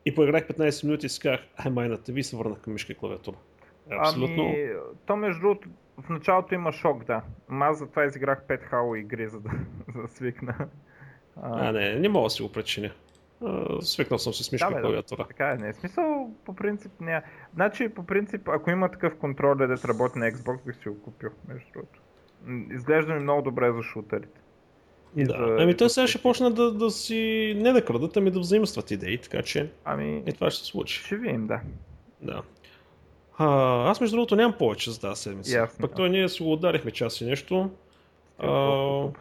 [0.05, 2.95] и поиграх 15 минути и си казах, ай майната ви се върнах към мишка и
[2.95, 3.35] клавиатура.
[3.91, 4.43] Абсолютно.
[4.43, 4.69] Ами,
[5.05, 7.21] то между другото, В началото има шок, да.
[7.49, 9.49] Ама аз затова изиграх 5 Halo игри, за да,
[9.95, 10.67] за да свикна.
[11.41, 12.91] А, не, не мога да си го причиня.
[13.45, 14.81] А, Свикнал съм се с мишка Да, бе, да.
[14.81, 15.25] клавиатура.
[15.27, 17.21] Така е, не е смисъл, по принцип няма.
[17.53, 21.30] Значи, по принцип, ако има такъв контролер, дето работи на Xbox, бих си го купил,
[21.47, 22.01] между другото.
[22.73, 24.41] Изглежда ми много добре за шутерите.
[25.15, 25.34] И Да.
[25.34, 27.15] за- Ами той за сега ще почне да, да си
[27.57, 31.03] не да крадат, ами да взаимстват идеи, така че Ами, и това ще се случи.
[31.03, 31.61] ще видим, да.
[32.22, 32.41] Да.
[33.38, 33.45] А,
[33.90, 35.57] аз между другото нямам повече за тази седмица.
[35.57, 35.95] Ясно, Пък да.
[35.95, 37.69] той ние си го ударихме час и нещо.
[38.40, 39.11] Това е А,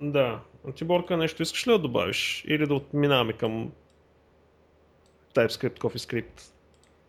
[0.00, 0.40] да.
[0.74, 2.44] Тиборка, нещо искаш ли да добавиш?
[2.48, 3.70] Или да отминаваме към
[5.34, 6.50] TypeScript, CoffeeScript?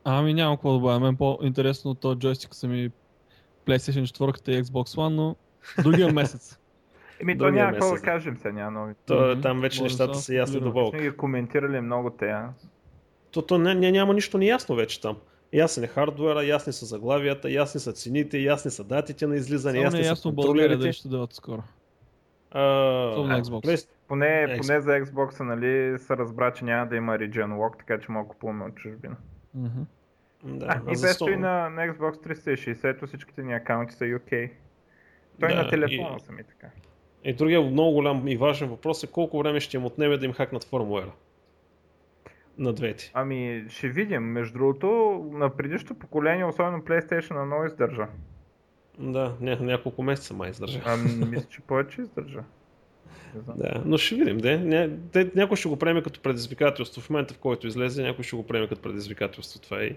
[0.03, 0.99] Ами няма какво да добавя.
[0.99, 2.91] Мен по-интересно от този джойстик са ми
[3.65, 5.35] PlayStation 4 и Xbox One, но
[5.83, 6.59] другия месец.
[7.19, 8.93] Еми, то няма какво да кажем сега, няма нови.
[9.05, 9.41] То, Мгм.
[9.41, 10.97] Там вече Може нещата да са ясни до болка.
[10.97, 12.49] Сме ги коментирали много те, а?
[13.31, 15.17] То, то не, не, няма нищо неясно вече там.
[15.53, 19.81] Ясен е хардуера, ясни са заглавията, ясни са цените, ясни са датите на излизане, Само
[19.81, 20.93] не ясни е са ясно България контролерите.
[20.93, 21.63] ще дават скоро.
[22.51, 23.87] А, на Xbox.
[24.07, 24.57] Поне, Xbox.
[24.57, 28.23] поне за Xbox, нали, се разбра, че няма да има Region Lock, така че да
[28.29, 29.15] купуваме от чужбина.
[29.53, 29.81] Мгм.
[30.43, 34.51] Да, А, и весто и на, на Xbox 360 всичките ни акаунти са UK.
[35.39, 36.67] Той Да, на телефона и- са ми така.
[37.25, 40.33] И другия много голям и важен въпрос е колко време ще им отнеме да им
[40.33, 41.11] хакнат фърмуера.
[42.57, 43.11] На двете.
[43.13, 44.23] Ами, ще видим.
[44.23, 44.87] Между другото,
[45.31, 48.07] на предишното поколение, особено PlayStation, много издържа.
[48.99, 50.81] Да, ня- няколко месеца май издържа.
[50.85, 52.43] Ами, мисля, че повече издържа.
[53.55, 54.37] Да, но ще видим.
[54.37, 54.57] Де.
[54.57, 57.01] Ня, де, някой ще го приеме като предизвикателство.
[57.01, 59.61] В момента, в който излезе, някой ще го приеме като предизвикателство.
[59.61, 59.95] Това и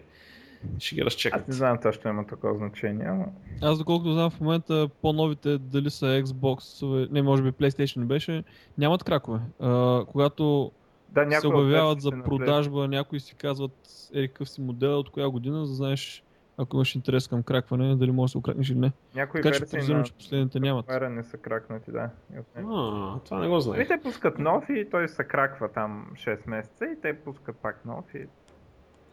[0.79, 1.49] ще ги Аз разчекат.
[1.49, 3.27] не знам това ще има такова значение, ама...
[3.63, 8.45] Аз доколкото знам в момента по-новите дали са Xbox, не може би PlayStation беше,
[8.79, 9.41] нямат кракове.
[9.61, 10.73] А, когато
[11.09, 15.67] Да, се обявяват за продажба, някои си казват ери какъв си модел, от коя година,
[15.67, 16.25] за да знаеш
[16.61, 18.93] ако имаш интерес към кракване, дали може да се укракнеш или не.
[19.15, 20.87] Някои Така че версии подозирам, на че последните нямат.
[21.11, 22.11] Не са кракнати, да.
[22.35, 22.37] И.
[22.57, 23.89] А, това не го Ами знаех.
[23.89, 28.05] те пускат нов и той се краква там 6 месеца и те пускат пак нов
[28.15, 28.27] и...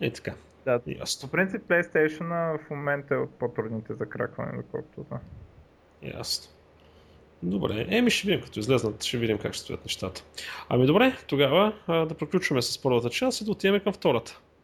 [0.01, 0.33] Е така.
[0.65, 1.27] Да, Ясно.
[1.27, 5.19] по принцип PlayStation в момента е от по-трудните за кракване, доколкото да.
[6.17, 6.51] Ясно.
[7.43, 10.23] Добре, еми ще видим, като излезнат, ще видим как ще стоят нещата.
[10.69, 14.39] Ами добре, тогава а, да приключваме с първата част и да отиваме към втората.